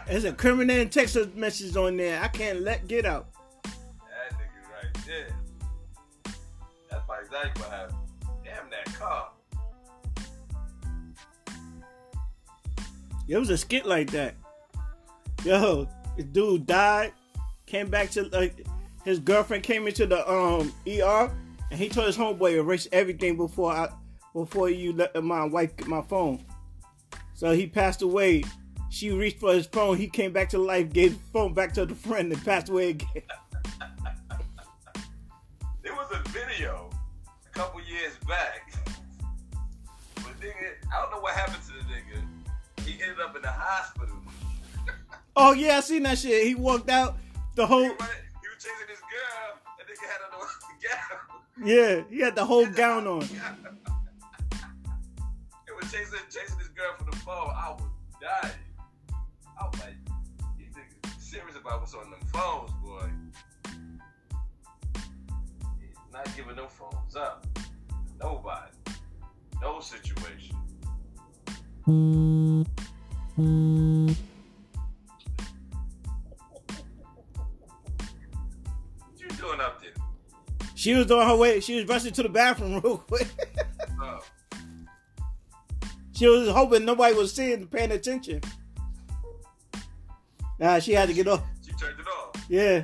[0.10, 2.20] There's a criminal text message on there.
[2.20, 3.28] I can't let get out.
[3.64, 5.28] That nigga right there.
[6.90, 7.98] That's probably exactly what happened.
[8.44, 9.30] Damn that car.
[13.28, 14.34] It was a skit like that.
[15.46, 15.88] Yo,
[16.18, 17.14] this dude died,
[17.68, 18.66] came back to like
[19.06, 21.32] his girlfriend came into the um ER,
[21.70, 23.90] and he told his homeboy erase everything before I
[24.34, 26.44] before you let my wife get my phone.
[27.36, 28.44] So he passed away.
[28.90, 29.98] She reached for his phone.
[29.98, 32.90] He came back to life, gave the phone back to the friend, and passed away
[32.90, 33.08] again.
[35.82, 36.90] There was a video
[37.48, 38.72] a couple years back.
[40.16, 42.86] But nigga, I don't know what happened to the nigga.
[42.86, 44.16] He ended up in the hospital.
[45.36, 46.46] Oh yeah, I seen that shit.
[46.46, 47.16] He walked out
[47.56, 47.84] the whole.
[47.84, 47.98] He was
[48.58, 50.48] chasing this girl, and nigga had on the
[50.88, 51.18] gown.
[51.66, 53.22] Yeah, he had the whole gown on.
[53.22, 53.38] He
[55.80, 57.52] was chasing chasing this girl for the phone.
[57.56, 57.84] I was
[58.22, 58.54] dying.
[61.70, 63.10] About what's on them phones, boy.
[66.12, 67.46] Not giving no phones up.
[68.20, 68.72] Nobody.
[69.62, 70.56] No situation.
[71.86, 71.96] What
[79.20, 79.92] you doing up there?
[80.74, 81.60] She was on her way.
[81.60, 83.28] She was rushing to the bathroom real quick.
[84.02, 84.20] Oh,
[86.14, 88.42] she was hoping nobody was seeing, paying attention.
[90.58, 91.44] Nah, she had to get off.
[91.80, 92.46] Turned it off.
[92.50, 92.84] Yeah.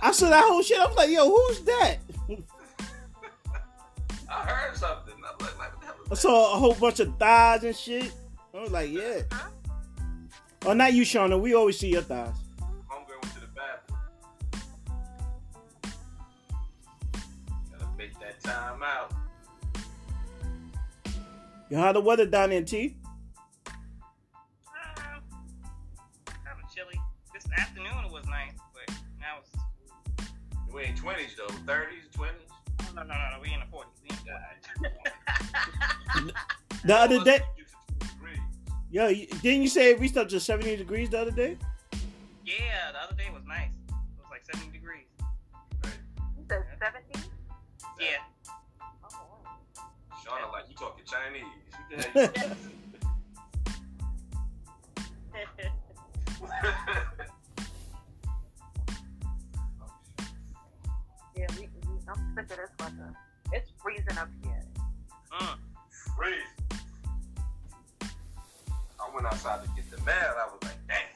[0.00, 0.78] I saw that whole shit.
[0.78, 1.98] I was like, yo, who's that?
[4.28, 5.14] I heard something.
[5.14, 8.12] I'm like, like what the hell I saw a whole bunch of thighs and shit.
[8.54, 9.22] I was like, yeah.
[10.64, 11.40] Oh, not you, Shauna.
[11.40, 12.34] We always see your thighs.
[12.60, 13.98] Homegirl went to the bathroom.
[17.72, 19.12] Gotta make that time out.
[21.70, 22.96] You how the weather down there, T?
[30.72, 31.48] We ain't 20s though.
[31.70, 32.30] 30s, 20s.
[32.94, 33.38] no, no, no, no.
[33.42, 33.92] We in the forties.
[34.02, 34.32] We in the
[36.22, 36.32] forties.
[36.84, 37.40] The other day,
[38.90, 41.56] You yo, didn't you say it reached up to 70 degrees the other day?
[42.44, 43.70] Yeah, the other day was nice.
[43.88, 45.06] It was like seventy degrees.
[46.36, 47.22] You said 17?
[48.00, 48.16] Yeah.
[49.04, 49.08] Oh,
[50.24, 51.44] Shauna, like, you talking Chinese.
[62.48, 63.14] we, I'm sick of this weather.
[63.52, 64.64] It's freezing up here.
[65.40, 65.58] Mm.
[66.16, 66.52] Freeze.
[69.00, 70.14] I went outside to get the mail.
[70.14, 71.08] I was like, damn.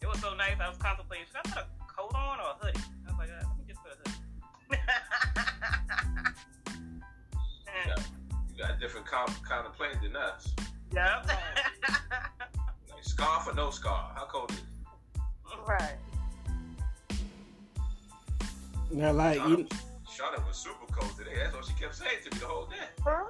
[0.00, 0.56] It was so nice.
[0.60, 2.80] I was contemplating should I put a coat on or a hoodie.
[3.06, 4.18] I was like, uh, let me just put a hoodie.
[7.84, 8.00] You got,
[8.50, 10.52] you got different com- kind of planes than us.
[10.94, 11.22] yeah.
[11.26, 14.12] Like, scarf or no scarf?
[14.14, 14.64] How cold is it?
[15.66, 15.96] Right.
[18.90, 19.66] Now, like, you,
[20.06, 21.30] Shauna was super cold today.
[21.42, 22.76] That's what she kept saying to me the whole day.
[23.02, 23.24] Huh?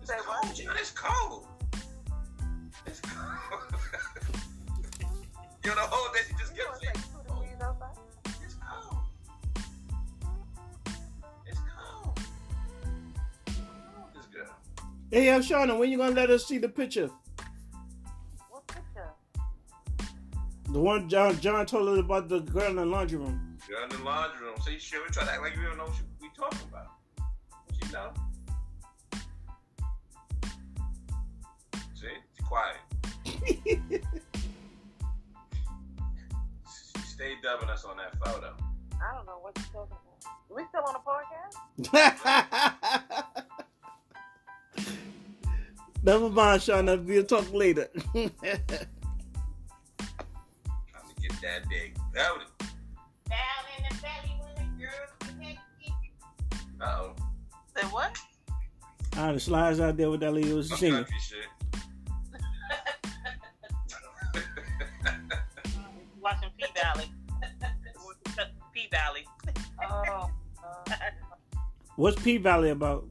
[0.00, 0.56] It's Say cold, what?
[0.56, 0.76] John.
[0.78, 1.46] It's cold.
[2.86, 3.62] It's cold.
[5.64, 7.96] Yo, the whole day she just You kept saying, like two degrees outside?
[8.44, 8.98] it's cold.
[11.46, 12.18] It's cold.
[14.14, 14.56] This girl.
[15.12, 17.10] hey, yo, Shauna, when you gonna let us see the picture?
[20.72, 23.58] The one John John told us about the girl in the laundry room.
[23.68, 24.54] Girl in the laundry room.
[24.64, 26.86] See, she always try to act like we don't know what she- we talking about.
[27.74, 28.10] She know.
[31.94, 32.08] See?
[32.34, 32.76] She's quiet.
[33.26, 33.40] she
[37.02, 38.54] stayed dubbing us on that photo.
[38.94, 40.36] I don't know what you're talking about.
[40.48, 41.00] We still on the
[41.92, 43.44] podcast?
[46.02, 47.04] Never mind, Shauna.
[47.04, 47.88] We'll talk later.
[51.42, 52.44] Trying to that big belly.
[53.28, 55.10] Down in the belly when the girls
[56.80, 57.16] Uh oh.
[57.76, 58.16] Say what?
[59.16, 61.04] Ah, the slides out there with that lady was singing.
[61.20, 61.46] shit.
[66.20, 67.12] Watching P Valley.
[68.72, 69.26] P Valley.
[69.82, 70.30] Oh.
[71.96, 73.04] What's P Valley about?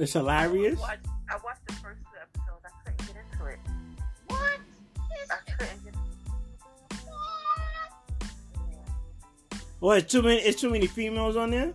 [0.00, 0.78] It's hilarious.
[0.78, 2.64] I watched, I watched the first two episodes.
[2.64, 3.58] I couldn't get into it.
[4.28, 4.60] What?
[5.30, 5.94] I couldn't get
[9.78, 10.40] Well, it's too many.
[10.40, 11.74] It's too many females on there.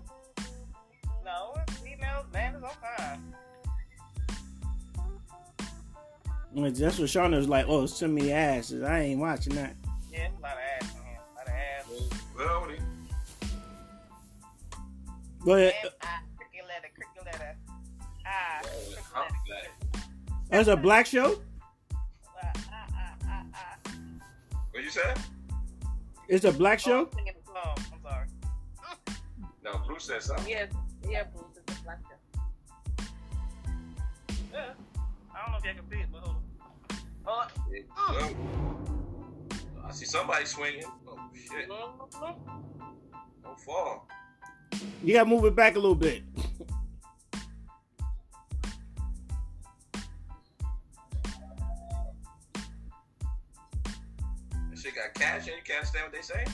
[1.24, 1.54] No,
[1.84, 3.22] females, man, it's all kind.
[6.56, 7.68] Like, That's what Shauna was like.
[7.68, 8.82] Oh, it's too many asses.
[8.82, 9.76] I ain't watching that.
[10.12, 11.20] Yeah, a lot of ass in here.
[11.32, 12.74] A lot of ass.
[15.46, 15.76] Well, But
[20.50, 21.40] that's a black show.
[22.34, 23.78] Ah.
[24.76, 25.18] you said?
[26.28, 27.00] It's a black Oh, show.
[27.06, 27.78] I'm singing the song.
[27.94, 28.28] I'm sorry.
[29.64, 30.48] No, Bruce said something.
[30.48, 30.66] Yeah,
[31.10, 33.06] yeah, Bruce is a black show.
[34.54, 34.74] Yeah.
[35.34, 36.42] I don't know if y'all can see it, but hold on.
[37.28, 37.48] Oh,
[39.76, 40.84] Well, I see somebody swinging.
[41.08, 41.70] Oh shit!
[41.70, 42.26] mm-hmm.
[43.44, 44.08] Don't fall.
[45.04, 46.24] You gotta move it back a little bit.
[54.86, 56.46] Shit got cash and you can't understand what they say.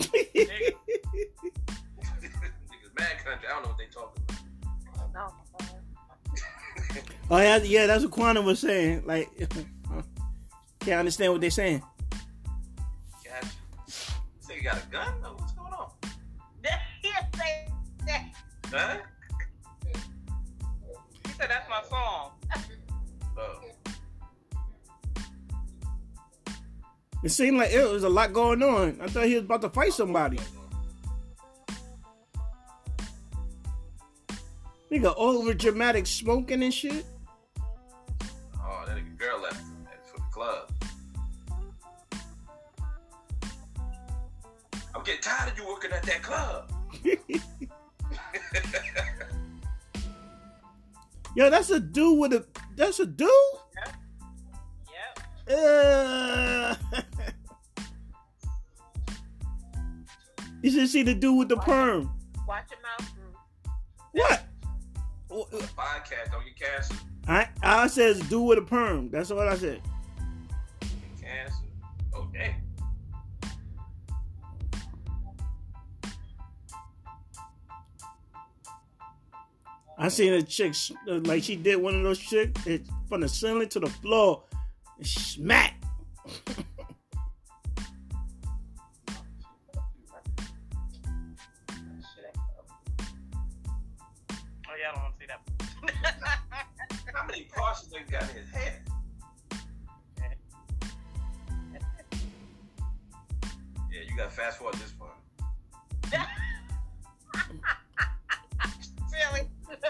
[0.00, 0.74] Niggas
[2.98, 3.48] mad country.
[3.48, 4.22] I don't know what they talking
[4.94, 5.14] about.
[5.14, 5.32] No,
[7.30, 9.04] Oh yeah, yeah, that's what Quantum was saying.
[9.06, 9.30] Like,
[10.80, 11.82] can't understand what they're saying.
[13.24, 13.52] Cash.
[13.86, 14.10] This
[14.48, 15.14] nigga got a gun?
[15.22, 15.90] No, what's going on?
[17.02, 17.68] yes, say
[18.06, 18.24] that.
[18.66, 18.96] Huh?
[21.24, 22.32] He said that's my song.
[27.26, 29.00] It seemed like it was a lot going on.
[29.02, 30.38] I thought he was about to fight somebody.
[34.92, 37.04] Nigga, over dramatic smoking and shit.
[38.60, 40.70] Oh, that nigga girl left That's for the club.
[44.94, 46.70] I'm getting tired of you working at that club.
[51.34, 52.46] Yo, that's a dude with a.
[52.76, 53.28] That's a dude.
[53.74, 55.58] Yep.
[55.58, 56.74] Uh,
[60.66, 62.10] you should see the dude with the perm.
[62.48, 63.70] watch your mouth, Bruce.
[64.10, 64.42] What?
[65.76, 66.98] Podcast, don't get canceled.
[67.28, 69.08] I I says dude with a perm.
[69.10, 69.80] That's what I said.
[70.80, 70.90] Get
[71.22, 71.68] canceled.
[72.12, 72.54] Oh, damn.
[79.96, 80.74] I seen a chick
[81.06, 84.42] like she did one of those chicks it, from the ceiling to the floor,
[84.98, 85.80] and smack.
[97.36, 98.72] many parts this got in his head?
[103.92, 105.12] Yeah, you got to fast forward this part.
[109.30, 109.48] Really?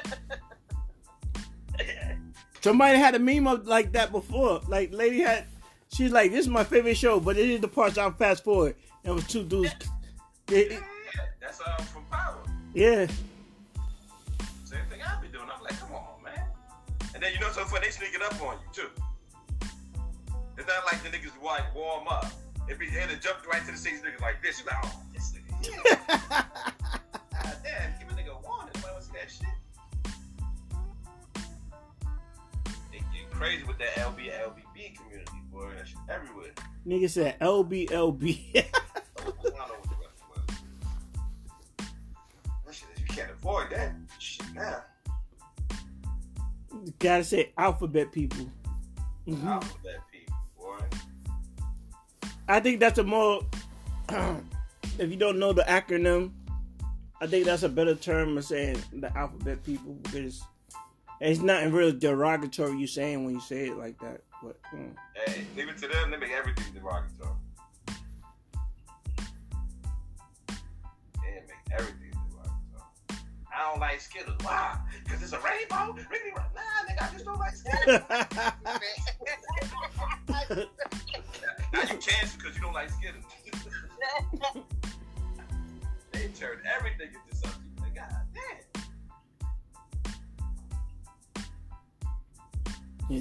[2.60, 4.60] Somebody had a meme up like that before.
[4.68, 5.46] Like lady had,
[5.92, 8.76] she's like, "This is my favorite show, but it is the parts I'm fast forward."
[9.02, 9.74] And it was two dudes.
[10.48, 10.78] It- Yeah,
[11.40, 12.38] that's uh, from Power.
[12.72, 13.08] yeah,
[17.26, 17.86] then you know something funny?
[17.86, 18.88] They sneak it up on you, too.
[20.56, 22.26] It's not like the niggas like warm up.
[22.68, 24.60] If he had to jump right to the scenes, niggas like this.
[24.60, 25.76] You like, oh, this nigga.
[25.84, 25.96] Yeah.
[27.32, 28.72] God damn, give a nigga a warning.
[28.82, 29.46] Wants to that shit.
[32.92, 35.70] They get crazy with that LB, LBB community, boy.
[35.76, 36.52] That shit everywhere.
[36.86, 37.90] nigga said LB
[47.06, 48.50] Gotta say alphabet people.
[49.28, 49.44] Mhm.
[49.44, 50.80] Alphabet people, boy.
[52.48, 53.42] I think that's a more.
[54.98, 56.32] if you don't know the acronym,
[57.20, 60.42] I think that's a better term of saying the alphabet people because
[61.20, 64.22] it's not real derogatory you saying when you say it like that.
[64.42, 64.92] But mm.
[65.14, 66.10] Hey, leave it to them.
[66.10, 67.36] They make everything derogatory.
[71.22, 72.05] They make everything derogatory.
[73.56, 74.36] I don't like Skittles.
[74.42, 74.76] Why?
[75.04, 75.94] Because it's a rainbow?
[76.10, 76.30] Really?
[76.34, 76.42] Nah,
[76.86, 78.02] nigga, I just don't like Skittles.
[81.72, 83.24] now you cancel because you don't like Skittles.
[86.12, 87.62] they turned everything into something.
[87.80, 88.82] Like, God damn.
[93.08, 93.20] Yeah.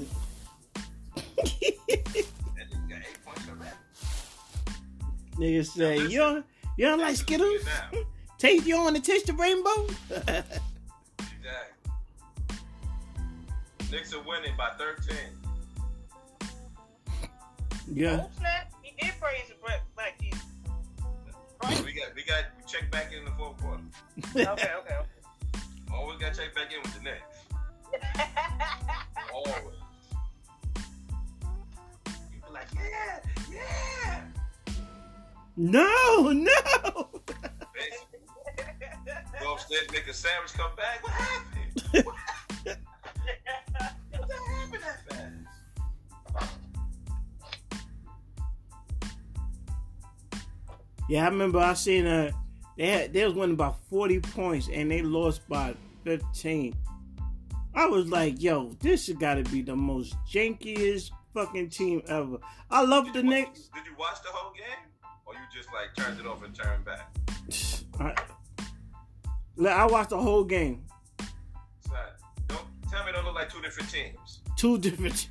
[2.58, 3.72] Nigga got eight points already.
[5.38, 6.46] Niggas say you don't,
[6.78, 7.64] you don't like Skittles.
[8.36, 9.88] Now, Taste you on to taste the rainbow?
[10.10, 10.60] exactly.
[13.92, 15.16] Knicks are winning by 13.
[17.94, 18.26] yeah.
[18.38, 18.74] Snap.
[18.82, 20.42] He did praise the Black, Black Jesus.
[21.84, 23.82] We got we got we check back in the fourth quarter.
[24.36, 24.96] Okay, okay, okay.
[25.94, 27.46] Always got to check back in with the Knicks.
[29.34, 29.56] Always.
[32.34, 33.20] You be like, yeah,
[33.52, 34.22] yeah.
[35.58, 37.15] No, no.
[39.56, 41.02] Upstairs, make a sandwich, come back.
[41.02, 42.06] What happened?
[42.06, 42.16] What
[44.12, 46.50] What happened that fast?
[51.08, 52.32] Yeah, I remember I seen uh
[52.78, 55.74] they had they was winning by forty points and they lost by
[56.04, 56.76] fifteen.
[57.74, 62.40] I was like, yo, this has got to be the most jankiest fucking team ever.
[62.70, 63.70] I love the Knicks.
[63.74, 64.90] Did you watch the whole game,
[65.26, 67.16] or you just like turned it off and turned back?
[68.00, 68.14] I,
[69.58, 70.84] Look, I watched the whole game.
[72.48, 72.60] Don't
[72.92, 74.42] tell me they look like two different teams.
[74.58, 75.30] Two different.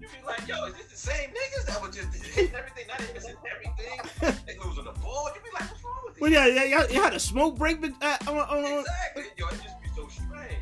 [0.00, 2.86] You be like, yo, is this the same niggas that was just hitting everything?
[2.88, 4.42] Not even missing everything.
[4.46, 5.30] They losing the ball.
[5.34, 6.20] You be like, what's wrong with this?
[6.22, 6.88] Well, yeah, yeah, yeah.
[6.88, 9.24] You had a smoke break, but uh, on, on, on, Exactly.
[9.36, 10.58] Yo, it just be so strange.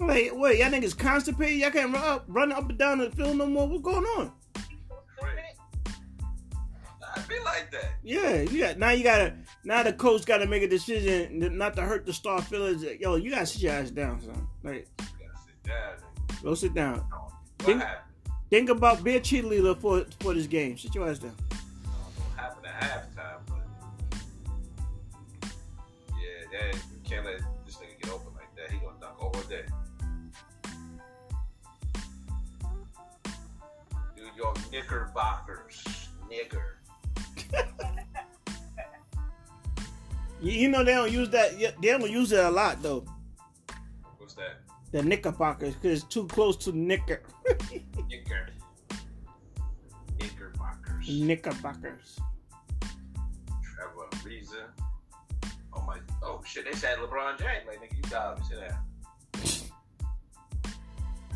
[0.00, 1.60] Wait, wait, y'all niggas constipated?
[1.60, 3.66] Y'all can't run up, run up and down the field no more?
[3.66, 4.32] What's going on?
[7.16, 7.92] I be like that.
[8.02, 8.90] Yeah, you got now.
[8.90, 9.34] You gotta
[9.64, 12.82] now the coach got to make a decision not to hurt the star fillers.
[12.82, 14.46] Yo, you gotta sit your ass down, son.
[14.62, 15.10] Like, gotta
[15.46, 15.94] sit down.
[16.42, 17.04] go sit down.
[17.60, 17.82] Think,
[18.50, 20.76] think about be a cheerleader for for this game.
[20.76, 21.34] Sit your ass down.
[22.38, 23.64] I don't know at halftime, but
[26.10, 28.70] yeah, that, you can't let this nigga get open like that.
[28.72, 29.64] He gonna dunk all day.
[34.16, 36.73] New York Knickerbockers, nigger.
[40.44, 41.58] You, you know they don't use that.
[41.58, 43.06] They don't use it a lot though.
[44.18, 44.60] What's that?
[44.92, 47.22] The Knickerbockers because it's too close to Knicker.
[48.08, 48.50] Knicker.
[50.20, 51.08] Knickerbockers.
[51.08, 52.18] Knickerbockers.
[53.62, 54.66] Trevor Ariza.
[55.72, 55.96] Oh my!
[56.22, 56.66] Oh shit!
[56.66, 57.66] They said LeBron James.
[57.66, 58.44] Like nigga, you dog.
[58.44, 58.78] Sit down.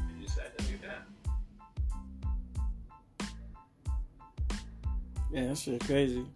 [0.07, 1.03] You just said that you down.
[5.33, 6.27] Yeah, that shit crazy.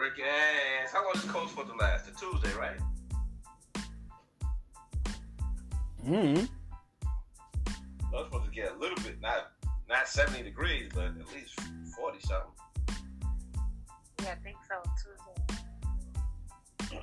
[0.00, 0.92] Brick ass.
[0.94, 2.06] How long is coach supposed to last?
[2.06, 2.80] To Tuesday, right?
[6.02, 6.46] Hmm.
[7.04, 9.52] I was supposed to get a little bit, not
[9.90, 11.60] not 70 degrees, but at least
[11.98, 12.50] 40 something.
[14.22, 14.82] Yeah, I think so.
[15.02, 15.60] Tuesday.
[16.92, 16.96] I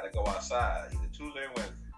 [0.00, 1.90] gotta go outside either Tuesday or Wednesday.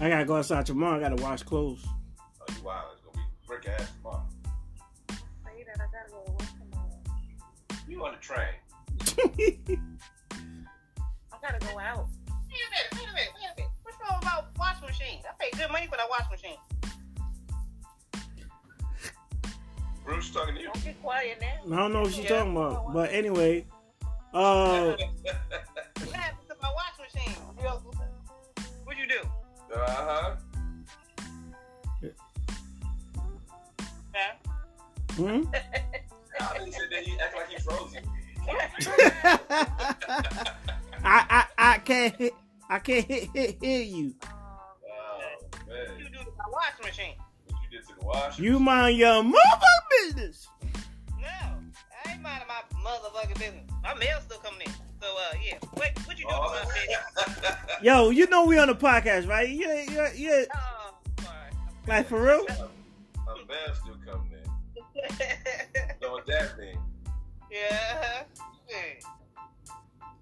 [0.00, 0.96] I gotta go outside tomorrow.
[0.96, 1.86] I gotta wash clothes.
[1.86, 2.86] Oh, you wild.
[2.94, 3.92] It's gonna be brick ass
[7.96, 8.52] You on the train.
[11.32, 12.08] I gotta go out.
[12.28, 13.70] Wait a minute, wait a minute, wait a minute.
[13.84, 15.22] What's wrong about washing machine?
[15.24, 16.58] I pay good money for that washing machine.
[20.04, 20.66] Bruce talking to you.
[20.74, 21.74] Don't get quiet now.
[21.74, 22.36] I don't know what she's Yeah.
[22.40, 23.64] talking about, but anyway,
[24.34, 25.00] uh, What
[26.12, 27.34] happened to my washing machine?
[28.84, 29.20] What'd you do?
[29.74, 30.36] uh-huh.
[34.14, 34.32] Huh?
[35.14, 35.44] hmm?
[36.38, 37.35] Nah, he said that he act like he's
[37.66, 38.02] frozen.
[41.04, 42.32] I, I, I can't, hit,
[42.70, 44.14] I can't hit, hit, hear you.
[44.24, 44.28] Oh,
[45.68, 45.88] man.
[45.88, 47.14] What you do to my washing machine?
[47.48, 48.38] What you did to the wash?
[48.38, 50.48] You mind your mother business.
[51.20, 53.64] No, I ain't minding my motherfucking business.
[53.82, 54.72] My mail's still coming in.
[55.00, 55.58] So, uh, yeah.
[55.74, 56.96] What, what you do to my business?
[57.16, 57.76] Oh.
[57.82, 59.48] Yo, you know we on the podcast, right?
[59.48, 60.44] Yeah, yeah, yeah.
[60.54, 61.50] Oh, sorry.
[61.86, 62.46] Like for real?
[62.48, 64.36] My mail still coming in.
[66.00, 66.78] Know what that means?
[67.56, 68.22] Yeah.
[68.68, 68.76] yeah.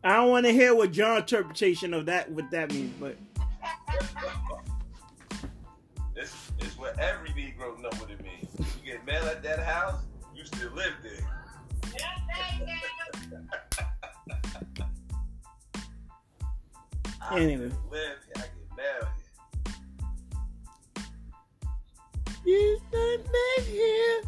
[0.02, 3.16] I don't want to hear what your interpretation of that what that means, but
[6.16, 8.48] It's, it's what every Negro know what it means.
[8.58, 10.02] You get mail at that house,
[10.34, 11.26] you still live there.
[17.30, 17.70] I Anyway.
[17.90, 18.36] live here.
[18.36, 19.08] I get mail
[22.44, 22.54] here.
[22.54, 22.80] you
[23.64, 24.22] here.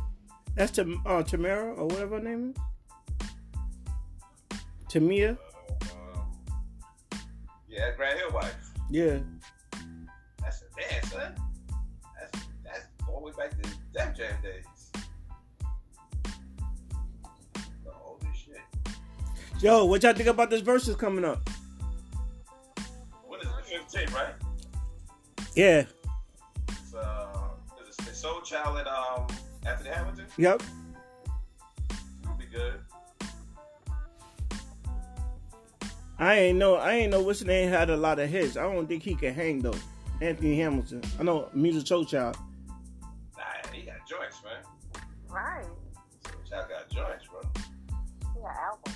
[0.54, 2.65] That's Tam, uh, Tamara or whatever her name is.
[4.96, 5.36] Tamia.
[5.82, 6.26] Um,
[7.68, 8.54] yeah, Grant Hill wife.
[8.90, 9.18] Yeah.
[10.40, 11.34] That's a man, son.
[12.18, 14.64] That's that's all the way back to Def Jam days.
[17.84, 18.62] The oldest shit.
[19.60, 21.46] Yo, what y'all think about this Verzuz coming up?
[23.26, 23.90] What is it?
[23.92, 24.34] The 15th, right?
[25.54, 25.84] Yeah.
[26.70, 27.48] It's, uh,
[27.80, 29.26] it's Soulchild and um,
[29.66, 30.26] Anthony Hamilton?
[30.38, 30.62] Yep.
[32.22, 32.80] It'll be good.
[36.18, 36.76] I ain't know.
[36.76, 38.56] I ain't know what's name had a lot of hits.
[38.56, 39.74] I don't think he can hang though.
[40.20, 41.02] Anthony Hamilton.
[41.20, 42.36] I know Musiq Soulchild.
[43.36, 45.02] Nah, he got joints, man.
[45.28, 45.66] Right.
[46.24, 47.42] Soulchild got joints, bro.
[48.34, 48.92] Yeah, album.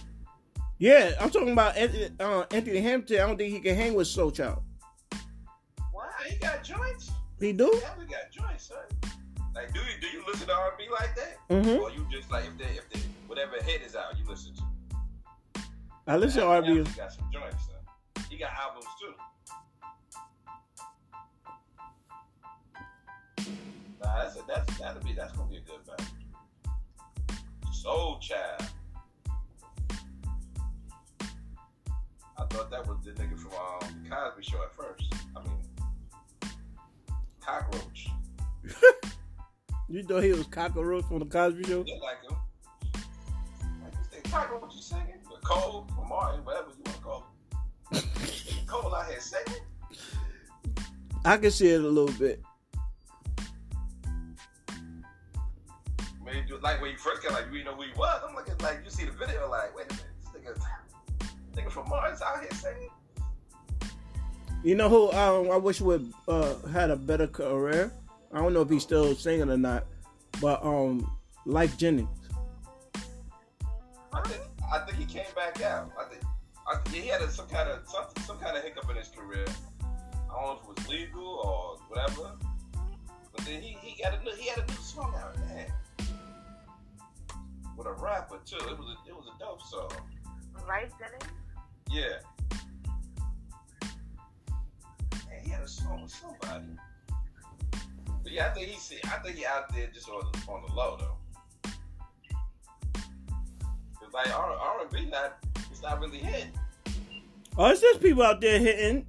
[0.79, 3.17] Yeah, I'm talking about Anthony, uh, Anthony Hamilton.
[3.21, 4.63] I don't think he can hang with Soulchild.
[5.93, 6.09] What?
[6.27, 7.11] He got joints?
[7.39, 7.71] He do?
[7.83, 9.13] Yeah, we got joints, son.
[9.55, 11.37] Like, do you do you listen to R&B like that?
[11.51, 11.81] Mhm.
[11.81, 14.63] Or you just like if they if they whatever hit is out, you listen to?
[16.07, 16.69] I listen to R&B.
[16.69, 18.25] Hamilton got some joints, son.
[18.29, 19.15] He got albums too.
[24.03, 26.07] Nah, that's a, that's that'll be that's gonna be a good battle.
[27.73, 28.69] Soulchild.
[32.39, 35.15] I thought that that was the nigga from um, the Cosby Show at first.
[35.37, 35.61] I mean,
[37.41, 38.09] cockroach.
[39.91, 41.79] You thought he was cockroach from the Cosby Show?
[41.79, 42.37] Look like him.
[43.83, 45.20] Like this nigga cockroach you singing?
[45.43, 47.27] Cole from Martin, whatever you want to call
[47.93, 48.03] him.
[48.67, 49.61] Cole out here singing.
[51.25, 52.41] I can see it a little bit.
[56.49, 58.23] Do- like when you first got like you didn't know who he was.
[58.27, 61.89] I'm looking like you see the video like wait a minute, this nigga, nigga from
[61.89, 62.89] Mars out here singing.
[64.63, 67.93] You know who um, I wish would uh, had a better career.
[68.33, 69.87] I don't know if he's still singing or not,
[70.41, 71.11] but um,
[71.47, 72.09] Lyfe Jennings.
[74.13, 75.91] I think I think he came back out.
[75.99, 76.23] I think
[76.67, 79.47] I, he had a, some kind of some, some kind of hiccup in his career.
[79.83, 82.33] I don't know if it was legal or whatever.
[83.35, 85.67] But then he, he got a new he had a new song out, man.
[87.77, 88.57] With a rapper too.
[88.57, 89.91] It was a it was a dope song.
[90.69, 91.27] Right, Dennis?
[91.91, 92.19] Yeah.
[95.29, 96.77] Man, he had a song with somebody.
[98.23, 100.73] But yeah, I think he's I think he out there just on the on the
[100.75, 101.17] low though.
[104.11, 105.39] Cause like R R and B not
[105.71, 106.53] it's not really hitting.
[107.57, 109.07] Oh, it's just people out there hitting.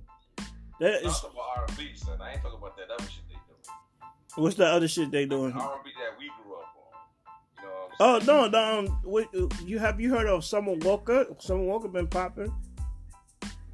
[0.79, 2.19] That I'm is, talking about R&B, son.
[2.19, 4.43] I ain't talking about that other shit they doing.
[4.43, 5.53] what's the other shit they doing?
[5.53, 7.63] R&B that we grew up on.
[7.63, 7.69] You know
[7.99, 8.39] what I'm saying?
[8.39, 8.79] Oh no, no.
[8.79, 9.29] Um, what,
[9.63, 11.27] you have you heard of Summer Walker?
[11.39, 12.51] Summer Walker been popping.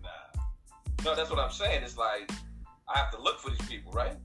[0.03, 0.41] Nah,
[1.05, 1.83] no, that's what I'm saying.
[1.83, 2.29] It's like
[2.93, 4.17] I have to look for these people, right?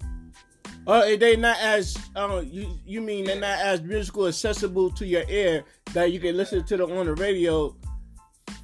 [0.86, 5.22] Oh, they not as uh, you you mean they're not as musical accessible to your
[5.28, 7.76] ear that you can listen to them on the radio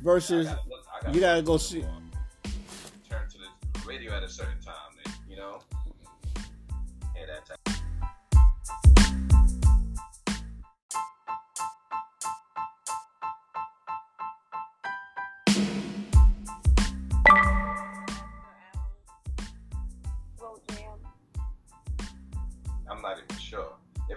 [0.03, 0.49] versus
[1.13, 1.83] you gotta go see.
[3.09, 4.58] Turn to the radio at a certain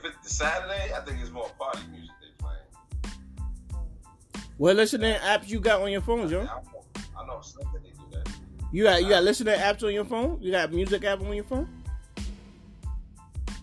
[0.03, 3.15] If it's the Saturday, I think it's more party music they playing.
[4.57, 6.41] What listening apps you got on your phone, Joe?
[6.41, 6.63] I know,
[7.19, 8.27] I know some they do that.
[8.71, 10.39] You got you got listening apps on your phone?
[10.41, 11.67] You got music app on your phone?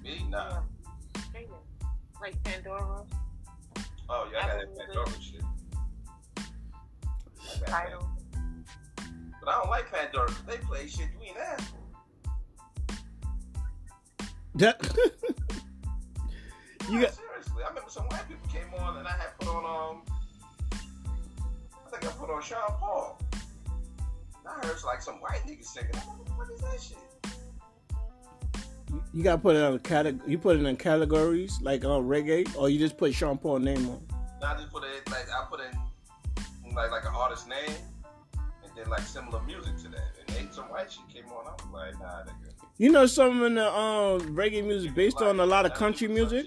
[0.04, 0.60] Me, nah.
[1.28, 1.50] Streaming.
[2.20, 3.02] Like Pandora.
[4.08, 5.42] Oh, yeah, I got that Pandora shit.
[6.36, 8.08] I got Tidal.
[9.40, 12.94] But I don't like Pandora 'cause they play shit you ain't asked for.
[14.54, 14.80] That-
[16.88, 17.62] you No, got seriously.
[17.64, 20.02] I remember some white people came on and I had put on um
[20.72, 23.20] I think I put on Sean Paul.
[23.32, 25.90] And I heard like some white niggas singing.
[25.94, 26.98] I'm like, what is that shit?
[29.12, 30.30] you gotta put it on a category.
[30.30, 33.88] You put it in categories like on reggae, or you just put Sean Paul name
[33.88, 34.06] on.
[34.40, 37.76] Now I just put it like I put in like like an artist name
[38.34, 40.10] and then like similar music to that.
[40.20, 41.46] And they some white shit came on.
[41.46, 42.47] I was like, nah, nigga.
[42.80, 46.46] You know, some of the um, reggae music based on a lot of country music.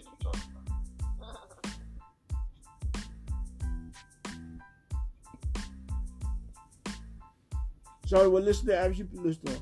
[8.05, 9.61] Sorry, what listen to apps you listen?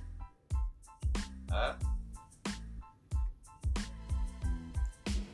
[1.51, 1.73] Huh?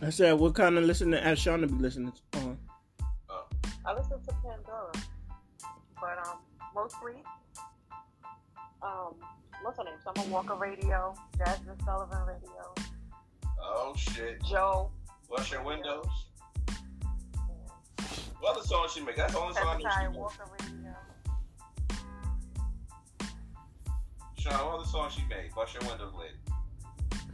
[0.02, 1.20] I said, what kind of listening
[1.62, 2.58] to be listening on?
[3.86, 4.92] I listen to Pandora,
[6.00, 6.38] but um,
[6.74, 7.14] mostly,
[8.82, 9.16] um,
[9.66, 9.96] what's her name?
[10.04, 12.74] Summer Walker Radio, Jazmine Sullivan Radio,
[13.60, 14.42] Oh shit.
[14.44, 14.92] Joe.
[15.30, 16.06] Wash your windows.
[18.40, 19.16] What other song she make?
[19.16, 20.12] That's the only song I know she Hezekiah.
[20.12, 20.96] Walker Radio.
[24.38, 25.50] Sean, what other song she made?
[25.58, 26.36] Wash your windows, lady.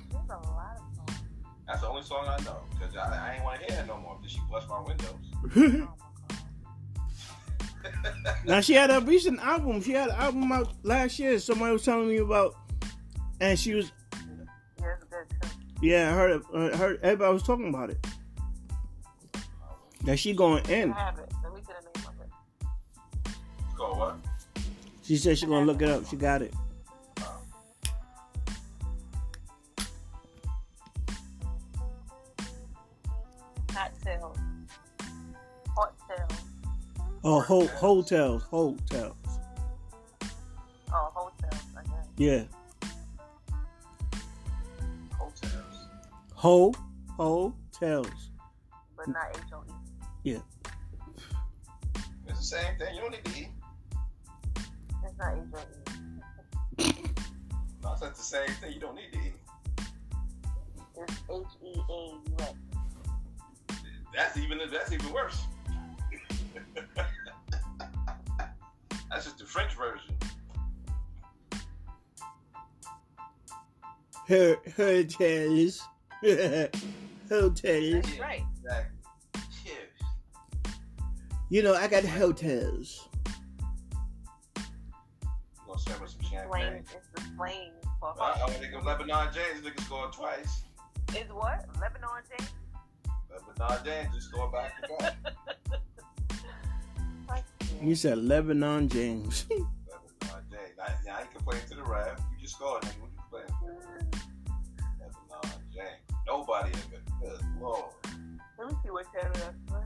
[0.10, 1.22] There's a lot of songs.
[1.68, 2.62] That's the only song I know.
[2.80, 4.18] Cause I, I ain't want to hear her no more.
[4.22, 5.88] Cause she bust my windows.
[5.90, 6.11] Oh,
[8.46, 9.82] now she had a recent album.
[9.82, 11.40] She had an album out last year.
[11.40, 12.56] Somebody was telling me about,
[13.40, 13.92] and she was.
[14.80, 15.48] Yeah, it's good too.
[15.82, 16.44] Yeah, I heard.
[16.54, 18.06] I heard everybody was talking about it.
[20.04, 20.94] That she going in.
[20.94, 21.32] I have it.
[21.44, 23.38] Let me get the name of it.
[23.78, 24.16] Called what?
[25.04, 26.08] She said she gonna look it up.
[26.08, 26.54] She got it.
[37.24, 39.16] Oh, ho- hotels, hotels.
[40.94, 41.62] Oh, Hotels.
[41.78, 41.90] Okay.
[42.18, 42.44] Yeah,
[45.18, 45.88] Hotels.
[46.34, 46.74] ho,
[47.18, 48.08] hotels.
[48.98, 49.72] But not H O E.
[50.24, 50.40] Yeah.
[52.28, 52.96] It's the same thing.
[52.96, 53.50] You don't need to eat.
[55.06, 56.94] It's not H O E.
[57.84, 58.74] No, that's the same thing.
[58.74, 59.34] You don't need to eat.
[60.98, 62.54] It's H E A U X.
[64.16, 65.44] That's even that's even worse.
[69.10, 70.16] That's just the French version.
[74.28, 75.82] Her, hotels.
[77.30, 78.06] hotels.
[78.06, 78.44] That's right.
[78.64, 79.02] Exactly.
[81.52, 83.10] You know, I got hotels.
[84.56, 84.64] You
[85.68, 86.76] gonna serve us some champagne?
[86.76, 87.74] It's the flame.
[88.02, 89.60] Well, I, I think of Lebanon James.
[89.60, 90.62] Nigga scored twice.
[91.10, 91.66] Is what?
[91.82, 92.52] Lebanon James?
[93.30, 95.18] Lebanon James just going back to back.
[97.82, 99.46] You said Lebanon James.
[99.50, 99.66] Lebanon
[100.52, 100.78] James.
[100.78, 102.20] Now, now I ain't complaining to the ref.
[102.32, 103.02] You just scored, nigga.
[103.02, 103.72] What you complaining for?
[105.00, 106.02] Lebanon James.
[106.28, 107.02] Nobody in good.
[107.22, 107.86] Good lord.
[108.60, 109.86] Let me see what channel that's on.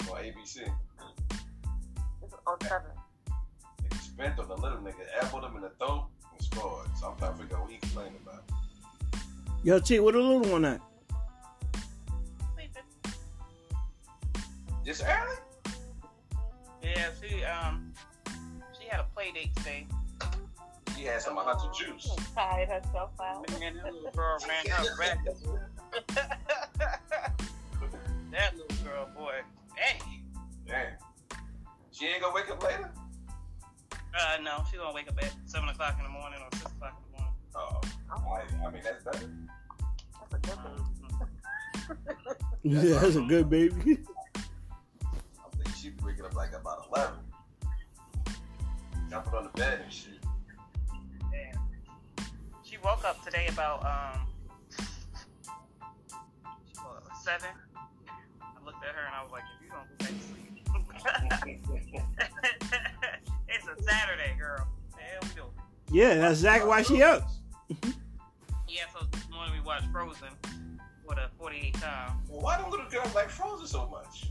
[0.00, 0.70] It's on ABC.
[2.22, 2.82] It's on 7.
[3.82, 6.86] Nigga spent on the little nigga, elbowed him in the throat and scored.
[6.98, 8.42] So I'm trying to figure out what he complaining about.
[9.64, 10.80] Yo, T, what the little one at?
[14.84, 15.36] Just early?
[16.82, 17.92] Yeah, she um
[18.78, 19.86] she had a play date today.
[20.96, 22.08] She had some hunter juice.
[22.34, 23.48] Tired herself out.
[23.60, 25.18] Man, that little girl ran her back.
[28.32, 29.34] that little girl, boy.
[29.76, 30.22] Dang.
[30.66, 30.92] Damn.
[31.92, 32.90] She ain't gonna wake up later?
[33.92, 36.96] Uh no, she gonna wake up at seven o'clock in the morning or six o'clock
[36.98, 37.34] in the morning.
[37.54, 37.80] Oh,
[38.10, 39.30] I, I mean, that's better.
[40.20, 40.86] That's a good one.
[42.62, 43.98] Yeah, that's a good baby.
[49.16, 50.12] Jumping on the bed and shit.
[51.32, 51.58] Damn.
[52.64, 54.26] She woke up today about um
[56.66, 57.48] she woke up seven.
[58.42, 62.02] I looked at her and I was like, if you don't go back to sleep.
[63.48, 64.68] it's a Saturday, girl.
[64.92, 65.52] The hell
[65.90, 65.98] we?
[65.98, 67.26] Yeah, that's exactly why she up.
[68.68, 70.28] Yeah, so this morning we watched Frozen
[71.06, 72.18] for the 48th time.
[72.28, 74.26] Well, why don't little girls like Frozen so much?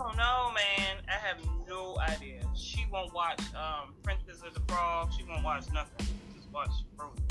[0.00, 0.96] Oh no, man!
[1.08, 1.38] I have
[1.68, 2.40] no idea.
[2.54, 5.10] She won't watch um, Princess of the Frog.
[5.16, 6.06] She won't watch nothing.
[6.36, 7.24] Just watch Frozen.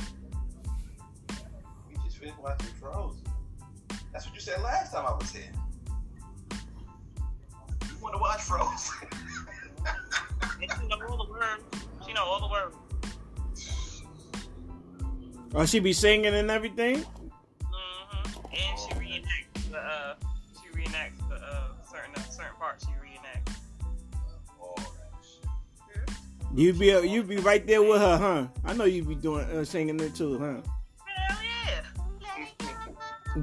[1.89, 3.21] We just finished watching Frozen.
[4.11, 5.51] That's what you said last time I was here.
[6.51, 9.07] You want to watch Frozen?
[10.59, 11.63] She know all the words.
[12.05, 12.75] She know all the words.
[15.53, 17.05] Oh, she be singing and everything?
[17.61, 20.26] hmm And she reenacts the uh, she reenacts the
[22.17, 22.85] certain certain parts.
[22.85, 23.55] She reenacts.
[24.85, 25.49] that shit.
[26.55, 28.47] You be you be right there with her, huh?
[28.65, 30.61] I know you'd be doing uh, singing it too, huh?
[31.05, 31.83] Hell yeah!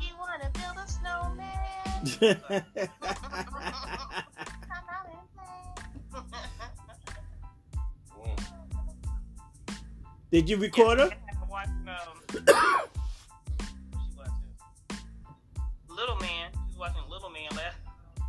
[0.00, 1.46] You wanna build a snowman?
[2.20, 2.36] Come
[4.88, 5.72] out and play.
[10.30, 11.10] Did you record her?
[11.52, 12.46] I'm um,
[16.00, 16.50] Little Man.
[16.68, 17.76] She's watching Little Man last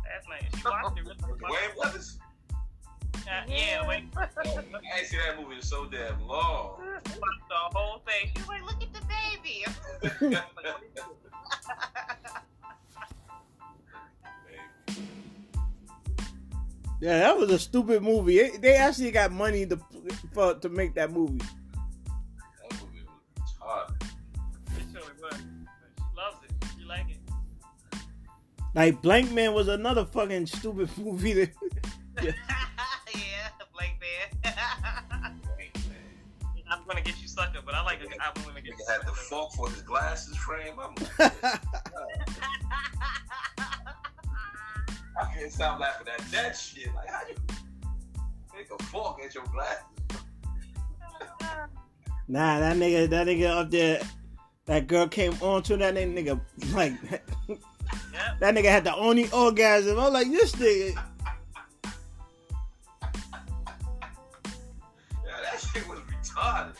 [0.04, 0.44] last night.
[0.54, 1.04] She watched it.
[1.06, 2.18] With the Wayans brothers?
[3.16, 4.04] Uh, yeah, wait.
[4.16, 6.76] Oh, I ain't seen that movie in so damn long.
[6.80, 7.08] watched
[7.48, 8.30] the whole thing.
[8.34, 9.00] She was like, "Look at the
[10.20, 10.36] baby."
[17.00, 18.38] Yeah, that was a stupid movie.
[18.38, 19.78] They- They actually got money to
[20.32, 21.38] for to make that movie.
[21.38, 23.04] That movie
[23.40, 23.91] was hard.
[28.74, 31.34] Like Blank Man was another fucking stupid movie.
[31.34, 31.50] That,
[32.24, 32.32] yeah,
[33.72, 33.98] Blake
[34.44, 34.54] Bear.
[36.70, 38.08] I'm gonna get you sucker, but I like it.
[38.20, 39.20] I'm gonna get you Nigga had the sucker.
[39.28, 40.72] fork for his glasses frame.
[40.80, 41.32] I'm like,
[45.20, 46.88] I can't stop laughing at that shit.
[46.94, 47.34] Like, how you
[48.56, 49.84] make a fork at your glasses?
[52.26, 54.00] nah, that nigga, that nigga up there,
[54.64, 56.40] that girl came on to that nigga
[56.72, 56.94] like
[57.92, 58.40] Yep.
[58.40, 59.98] that nigga had the only orgasm.
[59.98, 60.94] I was like, this nigga.
[65.24, 66.74] Yeah, that shit was retarded.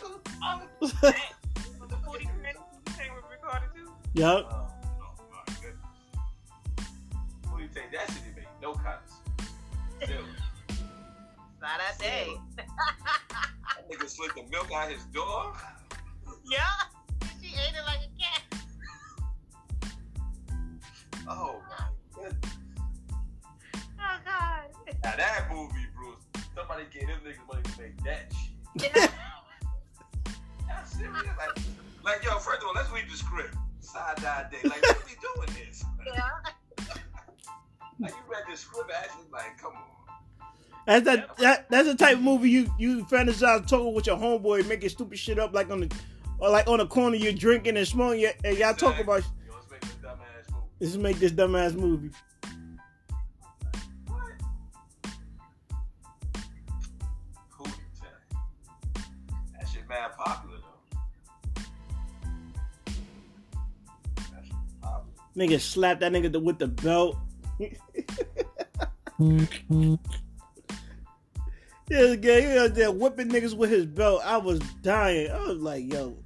[0.80, 0.92] Was
[1.90, 3.90] the 40 minutes you came with recorded too?
[4.14, 4.48] Yup.
[4.52, 4.68] Oh,
[5.02, 6.88] oh, my goodness.
[7.48, 8.46] Who do you think that shit made?
[8.60, 9.14] No cuts.
[10.02, 10.22] Still.
[11.60, 12.28] Not that day.
[12.56, 15.52] That nigga slid the milk out his door.
[16.44, 16.58] Yeah.
[17.40, 18.11] She ate it like a
[21.28, 21.84] Oh my
[22.14, 22.52] goodness.
[23.74, 24.62] Oh God.
[25.04, 28.32] Now that movie, Bruce, somebody gave them niggas money to make that
[28.80, 28.92] shit.
[30.68, 31.22] Y'all serious?
[31.38, 31.58] Like,
[32.04, 33.54] like, yo, first of all, let's read the script.
[33.80, 34.68] Side die day.
[34.68, 35.84] Like, what are we doing this?
[36.06, 36.28] Yeah.
[38.00, 39.92] Like, you read the script, actually, like, come on.
[40.86, 44.66] That's that, that that's the type of movie you you fantasize talking with your homeboy,
[44.66, 45.96] making stupid shit up like on the
[46.40, 49.22] or like on the corner you're drinking and smoking and y'all talk about
[50.82, 52.10] let's make this dumbass movie.
[54.06, 54.20] What?
[57.50, 57.64] Who
[59.88, 60.66] mad popular though.
[64.82, 65.14] Popular.
[65.36, 67.16] Nigga slapped that nigga with the belt.
[71.88, 74.22] Yeah, guy, he was there whipping niggas with his belt.
[74.24, 75.30] I was dying.
[75.30, 76.16] I was like, yo.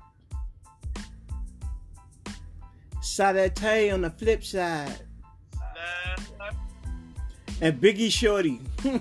[3.16, 5.00] Sadate on the flip side.
[7.62, 8.60] And Biggie Shorty.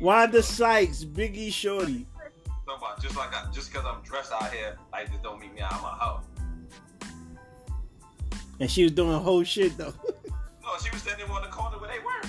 [0.00, 2.04] Wanda Sykes, Biggie Shorty.
[2.66, 5.54] Talking about just like I, just because I'm dressed out here, like this don't mean
[5.54, 6.20] me I'm a hoe.
[8.58, 9.94] And she was doing whole shit though.
[10.62, 12.28] No, she was standing on the corner where they were.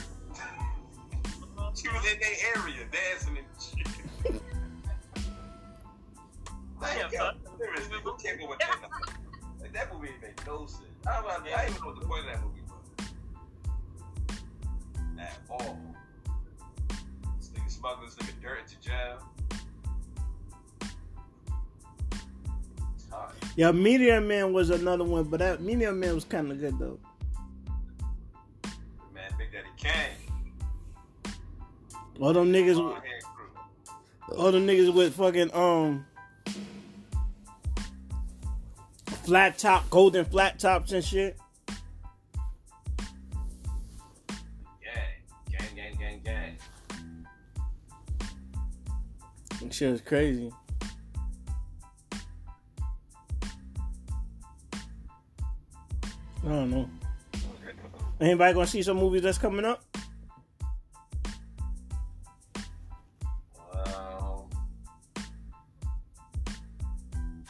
[1.76, 4.42] she was in their area dancing and shit.
[6.80, 7.38] like, Yeah, son.
[7.58, 9.17] seriously, who came up with that?
[9.78, 10.84] Like, that movie ain't make no sense.
[11.06, 13.08] I don't, know, I don't even know what the point of that movie was.
[15.20, 15.80] At all.
[17.38, 19.20] This nigga smuggling this nigga dirt into jail.
[22.96, 23.34] It's hard.
[23.56, 27.00] yeah, Meteor Man was another one, but that Meteor Man was kind of good though.
[29.14, 29.94] Man, Big Daddy Kane.
[32.20, 33.00] All them niggas, Long
[34.36, 36.06] all them niggas with fucking um
[39.28, 41.38] flat top, golden flat tops and shit.
[44.82, 44.88] Gang,
[45.52, 46.58] gang, gang, gang, gang.
[49.62, 50.50] That shit was crazy.
[56.46, 56.90] I don't know.
[58.22, 59.84] Anybody gonna see some movies that's coming up?
[63.74, 64.48] Um,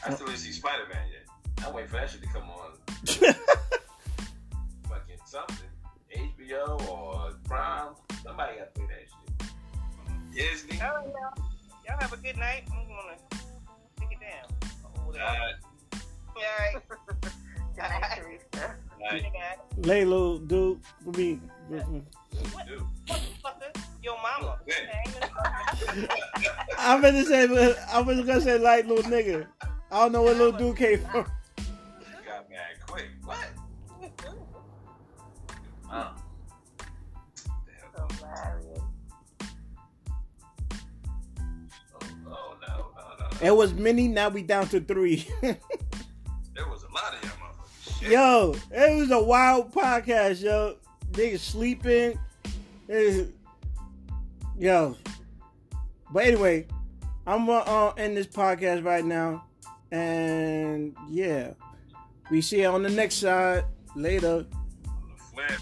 [0.03, 0.56] I still see
[1.67, 1.73] Spider Man yet.
[1.73, 2.71] I'm waiting for that shit to come on.
[4.89, 5.69] Fucking something.
[6.15, 7.93] HBO or Prime.
[8.23, 9.51] Somebody got to play that shit.
[10.33, 10.81] Disney.
[10.81, 11.45] all right, y'all.
[11.87, 12.63] Y'all have a good night.
[12.71, 13.17] I'm gonna
[13.99, 14.45] take it down.
[14.95, 15.55] Hold uh, Alright.
[17.75, 18.75] Good night, Teresa.
[18.99, 19.85] like, Good night.
[19.85, 21.39] Lay little dude for me.
[21.69, 22.03] dude.
[23.07, 24.59] Motherfucker, your mama.
[24.63, 26.07] Okay,
[26.77, 29.47] I'm gonna say, I was gonna say light little nigga.
[29.91, 31.25] I don't know where little dude came from.
[43.41, 44.07] It was many.
[44.07, 45.27] Now we down to three.
[46.57, 47.99] There was a lot of y'all motherfuckers.
[47.99, 48.11] Shit.
[48.11, 50.77] yo, it was a wild podcast, yo.
[51.11, 52.17] Niggas sleeping.
[54.57, 54.97] Yo.
[56.11, 56.65] But anyway,
[57.27, 59.45] I'm gonna uh, end this podcast right now.
[59.91, 61.51] And yeah,
[62.31, 63.65] we see you on the next side
[63.95, 64.47] later.
[64.87, 65.61] On the flip.